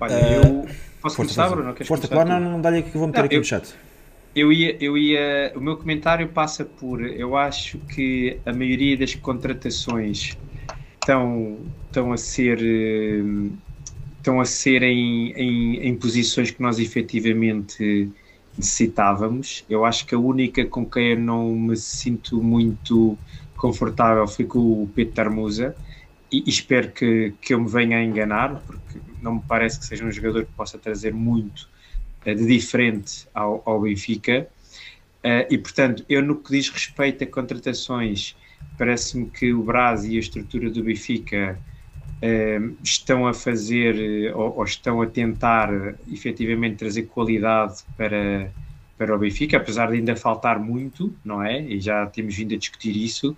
[0.00, 0.66] Olha, Ah, eu
[1.02, 1.48] posso Força, começar.
[1.48, 1.72] Bruno?
[1.74, 3.44] Queres Força, começar claro, não, não dá-lhe aqui que vou meter Não, aqui eu- no
[3.44, 3.74] chat.
[4.34, 9.14] Eu ia, eu ia, o meu comentário passa por, eu acho que a maioria das
[9.14, 10.36] contratações
[11.00, 13.50] estão, estão a ser, eh,
[14.18, 18.12] estão a ser em, em, em posições que nós efetivamente
[18.58, 19.64] necessitávamos.
[19.70, 23.16] Eu acho que a única com quem eu não me sinto muito
[23.56, 25.74] confortável foi com o Peter Musa
[26.30, 29.86] e, e espero que, que eu me venha a enganar, porque não me parece que
[29.86, 31.68] seja um jogador que possa trazer muito
[32.24, 34.48] eh, de diferente ao, ao Benfica.
[35.22, 38.36] Eh, e, portanto, eu no que diz respeito a contratações,
[38.76, 41.58] parece-me que o Brás e a estrutura do Benfica
[42.22, 43.96] eh, estão a fazer
[44.28, 48.52] eh, ou, ou estão a tentar eh, efetivamente trazer qualidade para,
[48.96, 51.62] para o Benfica, apesar de ainda faltar muito, não é?
[51.62, 53.36] E já temos vindo a discutir isso.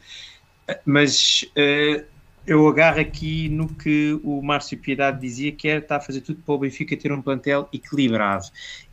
[0.69, 2.07] Eh, Mas eh,
[2.47, 6.43] eu agarro aqui no que o Márcio Piedade dizia, que é estar a fazer tudo
[6.43, 8.47] para o Benfica ter um plantel equilibrado.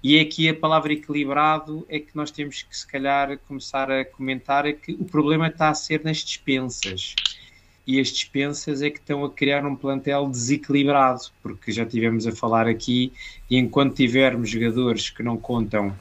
[0.03, 4.05] E é aqui a palavra equilibrado é que nós temos que, se calhar, começar a
[4.05, 7.15] comentar é que o problema está a ser nas dispensas.
[7.87, 12.33] E as dispensas é que estão a criar um plantel desequilibrado, porque já tivemos a
[12.33, 13.13] falar aqui,
[13.49, 15.95] e enquanto tivermos jogadores que não contam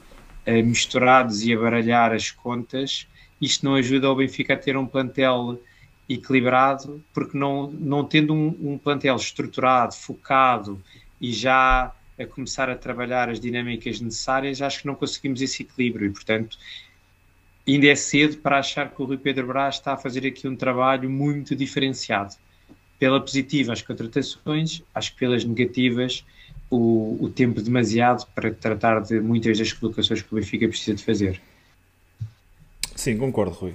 [0.45, 3.07] eh, misturados e a baralhar as contas,
[3.41, 5.57] isto não ajuda ao Benfica a ter um plantel
[6.09, 10.81] equilibrado, porque não, não tendo um, um plantel estruturado, focado
[11.19, 16.07] e já a começar a trabalhar as dinâmicas necessárias, acho que não conseguimos esse equilíbrio
[16.07, 16.57] e, portanto,
[17.73, 20.55] ainda é cedo para achar que o Rui Pedro Brás está a fazer aqui um
[20.55, 22.35] trabalho muito diferenciado.
[22.97, 26.25] Pela positiva, as contratações, acho que pelas negativas,
[26.69, 31.03] o, o tempo demasiado para tratar de muitas das colocações que o Benfica precisa de
[31.03, 31.41] fazer.
[32.95, 33.73] Sim, concordo, Rui.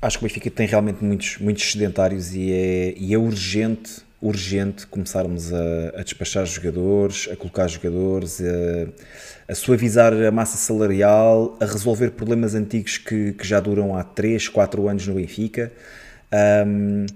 [0.00, 4.86] Acho que o Benfica tem realmente muitos, muitos sedentários e é, e é urgente urgente
[4.86, 11.64] começarmos a, a despachar jogadores, a colocar jogadores, a, a, suavizar a massa salarial, a
[11.64, 15.72] resolver problemas antigos que, que já duram há 3, 4 anos no Benfica.
[16.66, 17.06] Um,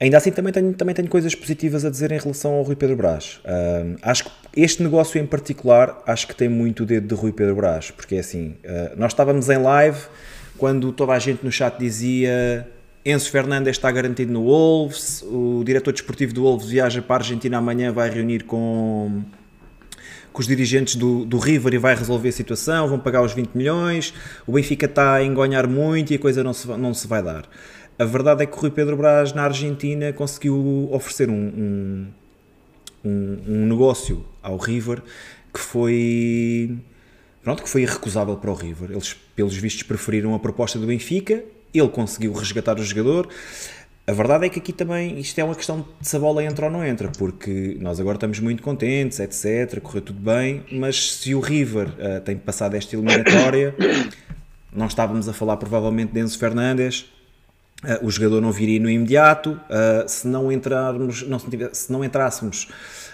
[0.00, 2.96] ainda assim, também tenho, também tenho coisas positivas a dizer em relação ao Rui Pedro
[2.96, 3.40] Brás.
[3.44, 7.32] Um, acho que este negócio em particular, acho que tem muito o dedo de Rui
[7.32, 9.98] Pedro Brás, porque é assim, uh, nós estávamos em live
[10.56, 12.66] quando toda a gente no chat dizia
[13.10, 17.56] Enzo Fernandes está garantido no Wolves, o diretor desportivo do Wolves viaja para a Argentina
[17.56, 19.22] amanhã, vai reunir com,
[20.30, 23.54] com os dirigentes do, do River e vai resolver a situação, vão pagar os 20
[23.54, 24.12] milhões,
[24.46, 27.48] o Benfica está a engonhar muito e a coisa não se, não se vai dar.
[27.98, 32.06] A verdade é que o Rui Pedro Braz na Argentina conseguiu oferecer um, um,
[33.06, 35.02] um, um negócio ao River
[35.50, 36.76] que foi
[37.42, 38.90] pronto, que foi irrecusável para o River.
[38.90, 41.42] Eles, pelos vistos, preferiram a proposta do Benfica
[41.72, 43.28] ele conseguiu resgatar o jogador.
[44.08, 46.64] A verdade é que aqui também isto é uma questão de se a bola entra
[46.64, 49.80] ou não entra, porque nós agora estamos muito contentes, etc.
[49.82, 53.74] Correu tudo bem, mas se o River uh, tem passado esta eliminatória,
[54.72, 57.00] não estávamos a falar provavelmente de Enzo Fernandes,
[57.84, 59.60] uh, o jogador não viria no imediato.
[59.68, 62.68] Uh, se não entrarmos, não, se não entrássemos,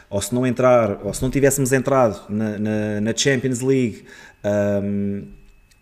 [0.09, 4.05] ou se não entrar, ou se não tivéssemos entrado na, na, na Champions League.
[4.45, 5.27] Um,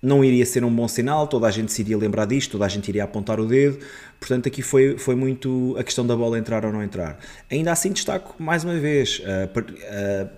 [0.03, 2.69] não iria ser um bom sinal, toda a gente se iria lembrar disto, toda a
[2.69, 3.79] gente iria apontar o dedo,
[4.19, 7.19] portanto aqui foi, foi muito a questão da bola entrar ou não entrar.
[7.49, 10.31] Ainda assim destaco mais uma vez, uh, uh,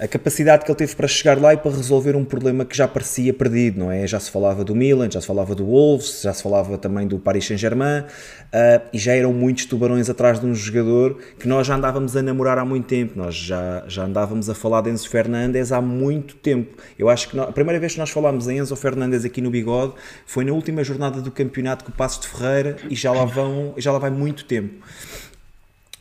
[0.00, 2.88] a capacidade que ele teve para chegar lá e para resolver um problema que já
[2.88, 4.06] parecia perdido, não é?
[4.06, 7.18] Já se falava do Milan, já se falava do Wolves, já se falava também do
[7.18, 11.74] Paris Saint-Germain uh, e já eram muitos tubarões atrás de um jogador que nós já
[11.74, 15.70] andávamos a namorar há muito tempo, nós já, já andávamos a falar de Enzo Fernandes
[15.70, 16.78] há muito tempo.
[16.98, 19.50] Eu acho que nós, a primeira vez que nós falámos em Enzo Fernandes aqui no
[19.50, 19.92] Bigode
[20.24, 23.74] foi na última jornada do campeonato com o Passos de Ferreira e já lá, vão,
[23.76, 24.82] já lá vai muito tempo.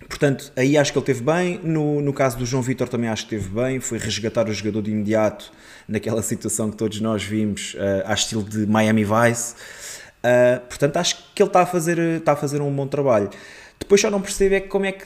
[0.10, 1.60] Portanto, aí acho que ele teve bem.
[1.64, 3.80] No, no caso do João Vitor também acho que teve bem.
[3.80, 5.52] Foi resgatar o jogador de imediato
[5.88, 9.54] naquela situação que todos nós vimos, uh, a estilo de Miami Vice.
[10.24, 13.30] Uh, portanto, acho que ele está a, fazer, está a fazer um bom trabalho.
[13.80, 15.06] Depois só não percebo é como é que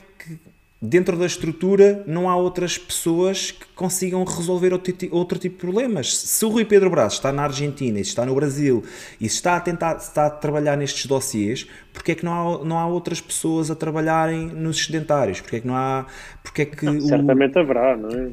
[0.86, 6.18] dentro da estrutura não há outras pessoas que consigam resolver outro, tipo de problemas.
[6.18, 8.84] Se o Rui Pedro Braz está na Argentina, e está no Brasil
[9.20, 12.66] e se está a tentar está a trabalhar nestes dossiês, porque é que não há,
[12.66, 15.40] não há outras pessoas a trabalharem nos sedentários?
[15.40, 16.06] Porque é que não há.
[16.44, 18.32] Porque é que não, certamente haverá, não é?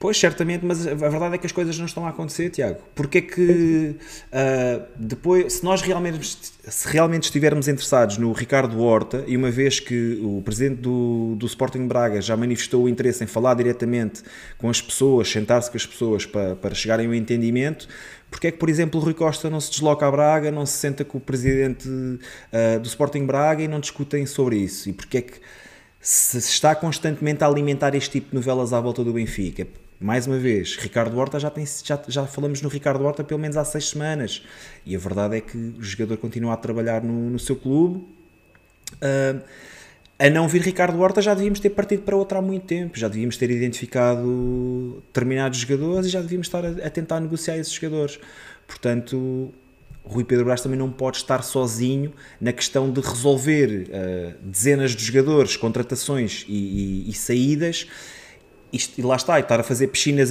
[0.00, 2.80] Pois, certamente, mas a verdade é que as coisas não estão a acontecer, Tiago.
[2.94, 3.96] Porque é que
[4.32, 9.78] uh, depois, se nós realmente, se realmente estivermos interessados no Ricardo Horta, e uma vez
[9.78, 14.22] que o presidente do, do Sporting Braga já manifestou o interesse em falar diretamente
[14.56, 17.86] com as pessoas, sentar-se com as pessoas para, para chegarem a um entendimento,
[18.30, 20.78] porque é que, por exemplo, o Rui Costa não se desloca a Braga, não se
[20.78, 24.88] senta com o presidente uh, do Sporting Braga e não discutem sobre isso?
[24.88, 25.34] E porque é que
[26.00, 29.66] se está constantemente a alimentar este tipo de novelas à volta do Benfica?
[30.00, 33.58] Mais uma vez, Ricardo Horta já, tem, já, já falamos no Ricardo Horta pelo menos
[33.58, 34.42] há seis semanas
[34.86, 37.98] e a verdade é que o jogador continua a trabalhar no, no seu clube.
[38.94, 39.42] Uh,
[40.18, 43.08] a não vir Ricardo Horta já devíamos ter partido para outra há muito tempo, já
[43.08, 48.18] devíamos ter identificado determinados jogadores e já devíamos estar a, a tentar negociar esses jogadores.
[48.66, 49.52] Portanto,
[50.02, 55.04] Rui Pedro Brás também não pode estar sozinho na questão de resolver uh, dezenas de
[55.04, 57.86] jogadores, contratações e, e, e saídas
[58.72, 60.30] isto, e lá está, e estar a fazer piscinas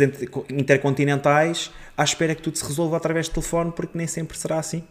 [0.50, 4.84] intercontinentais à espera que tudo se resolva através de telefone, porque nem sempre será assim.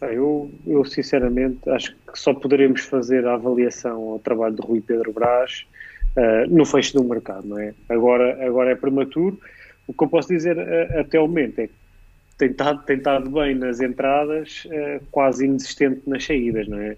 [0.00, 5.12] Eu, eu sinceramente acho que só poderemos fazer a avaliação ao trabalho de Rui Pedro
[5.12, 5.64] Brás
[6.16, 7.72] uh, no fecho do mercado, não é?
[7.88, 9.38] Agora, agora é prematuro.
[9.86, 11.74] O que eu posso dizer uh, até o momento é que
[12.36, 16.96] tem estado, tem estado bem nas entradas, uh, quase inexistente nas saídas, não é?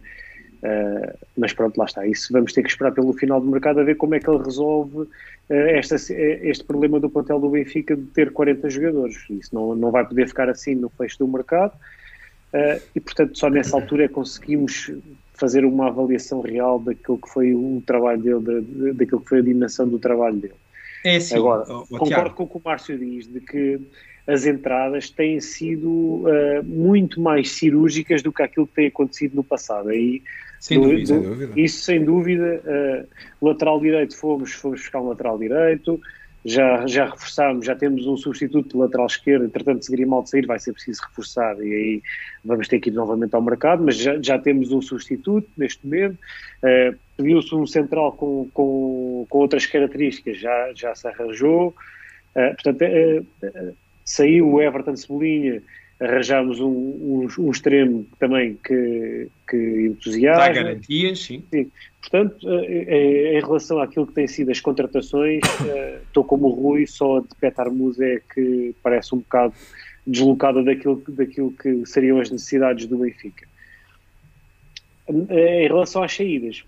[0.65, 2.07] Uh, mas pronto, lá está.
[2.07, 4.43] Isso vamos ter que esperar pelo final do mercado a ver como é que ele
[4.43, 5.09] resolve uh,
[5.51, 9.19] esta, este problema do plantel do Benfica de ter 40 jogadores.
[9.29, 11.75] Isso não, não vai poder ficar assim no fecho do mercado.
[12.55, 14.91] Uh, e portanto, só nessa altura é que conseguimos
[15.35, 19.43] fazer uma avaliação real daquilo que foi o trabalho dele, da, daquilo que foi a
[19.43, 20.55] dimensão do trabalho dele.
[21.05, 22.35] É assim, Agora, o, o concordo Tiago.
[22.37, 23.79] com o que o Márcio diz de que
[24.27, 29.45] as entradas têm sido uh, muito mais cirúrgicas do que aquilo que tem acontecido no
[29.45, 29.91] passado.
[29.91, 30.23] Aí
[30.65, 31.61] sem do, dúvida, do, dúvida.
[31.61, 32.63] Isso sem dúvida.
[32.65, 36.01] Uh, lateral direito fomos, fomos buscar um lateral direito,
[36.43, 40.59] já, já reforçámos, já temos um substituto de lateral esquerdo, entretanto se Grimaldo sair vai
[40.59, 42.03] ser preciso reforçar e aí
[42.43, 46.19] vamos ter que ir novamente ao mercado, mas já, já temos um substituto neste momento.
[46.63, 51.75] Uh, Pediu-se um central com, com, com outras características, já, já se arranjou.
[52.35, 55.63] Uh, portanto, uh, saiu o Everton Cebolinha
[56.05, 60.47] arranjarmos um, um, um extremo também que, que entusiasma.
[60.47, 61.43] Dá garantias, sim.
[61.51, 61.71] sim.
[62.01, 65.41] Portanto, em relação àquilo que têm sido as contratações,
[66.07, 69.55] estou como o Rui, só de Petar Musa é que parece um bocado
[70.07, 73.47] deslocada daquilo, daquilo que seriam as necessidades do Benfica.
[75.09, 76.63] Em relação às saídas,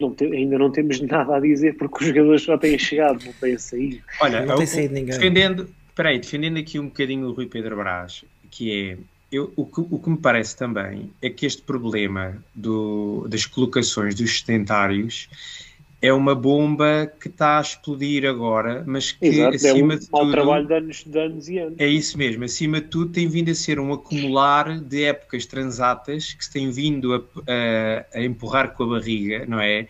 [0.00, 3.32] não te, ainda não temos nada a dizer porque os jogadores só têm chegado, não
[3.34, 4.00] têm saído.
[4.20, 5.14] Olha, não tem saído ninguém.
[5.14, 8.98] Defendendo, peraí, defendendo aqui um bocadinho o Rui Pedro Brás, que é
[9.30, 14.14] eu, o, que, o que me parece também é que este problema do, das colocações
[14.14, 15.28] dos sedentários
[16.00, 20.08] é uma bomba que está a explodir agora, mas que Exato, acima é um de
[20.08, 20.30] tudo.
[20.30, 21.74] trabalho de anos, de anos e anos.
[21.78, 26.34] É isso mesmo, acima de tudo tem vindo a ser um acumular de épocas transatas
[26.34, 29.88] que se tem vindo a, a, a empurrar com a barriga, não é?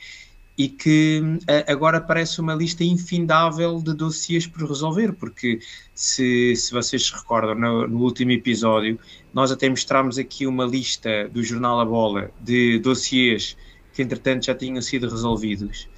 [0.59, 5.59] E que a, agora parece uma lista infindável de dossiês por resolver, porque
[5.95, 8.99] se, se vocês se recordam, no, no último episódio,
[9.35, 13.57] nós até mostramos aqui uma lista do Jornal A Bola de dossiês
[13.93, 15.89] que entretanto já tinham sido resolvidos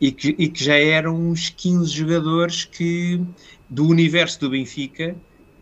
[0.00, 3.20] e que, e que já eram uns 15 jogadores que,
[3.70, 5.14] do universo do Benfica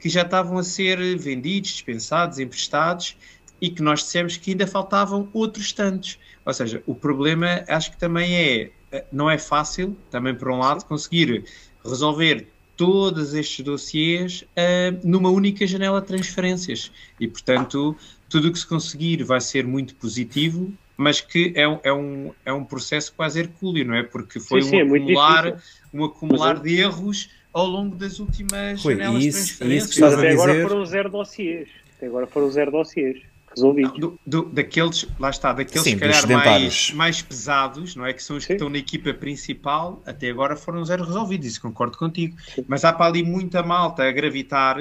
[0.02, 3.16] que já estavam a ser vendidos, dispensados, emprestados
[3.62, 6.18] e que nós dissemos que ainda faltavam outros tantos.
[6.44, 10.84] Ou seja, o problema acho que também é, não é fácil, também por um lado,
[10.84, 11.44] conseguir
[11.84, 16.90] resolver todos estes dossiês uh, numa única janela de transferências.
[17.20, 17.96] E, portanto,
[18.28, 22.52] tudo o que se conseguir vai ser muito positivo mas que é, é, um, é
[22.52, 24.04] um processo quase hercúleo, não é?
[24.04, 25.56] Porque foi sim, um, sim, acumular, é
[25.92, 29.84] um acumular de erros ao longo das últimas janelas isso, de transferência.
[29.84, 30.32] Isso que Até dizer...
[30.32, 31.68] agora foram zero dossiês.
[31.96, 33.98] Até agora foram zero dossiês resolvidos.
[33.98, 38.12] Do, do, daqueles, lá está, daqueles Sim, calhar mais, mais pesados, não é?
[38.12, 38.48] Que são os Sim.
[38.48, 42.36] que estão na equipa principal, até agora foram zero resolvidos, isso concordo contigo.
[42.54, 42.64] Sim.
[42.68, 44.78] Mas há para ali muita malta a gravitar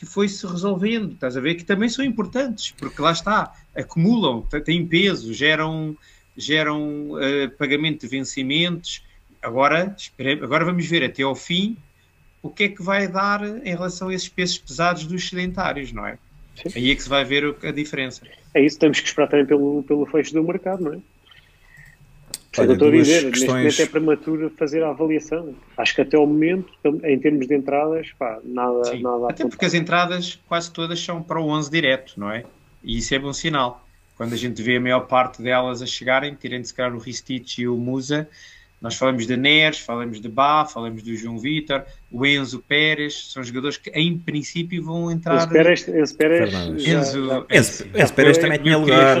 [0.00, 1.56] que foi-se resolvendo, estás a ver?
[1.56, 5.94] Que também são importantes, porque lá está, acumulam, têm peso, geram,
[6.34, 9.02] geram uh, pagamento de vencimentos.
[9.42, 9.94] Agora,
[10.42, 11.76] agora vamos ver até ao fim
[12.42, 16.06] o que é que vai dar em relação a esses pesos pesados dos sedentários, não
[16.06, 16.18] é?
[16.68, 16.78] Sim.
[16.78, 18.22] Aí é que se vai ver a diferença.
[18.54, 20.98] É isso, temos que esperar também pelo, pelo fecho do mercado, não é?
[22.58, 23.32] Olha, estou a dizer, questões...
[23.32, 25.54] neste momento é prematuro fazer a avaliação.
[25.76, 26.68] Acho que até o momento,
[27.04, 29.02] em termos de entradas, pá, nada, Sim.
[29.02, 32.44] nada Até porque as entradas quase todas são para o 11 direto, não é?
[32.82, 33.86] E isso é bom sinal.
[34.16, 37.62] Quando a gente vê a maior parte delas a chegarem, tirando se calhar o Ristich
[37.62, 38.28] e o Musa,
[38.80, 43.44] nós falamos de Neres, falamos de Bá, falamos do João Vitor, o Enzo Pérez, são
[43.44, 45.36] jogadores que em princípio vão entrar.
[45.36, 49.18] Enzo Pérez, Enzo Pérez, Enzo, já, Enzo, Enzo Pérez também tinha lugar.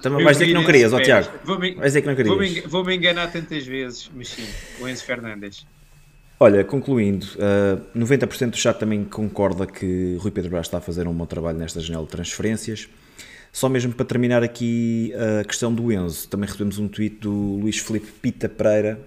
[0.00, 1.28] Também vais dizer que não querias, ó Tiago.
[1.44, 2.36] Vais dizer que não querias.
[2.36, 4.46] Vou-me vou enganar tantas vezes, mas sim,
[4.80, 5.66] o Enzo Fernandes.
[6.42, 11.06] Olha, concluindo, uh, 90% do chat também concorda que Rui Pedro Brás está a fazer
[11.06, 12.88] um bom trabalho nesta janela de transferências.
[13.52, 17.78] Só mesmo para terminar aqui a questão do Enzo, também recebemos um tweet do Luís
[17.78, 18.98] Felipe Pita Pereira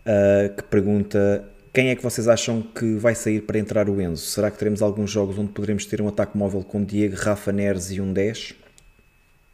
[0.00, 4.24] uh, que pergunta quem é que vocês acham que vai sair para entrar o Enzo?
[4.24, 7.92] Será que teremos alguns jogos onde poderemos ter um ataque móvel com Diego, Rafa Neres
[7.92, 8.54] e um 10?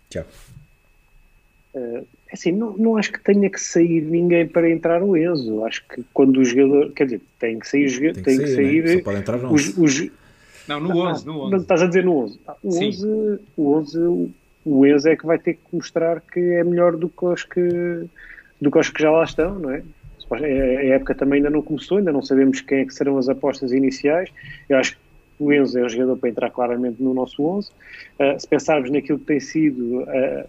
[0.09, 0.29] Tiago.
[1.75, 5.63] Uh, assim, não, não acho que tenha que sair ninguém para entrar o Enzo.
[5.65, 6.91] Acho que quando o jogador.
[6.93, 8.95] Quer dizer, tem que sair, tem que, tem que sair, né?
[8.95, 10.11] Só pode entrar os, os,
[10.69, 11.51] não, no 11, no 11.
[11.53, 12.41] Não, estás a dizer no 11.
[12.63, 14.35] O 11, o 11,
[14.65, 18.07] o Enzo é que vai ter que mostrar que é melhor do que os que,
[18.61, 19.83] do que, os que já lá estão, não é?
[20.29, 23.71] A época também ainda não começou, ainda não sabemos quem é que serão as apostas
[23.71, 24.29] iniciais.
[24.69, 24.99] Eu acho que
[25.39, 27.71] o Enzo é um jogador para entrar claramente no nosso 11.
[27.71, 30.47] Uh, se pensarmos naquilo que tem sido a,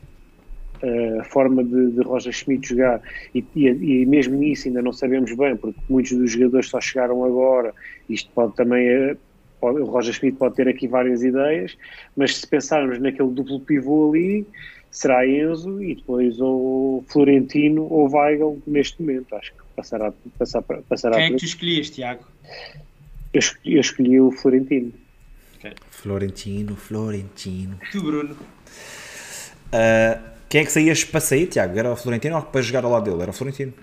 [1.19, 3.01] a forma de, de Roger Schmidt jogar,
[3.33, 7.23] e, e, e, mesmo nisso ainda não sabemos bem, porque muitos dos jogadores só chegaram
[7.23, 7.73] agora,
[8.09, 9.17] isto pode também eh,
[9.61, 11.77] o Roger Schmidt pode ter aqui várias ideias,
[12.15, 14.45] mas se pensarmos naquele duplo pivô ali,
[14.91, 19.35] será Enzo e depois ou Florentino ou Weigl neste momento.
[19.35, 22.23] Acho que passará, passar, passará Quem é que tu escolhias, Tiago?
[23.33, 24.93] Eu escolhi, eu escolhi o Florentino.
[25.57, 25.73] Okay.
[25.89, 27.79] Florentino, Florentino.
[27.91, 28.33] Tu, Bruno.
[28.33, 31.77] Uh, quem é que saías para sair, Tiago?
[31.77, 33.21] Era o Florentino ou para jogar ao lado dele?
[33.21, 33.73] Era o Florentino.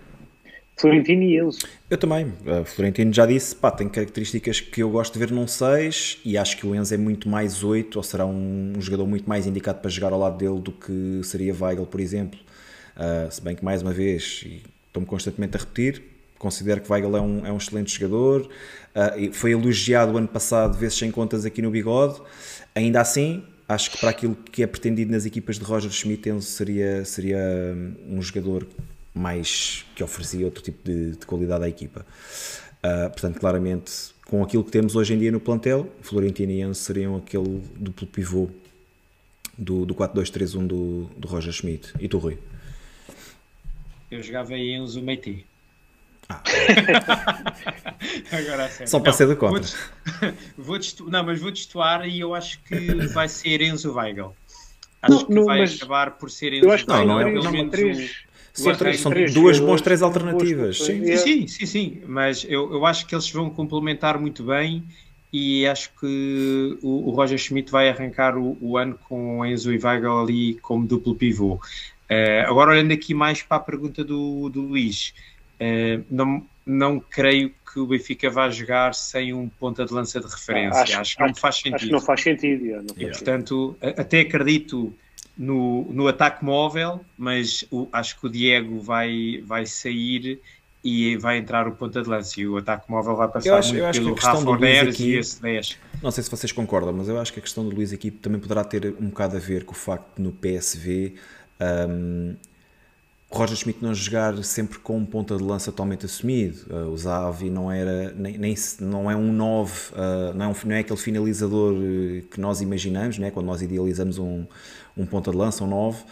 [0.77, 1.61] Florentino e Enzo.
[1.89, 2.27] Eu também.
[2.27, 6.37] Uh, Florentino já disse, pá, tem características que eu gosto de ver num 6 e
[6.37, 9.47] acho que o Enzo é muito mais 8 ou será um, um, jogador muito mais
[9.47, 12.39] indicado para jogar ao lado dele do que seria Weigl, por exemplo.
[12.97, 14.45] Uh, se bem que, mais uma vez,
[14.87, 16.03] estou-me constantemente a repetir,
[16.39, 20.99] considero que Weigl é um, é um excelente jogador, uh, foi elogiado ano passado, vezes
[20.99, 22.21] sem contas aqui no Bigode.
[22.75, 26.49] Ainda assim, acho que para aquilo que é pretendido nas equipas de Roger Schmidt, Enzo
[26.49, 27.39] seria, seria
[28.09, 28.67] um jogador
[29.15, 32.05] mais que oferecia outro tipo de, de qualidade à equipa.
[32.85, 33.93] Uh, portanto, claramente,
[34.27, 38.07] com aquilo que temos hoje em dia no plantel, Florentino e Enzo seriam aquele duplo
[38.07, 38.51] pivô
[39.57, 41.93] do, do 4-2-3-1 do, do Roger Schmidt.
[42.01, 42.39] E tu, Rui?
[44.11, 45.47] Eu jogava Enzo Meiti.
[46.29, 46.43] Ah.
[48.33, 48.89] Agora, sério.
[48.89, 49.63] Só para ser do contra.
[50.57, 52.77] Vou, vou não, mas vou destoar e eu acho que
[53.09, 54.35] vai ser Enzo Weigel.
[55.03, 57.31] Acho não, que não, vai acabar por ser Enzo Eu acho que não, não é,
[57.31, 58.25] não, não, três,
[58.55, 60.79] são, três, são três duas boas três alternativas.
[60.79, 61.17] Sim.
[61.17, 64.85] sim, sim, sim, mas eu, eu acho que eles vão complementar muito bem
[65.33, 69.79] e acho que o, o Roger Schmidt vai arrancar o, o, ano com Enzo e
[69.79, 71.55] Weigel ali como duplo pivô.
[71.55, 75.13] Uh, agora olhando aqui mais para a pergunta do, do Luís,
[75.61, 80.27] uh, não, não creio que o Benfica vá jogar sem um ponta de lança de
[80.27, 80.83] referência.
[80.83, 81.75] acho, acho, que não faz sentido.
[81.75, 82.65] Acho que não faz sentido.
[82.65, 83.19] Não faz yeah.
[83.19, 84.95] Portanto, até acredito
[85.37, 90.41] no, no ataque móvel, mas o, acho que o Diego vai, vai sair
[90.85, 93.93] e vai entrar o ponta de lança e o ataque móvel vai passar acho, muito
[93.93, 95.79] pelo Rafa Oneres e esse 10.
[96.03, 98.39] Não sei se vocês concordam, mas eu acho que a questão do Luís aqui também
[98.39, 101.15] poderá ter um bocado a ver com o facto de no PSV
[101.89, 102.37] um,
[103.31, 106.57] Roger Schmidt não jogar sempre com um ponta de lança totalmente assumido.
[106.71, 110.55] Uh, o Zavi não era nem, nem, não é um 9, uh, não, é um,
[110.65, 113.31] não é aquele finalizador uh, que nós imaginamos, né?
[113.31, 114.45] quando nós idealizamos um,
[114.97, 116.03] um ponta de lança, um 9.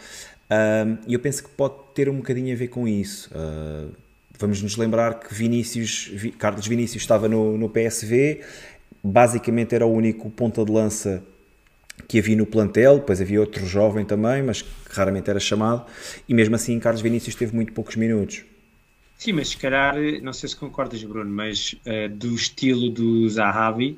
[1.07, 3.31] E eu penso que pode ter um bocadinho a ver com isso.
[4.37, 8.41] Vamos nos lembrar que Vinícius, Carlos Vinícius estava no, no PSV,
[9.03, 11.23] basicamente era o único ponta de lança
[12.07, 15.85] que havia no plantel, depois havia outro jovem também, mas que raramente era chamado,
[16.27, 18.43] e mesmo assim Carlos Vinícius teve muito poucos minutos.
[19.17, 23.97] Sim, mas se calhar, não sei se concordas, Bruno, mas uh, do estilo do Zahavi,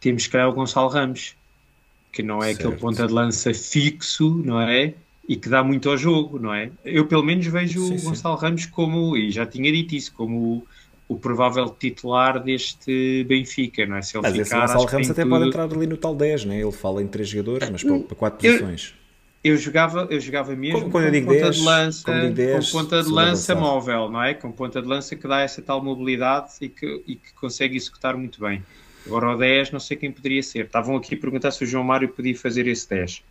[0.00, 1.36] temos se calhar o Gonçalo Ramos,
[2.12, 2.68] que não é certo.
[2.68, 4.94] aquele ponta de lança fixo, não é?
[5.28, 6.70] E que dá muito ao jogo, não é?
[6.84, 8.44] Eu pelo menos vejo sim, o Gonçalo sim.
[8.44, 10.66] Ramos como, e já tinha dito isso, como
[11.08, 14.02] o, provável titular deste Benfica, não é?
[14.02, 15.30] Se ele mas ficar, esse Gonçalo Ramos até tudo...
[15.30, 16.60] pode entrar ali no tal 10, não é?
[16.60, 18.94] Ele fala em três jogadores, mas para, para quatro posições.
[19.44, 23.08] Eu jogava, eu jogava mesmo com, com ponta 10, de lança, 10, com ponta de
[23.10, 24.34] lança móvel, não é?
[24.34, 28.16] Com ponta de lança que dá essa tal mobilidade e que, e que consegue executar
[28.16, 28.64] muito bem.
[29.06, 30.64] Agora o 10, não sei quem poderia ser.
[30.64, 33.22] Estavam aqui a perguntar se o João Mário podia fazer esse 10.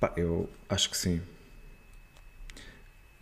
[0.00, 1.20] Pá, eu acho que sim.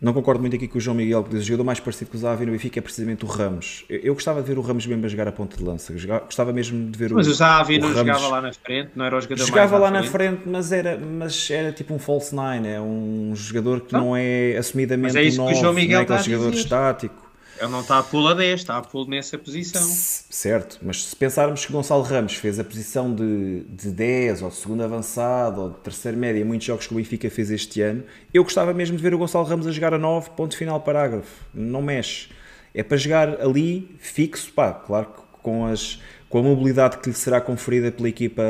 [0.01, 2.17] Não concordo muito aqui com o João Miguel, que diz o jogador mais parecido com
[2.17, 3.85] o Zavi no Benfica é precisamente o Ramos.
[3.87, 5.93] Eu, eu, gostava de ver o Ramos mesmo a jogar a ponta de lança.
[6.25, 7.99] Gostava mesmo de ver mas o Mas o Zavi não Ramos.
[7.99, 11.51] jogava lá na frente, não era o jogador Jogava lá na frente, mas era, mas
[11.51, 15.23] era tipo um false nine, é um jogador que não, não é assumidamente mas é
[15.23, 17.30] isso um 9, que o João Miguel não é aquele jogador estático.
[17.61, 19.83] Ele não está a pulo a 10, está a pulo nessa posição.
[19.83, 24.55] Certo, mas se pensarmos que Gonçalo Ramos fez a posição de, de 10, ou de
[24.55, 28.03] segundo avançado, ou de terceiro médio, em muitos jogos que o Benfica fez este ano,
[28.33, 31.45] eu gostava mesmo de ver o Gonçalo Ramos a jogar a 9, ponto final, parágrafo.
[31.53, 32.29] Não mexe.
[32.73, 37.15] É para jogar ali, fixo, pá, claro que com, as, com a mobilidade que lhe
[37.15, 38.43] será conferida pela equipa,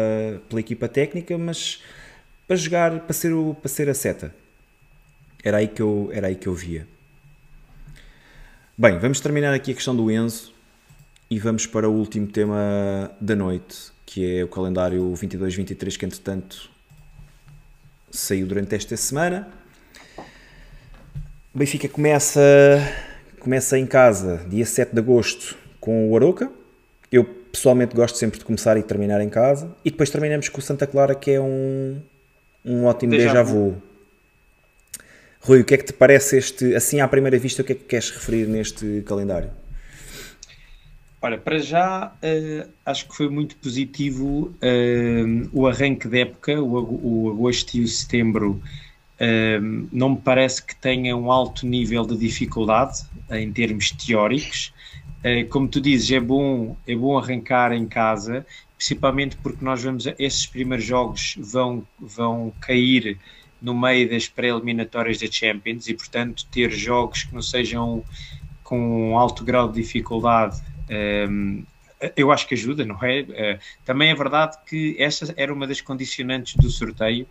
[0.48, 1.84] pela equipa técnica, mas
[2.48, 4.34] para jogar, para ser, o, para ser a seta.
[5.44, 6.88] Era aí que eu, era aí que eu via.
[8.82, 10.52] Bem, vamos terminar aqui a questão do Enzo
[11.30, 16.68] e vamos para o último tema da noite, que é o calendário 22-23, que entretanto
[18.10, 19.48] saiu durante esta semana.
[21.54, 22.42] O Benfica começa,
[23.40, 26.52] começa em casa, dia 7 de agosto, com o Aroca.
[27.12, 29.76] Eu pessoalmente gosto sempre de começar e terminar em casa.
[29.86, 32.02] E depois terminamos com o Santa Clara, que é um,
[32.66, 33.80] um ótimo déjà, déjà vu.
[35.44, 37.76] Rui, o que é que te parece este, assim à primeira vista, o que é
[37.76, 39.50] que queres referir neste calendário?
[41.20, 47.26] Olha, para já uh, acho que foi muito positivo uh, o arranque da época, o,
[47.26, 48.62] o, agosto e o setembro.
[49.20, 54.74] Uh, não me parece que tenha um alto nível de dificuldade em termos teóricos.
[55.50, 58.46] como tu dizes, é bom, é bom arrancar em casa,
[58.76, 63.20] principalmente porque nós vamos, esses primeiros jogos vão, vão cair
[63.62, 68.04] no meio das pré-eliminatórias da Champions e, portanto, ter jogos que não sejam
[68.64, 71.64] com um alto grau de dificuldade, um, ehm,
[72.16, 73.22] eu acho que ajuda, não é?
[73.22, 77.28] Uh, também é verdade que essa era uma das condicionantes do sorteio.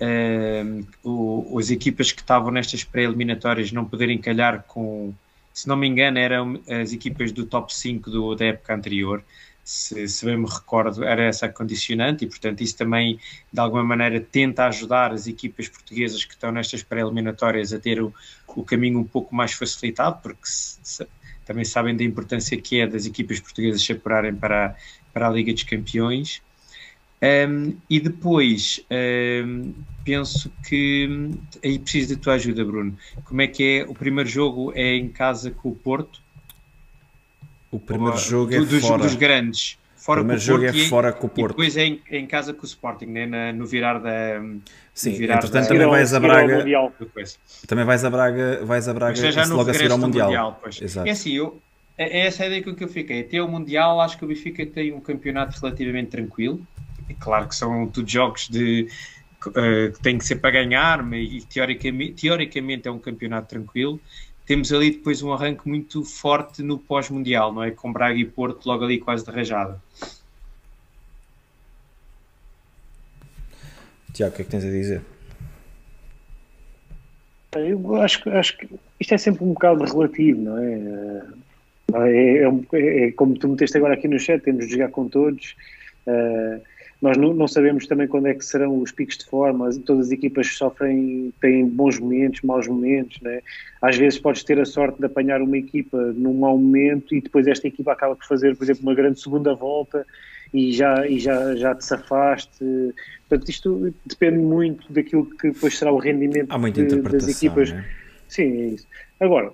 [0.00, 5.14] Uh, o, as equipas que estavam nestas pré-eliminatórias não poderem calhar com,
[5.54, 9.24] se não me engano, eram as equipas do top 5 do, da época anterior
[9.64, 13.18] se, se bem me recordo, era essa a condicionante e, portanto, isso também,
[13.52, 18.12] de alguma maneira, tenta ajudar as equipas portuguesas que estão nestas pré-eliminatórias a ter o,
[18.48, 21.06] o caminho um pouco mais facilitado, porque se, se,
[21.44, 24.76] também sabem da importância que é das equipas portuguesas se apurarem para,
[25.12, 26.42] para a Liga dos Campeões.
[27.22, 28.84] Um, e depois,
[29.46, 29.72] um,
[30.04, 31.30] penso que
[31.64, 32.98] aí preciso da tua ajuda, Bruno.
[33.24, 33.84] Como é que é?
[33.84, 36.20] O primeiro jogo é em casa com o Porto,
[37.72, 39.02] O primeiro jogo é do, dos, fora.
[39.02, 39.78] dos grandes.
[39.96, 41.48] Fora o primeiro com o jogo Porto é e, fora com o e Porto.
[41.50, 43.24] depois é em, é em casa com o Sporting, né?
[43.26, 44.42] Na- no virar da.
[44.92, 46.64] Sim, virar entretanto da- também vais a Braga.
[47.66, 50.26] Também vais a Braga, vais a Braga é já logo a seguir ao Mundial.
[50.26, 50.58] Mundial.
[50.60, 50.82] pois.
[50.82, 51.08] Exato.
[51.08, 51.60] É assim, eu,
[51.96, 53.20] é é essa a ideia com que eu fiquei.
[53.20, 56.60] Até o Mundial, acho que o Benfica tem um campeonato relativamente tranquilo.
[57.08, 58.88] É claro que são tudo jogos de,
[59.54, 64.00] eh, que têm que ser para ganhar, mas e teoricamente, teoricamente é um campeonato tranquilo.
[64.46, 67.70] Temos ali depois um arranque muito forte no pós-mundial, não é?
[67.70, 69.80] Com Braga e Porto logo ali quase de rajada.
[74.12, 75.02] Tiago, o que é que tens a dizer?
[77.54, 81.22] Eu acho, que- acho que isto é sempre um bocado relativo, não é?
[81.94, 84.88] É, é um- é- é como tu meteste agora aqui no chat, temos de jogar
[84.88, 85.54] com todos.
[86.06, 86.60] Uh,
[87.02, 90.12] nós não, não sabemos também quando é que serão os picos de forma, todas as
[90.12, 93.40] equipas sofrem, têm bons momentos, maus momentos, né?
[93.82, 97.48] às vezes podes ter a sorte de apanhar uma equipa num mau momento e depois
[97.48, 100.06] esta equipa acaba por fazer, por exemplo, uma grande segunda volta
[100.54, 102.64] e já, e já, já te safaste.
[103.28, 107.72] Portanto, isto depende muito daquilo que depois será o rendimento Há muita de- das equipas.
[107.72, 107.84] né?
[108.28, 108.86] Sim, é isso.
[109.18, 109.50] Agora,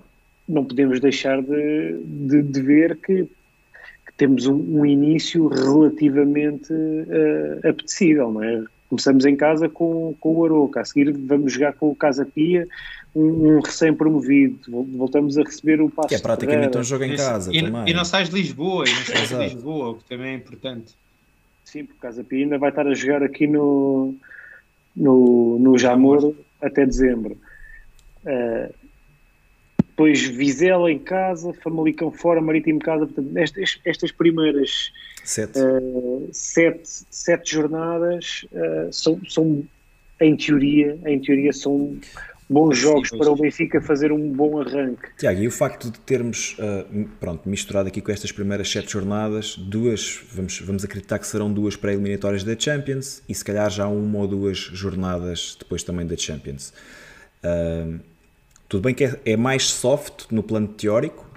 [0.47, 3.27] não podemos deixar de, de, de ver que
[4.19, 8.63] temos um, um início relativamente eh, apetecível, não é?
[8.89, 12.67] Começamos em casa com, com o Aroca, a seguir vamos jogar com o Casa Pia,
[13.15, 17.15] um, um recém-promovido, Vol- voltamos a receber o Passo Que é praticamente um jogo em
[17.15, 17.89] casa e, também.
[17.89, 20.93] e não sais de Lisboa, e não sais de Lisboa, o que também é importante.
[21.63, 24.15] Sim, porque o Casa Pia ainda vai estar a jogar aqui no,
[24.95, 27.37] no, no Jamor até dezembro.
[28.25, 28.71] Eh,
[29.99, 33.05] depois Vizela em casa, Famalicão fora, Marítimo casa.
[33.05, 34.93] Portanto, estas, estas primeiras
[35.25, 35.59] Sete.
[35.59, 39.61] eh, sete, sete jornadas eh, são, são,
[40.21, 41.97] em teoria, em teoria, são
[42.49, 45.09] bons jogos para o Benfica fazer um bom arranque.
[45.17, 46.55] Tiago, e o facto de termos
[46.89, 51.51] m- pronto, misturado aqui com estas primeiras sete jornadas, duas, vamos, vamos acreditar que serão
[51.51, 56.15] duas pré-eliminatórias da Champions e se calhar já uma ou duas jornadas depois também da
[56.15, 56.73] Champions.
[57.43, 57.99] Ah,
[58.69, 61.27] tudo bem que é, é mais soft no plano teórico,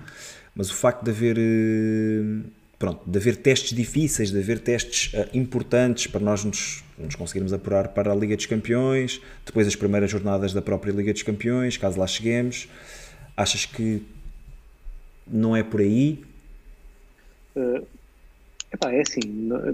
[0.55, 2.47] mas o facto de haver, eh,
[2.79, 7.55] pronto, de haver testes difíceis, de haver testes ah, importantes para nós nos, nos conseguirmos
[7.55, 11.79] apurar para a Liga dos Campeões, depois as primeiras jornadas da própria Liga dos Campeões,
[11.79, 12.69] caso lá cheguemos,
[13.35, 14.03] achas que
[15.27, 16.23] não é por aí?
[17.57, 17.83] Eh,
[18.73, 19.21] epá, é assim,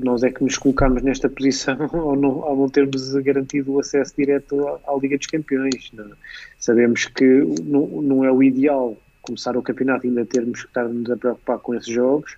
[0.02, 4.14] nós é que nos colocamos nesta posição ao não, ao não termos garantido o acesso
[4.16, 5.90] direto à, à Liga dos Campeões.
[5.92, 6.16] não é?
[6.58, 7.24] Sabemos que
[7.62, 11.58] não, não é o ideal começar o campeonato e ainda termos que estar-nos a preocupar
[11.58, 12.36] com esses jogos,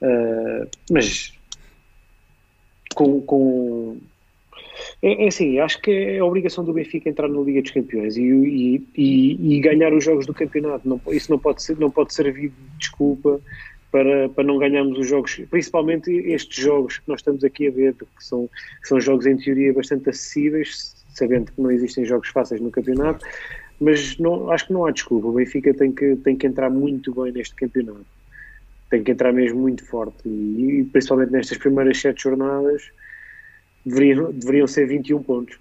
[0.00, 1.34] eh, mas
[2.94, 3.98] com, com
[5.02, 8.16] é, é assim, acho que é a obrigação do Benfica entrar na Liga dos Campeões
[8.16, 10.88] e, e, e, e ganhar os jogos do campeonato.
[10.88, 13.40] Não, isso não pode, ser, não pode servir de desculpa
[13.94, 17.94] para, para não ganharmos os jogos, principalmente estes jogos que nós estamos aqui a ver,
[17.94, 18.50] que são,
[18.82, 23.24] que são jogos em teoria bastante acessíveis, sabendo que não existem jogos fáceis no campeonato,
[23.80, 25.28] mas não, acho que não há desculpa.
[25.28, 28.04] O Benfica tem que, tem que entrar muito bem neste campeonato,
[28.90, 32.90] tem que entrar mesmo muito forte e, e principalmente nestas primeiras sete jornadas
[33.86, 35.56] deveriam, deveriam ser 21 pontos.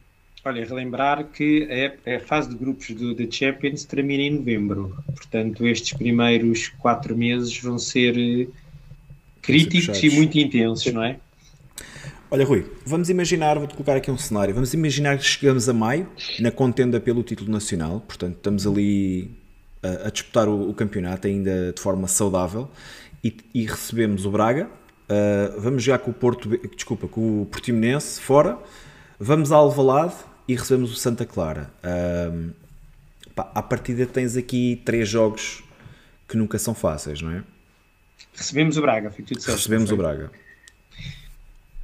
[0.46, 1.68] Olha, relembrar que
[2.06, 4.94] a, a fase de grupos do, da Champions termina em novembro.
[5.16, 8.48] Portanto, estes primeiros quatro meses vão ser eh,
[9.42, 11.18] críticos e muito intensos, não é?
[12.30, 16.10] Olha, Rui, vamos imaginar, vou-te colocar aqui um cenário, vamos imaginar que chegamos a maio,
[16.40, 19.32] na contenda pelo título nacional, portanto estamos ali
[19.82, 22.70] a, a disputar o, o campeonato ainda de forma saudável.
[23.24, 28.20] E, e recebemos o Braga, uh, vamos jogar com o Porto, desculpa, com o Portimonense
[28.20, 28.58] fora,
[29.18, 30.16] vamos ao Alvalade
[30.48, 31.72] e recebemos o Santa Clara.
[31.84, 32.52] Um,
[33.36, 35.64] pá, à partida tens aqui três jogos
[36.28, 37.44] que nunca são fáceis, não é?
[38.36, 39.58] Recebemos o Braga, foi tudo certo.
[39.58, 39.98] Recebemos o?
[39.98, 40.32] Braga.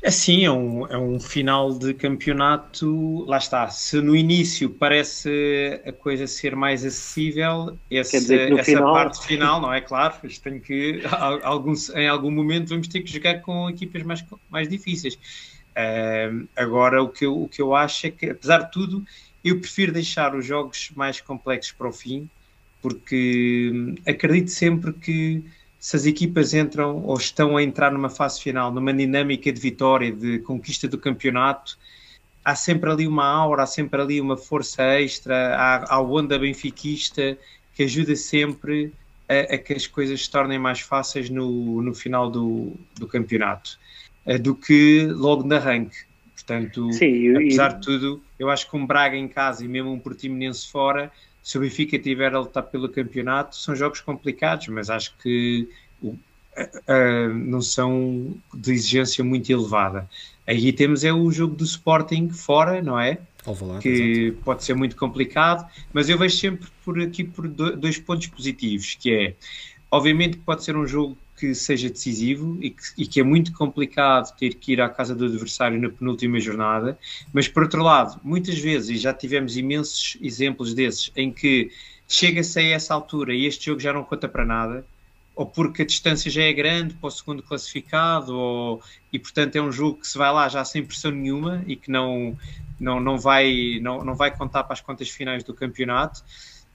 [0.03, 3.25] Assim, é um, é um final de campeonato.
[3.25, 3.69] Lá está.
[3.69, 8.71] Se no início parece a coisa ser mais acessível, esse, Quer dizer que no essa
[8.71, 9.81] final- parte final, não é?
[9.81, 11.01] Claro, tem que.
[11.43, 15.19] Algum, em algum momento vamos ter que jogar com equipas mais, mais difíceis.
[16.55, 19.03] Agora, o que, eu, o que eu acho é que, apesar de tudo,
[19.43, 22.29] eu prefiro deixar os jogos mais complexos para o fim,
[22.81, 25.43] porque hum, acredito sempre que
[25.79, 30.11] se as equipas entram ou estão a entrar numa fase final, numa dinâmica de vitória,
[30.11, 31.77] de conquista do campeonato,
[32.43, 37.37] há sempre ali uma aura, há sempre ali uma força extra, há, há onda benfiquista
[37.73, 38.91] que ajuda sempre
[39.27, 43.79] a, a que as coisas se tornem mais fáceis no, no final do, do campeonato,
[44.37, 45.97] do que logo no arranque.
[46.35, 49.91] Portanto, Sim, e- apesar de tudo, eu acho que um Braga em casa e mesmo
[49.91, 51.11] um Portimonense fora,
[51.43, 55.67] se o Benfica estiver a lutar pelo campeonato, são jogos complicados, mas acho que
[56.01, 60.09] o- uh, não são de exigência muito elevada.
[60.45, 63.19] Aí temos é o jogo do Sporting fora, não é?
[63.45, 64.31] Alvalade, que exatamente.
[64.43, 69.11] pode ser muito complicado, mas eu vejo sempre por aqui por dois pontos positivos, que
[69.13, 69.33] é,
[69.89, 74.35] obviamente pode ser um jogo que seja decisivo e que, e que, é muito complicado
[74.37, 76.99] ter que ir à casa do adversário na penúltima jornada,
[77.31, 81.71] mas por outro lado, muitas vezes, e já tivemos imensos exemplos desses, em que
[82.07, 84.85] chega-se a essa altura e este jogo já não conta para nada,
[85.33, 88.83] ou porque a distância já é grande para o segundo classificado, ou,
[89.13, 91.89] e portanto é um jogo que se vai lá já sem pressão nenhuma e que
[91.89, 92.37] não,
[92.77, 96.21] não, não, vai, não, não vai contar para as contas finais do campeonato.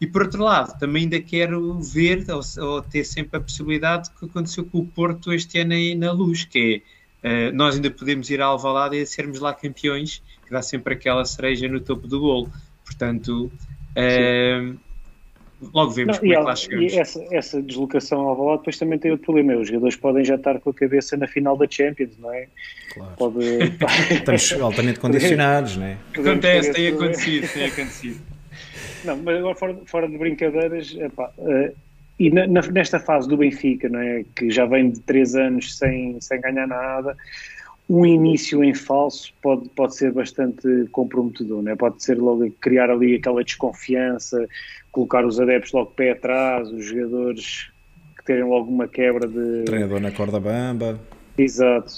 [0.00, 4.26] E por outro lado, também ainda quero ver ou, ou ter sempre a possibilidade que
[4.26, 6.82] aconteceu com o Porto este ano aí na luz, que
[7.22, 10.94] é uh, nós ainda podemos ir à Alvalade e sermos lá campeões, que dá sempre
[10.94, 12.50] aquela cereja no topo do golo.
[12.84, 13.50] Portanto,
[13.96, 14.76] uh,
[15.72, 16.92] logo vemos não, como é que lá chegamos.
[16.92, 20.34] E essa, essa deslocação ao Alvalade depois também tem outro problema, os jogadores podem já
[20.34, 22.48] estar com a cabeça na final da Champions, não é?
[22.92, 23.14] Claro.
[23.16, 23.38] Pode...
[24.10, 25.98] Estamos altamente condicionados, não é?
[26.18, 28.33] Acontece, tem acontecido, tem acontecido.
[29.04, 31.74] Não, mas agora fora, fora de brincadeiras, epá, uh,
[32.18, 36.20] e na, nesta fase do Benfica, não é, que já vem de três anos sem,
[36.20, 37.16] sem ganhar nada,
[37.88, 41.76] um início em falso pode, pode ser bastante comprometedor, não é?
[41.76, 44.46] pode ser logo criar ali aquela desconfiança,
[44.90, 47.70] colocar os adeptos logo pé atrás, os jogadores
[48.16, 49.64] que terem logo uma quebra de.
[49.64, 50.98] Treinador na corda bamba.
[51.36, 51.90] Exato.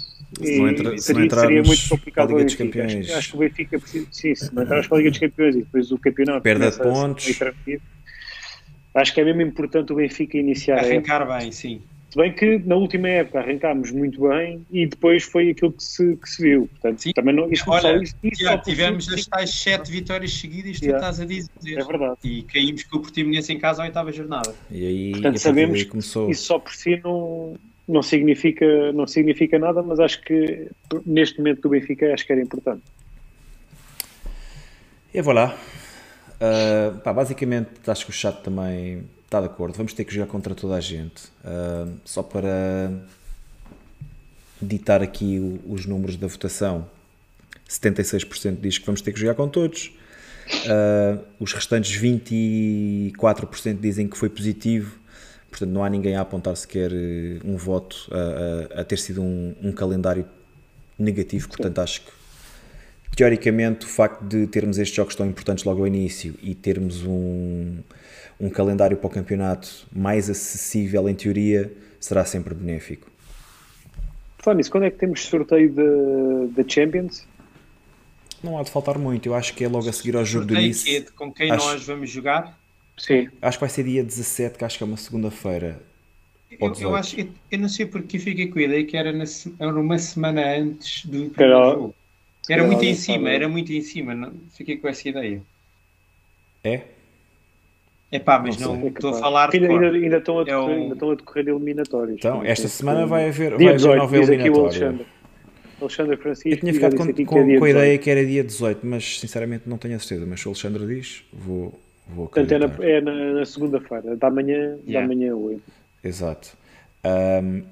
[0.43, 2.31] Se não, entra, se seria, seria muito complicado.
[2.31, 3.07] A Liga dos Campeões.
[3.07, 5.55] Acho, acho, que o Benfica precisa, sim, se não entrarmos para a Liga dos Campeões
[5.55, 6.43] e depois o campeonato.
[6.43, 7.39] Perda de pontos.
[8.95, 10.79] Acho que é mesmo importante o Benfica iniciar.
[10.79, 11.81] Arrancar bem, sim.
[12.17, 16.17] Se bem que na última época arrancámos muito bem e depois foi aquilo que se,
[16.17, 16.67] que se viu.
[16.69, 17.13] Portanto, Sim.
[17.13, 21.21] também não, isto Olha, isso, isso já tivemos as tais sete vitórias seguidas, tu estás
[21.21, 21.51] a dizer.
[21.67, 22.17] É verdade.
[22.25, 24.55] E caímos com o Portimonense em casa à oitava jornada.
[24.71, 26.31] E aí, Portanto, sabemos que começou...
[26.31, 27.55] isso só por si não,
[27.89, 30.69] não, significa, não significa nada, mas acho que
[31.05, 32.83] neste momento do Benfica acho que era importante.
[35.13, 35.57] E voilà.
[36.37, 40.27] Uh, pá, basicamente, acho que o chat também está de acordo, vamos ter que jogar
[40.27, 41.25] contra toda a gente.
[41.45, 42.93] Uh, só para
[44.61, 46.87] ditar aqui o, os números da votação,
[47.69, 49.93] 76% diz que vamos ter que jogar com todos.
[50.49, 54.99] Uh, os restantes 24% dizem que foi positivo.
[55.57, 59.23] Portanto, não há ninguém a apontar sequer eh, um voto a, a, a ter sido
[59.23, 60.27] um, um, calendário
[60.99, 61.49] negativo.
[61.49, 62.13] Portanto, acho que
[63.17, 67.79] teoricamente o facto de termos estes jogos tão importantes logo ao início e termos um,
[68.39, 73.11] um calendário para o campeonato mais acessível, em teoria, será sempre benéfico.
[74.55, 75.75] Nisso, quando é que temos sorteio
[76.51, 77.27] da Champions?
[78.45, 80.61] Não há de faltar muito, eu acho que é logo a seguir ao jogo sorteio
[80.61, 80.85] do início.
[80.85, 82.57] Que é com quem acho, nós vamos jogar?
[82.97, 83.29] Sim.
[83.43, 85.81] Acho que vai ser dia 17, que acho que é uma segunda-feira.
[86.51, 89.25] Eu, eu, acho, eu, eu, não sei porque fiquei com a ideia que era, na,
[89.59, 91.95] era uma semana antes do era, jogo.
[92.49, 95.43] Era muito em cima, era muito em cima, não, fiquei com essa ideia.
[96.65, 96.83] É?
[98.11, 99.51] É pá, mas não, não estou a falar.
[99.53, 100.83] Ainda, ainda, ainda, estão a decorrer, é um...
[100.83, 102.17] ainda estão a decorrer eliminatórios.
[102.19, 104.61] Então, esta semana vai haver, vai haver nova eliminatória.
[104.63, 105.07] Alexandre.
[105.81, 106.49] Alexandre Francisco.
[106.49, 109.69] Eu tinha ficado com, com, é com a ideia que era dia 18, mas sinceramente
[109.69, 110.25] não tenho a certeza.
[110.25, 111.79] Mas se o Alexandre diz, vou.
[112.15, 115.01] Portanto, é na, é na, na segunda-feira, da manhã, yeah.
[115.01, 115.63] da manhã 8.
[116.05, 116.57] Exato.
[117.05, 117.63] Um,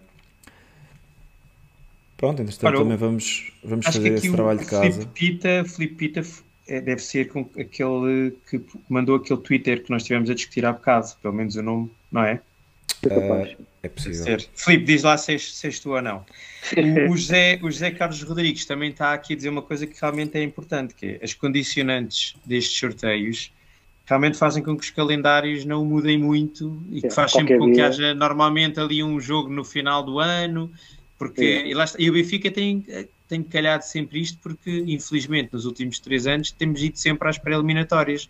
[2.17, 4.93] pronto, entretanto também vamos, vamos fazer esse trabalho de casa.
[4.93, 6.23] Filipe Pita, Filipe Pita
[6.67, 10.73] é, deve ser com aquele que mandou aquele Twitter que nós estivemos a discutir há
[10.73, 12.41] bocado, pelo menos o nome, não é?
[13.07, 14.39] Uh, é possível.
[14.55, 16.25] Filipe, diz lá se és, tu ou não.
[17.07, 20.01] O, o, José, o José Carlos Rodrigues também está aqui a dizer uma coisa que
[20.01, 23.53] realmente é importante, que é as condicionantes destes sorteios
[24.05, 27.81] realmente fazem com que os calendários não mudem muito e que faz sempre com que
[27.81, 30.71] haja normalmente ali um jogo no final do ano,
[31.19, 32.85] porque e, lá está, e o Benfica tem
[33.29, 38.29] tem calhado sempre isto porque, infelizmente, nos últimos três anos temos ido sempre às pré-eliminatórias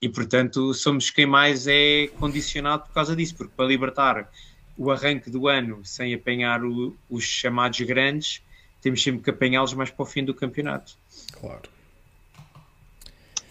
[0.00, 4.30] e, portanto, somos quem mais é condicionado por causa disso, porque para libertar
[4.76, 8.40] o arranque do ano sem apanhar o, os chamados grandes,
[8.80, 10.96] temos sempre que apanhá-los mais para o fim do campeonato.
[11.32, 11.68] Claro.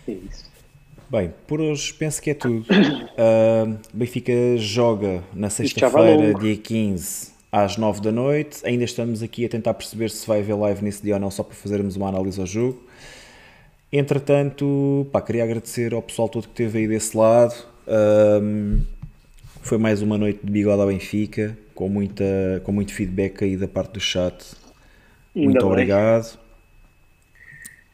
[0.07, 0.56] É isso.
[1.09, 2.65] Bem, por hoje penso que é tudo.
[3.17, 8.59] Uh, Benfica joga na sexta-feira, dia 15, às 9 da noite.
[8.63, 11.41] Ainda estamos aqui a tentar perceber se vai haver live nesse dia ou não, só
[11.41, 12.79] para fazermos uma análise ao jogo.
[13.91, 17.55] Entretanto, pá, queria agradecer ao pessoal todo que esteve aí desse lado.
[17.88, 18.84] Um,
[19.63, 23.67] foi mais uma noite de bigode ao Benfica, com, muita, com muito feedback aí da
[23.67, 24.35] parte do chat.
[25.35, 25.67] Ainda muito bem.
[25.71, 26.38] obrigado.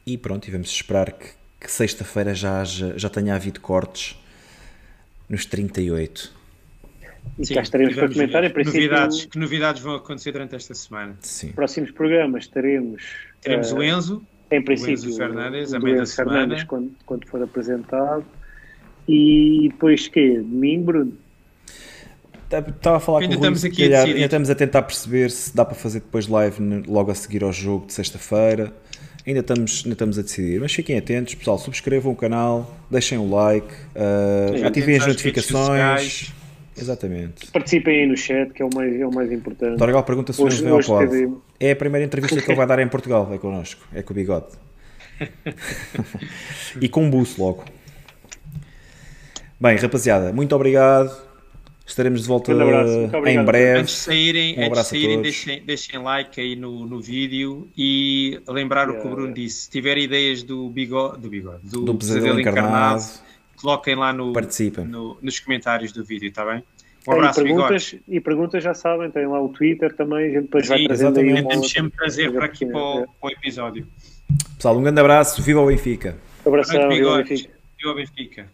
[0.05, 1.27] E pronto, e vamos esperar que,
[1.63, 4.21] que sexta-feira já, já, já tenha havido cortes
[5.29, 6.31] nos 38.
[7.39, 8.43] E Sim, cá estaremos para comentar.
[8.43, 11.15] Em princípio, novidades, que novidades vão acontecer durante esta semana?
[11.21, 11.53] Sim.
[11.53, 13.01] próximos programas teremos.
[13.41, 14.21] Teremos eh, o Enzo,
[14.51, 16.65] Em princípio, Enzo Fernandes, o a do meio da Enzo Fernandes, semana.
[16.67, 18.25] quando, quando for apresentado.
[19.07, 21.17] E depois que Domingo, Bruno?
[22.51, 24.15] Estava a falar Ainda com o Rui, estamos se aqui a calhar, decidir.
[24.15, 27.51] ainda estamos a tentar perceber se dá para fazer depois live logo a seguir ao
[27.51, 28.71] jogo de sexta-feira.
[29.25, 31.57] Ainda estamos, ainda estamos a decidir, mas fiquem atentos, pessoal.
[31.57, 36.33] Subscrevam o canal, deixem o like, uh, Sim, ativem as notificações.
[36.75, 37.47] Exatamente.
[37.51, 39.77] Participem aí no chat, que é o mais, é o mais importante.
[39.77, 41.09] Torgal pergunta se o Hoje- vem ao hoje pod.
[41.09, 44.11] teve- É a primeira entrevista que ele vai dar em Portugal, é connosco, é com
[44.11, 44.47] o bigode.
[46.81, 47.63] e com um buço logo.
[49.61, 51.15] Bem, rapaziada, muito obrigado.
[51.85, 53.79] Estaremos de volta abraço, muito em breve.
[53.81, 57.01] Antes de saírem, Um antes de abraço a saírem deixem, deixem like aí no, no
[57.01, 59.15] vídeo e lembrar o que o Yeah.
[59.15, 59.63] Bruno disse.
[59.63, 63.03] Se tiver ideias do bigode, do, bigode, do, Do pesadelo encarnado,
[63.57, 64.85] coloquem lá no, participem.
[64.85, 66.63] no- nos comentários do vídeo, está bem?
[67.05, 67.61] Um É, abraço, e, bigode.
[67.67, 70.85] perguntas, e perguntas já sabem, tem lá o Twitter também, a gente depois vai Sim,
[70.87, 73.05] trazendo aí uma sempre prazer para aqui para o, É.
[73.19, 73.85] para o episódio.
[74.55, 76.17] Pessoal, um grande abraço, viva o Benfica.
[76.45, 77.29] Abração, Grande viva o bigode.
[77.29, 77.53] Benfica.
[77.77, 78.47] Viva o Benfica.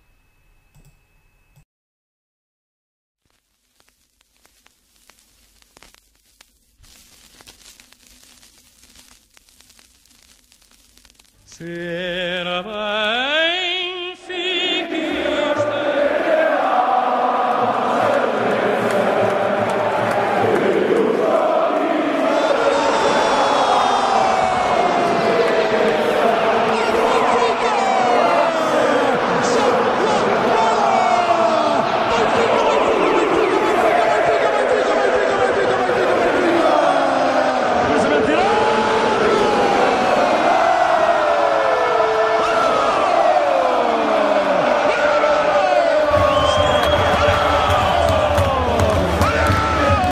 [11.59, 12.47] Sin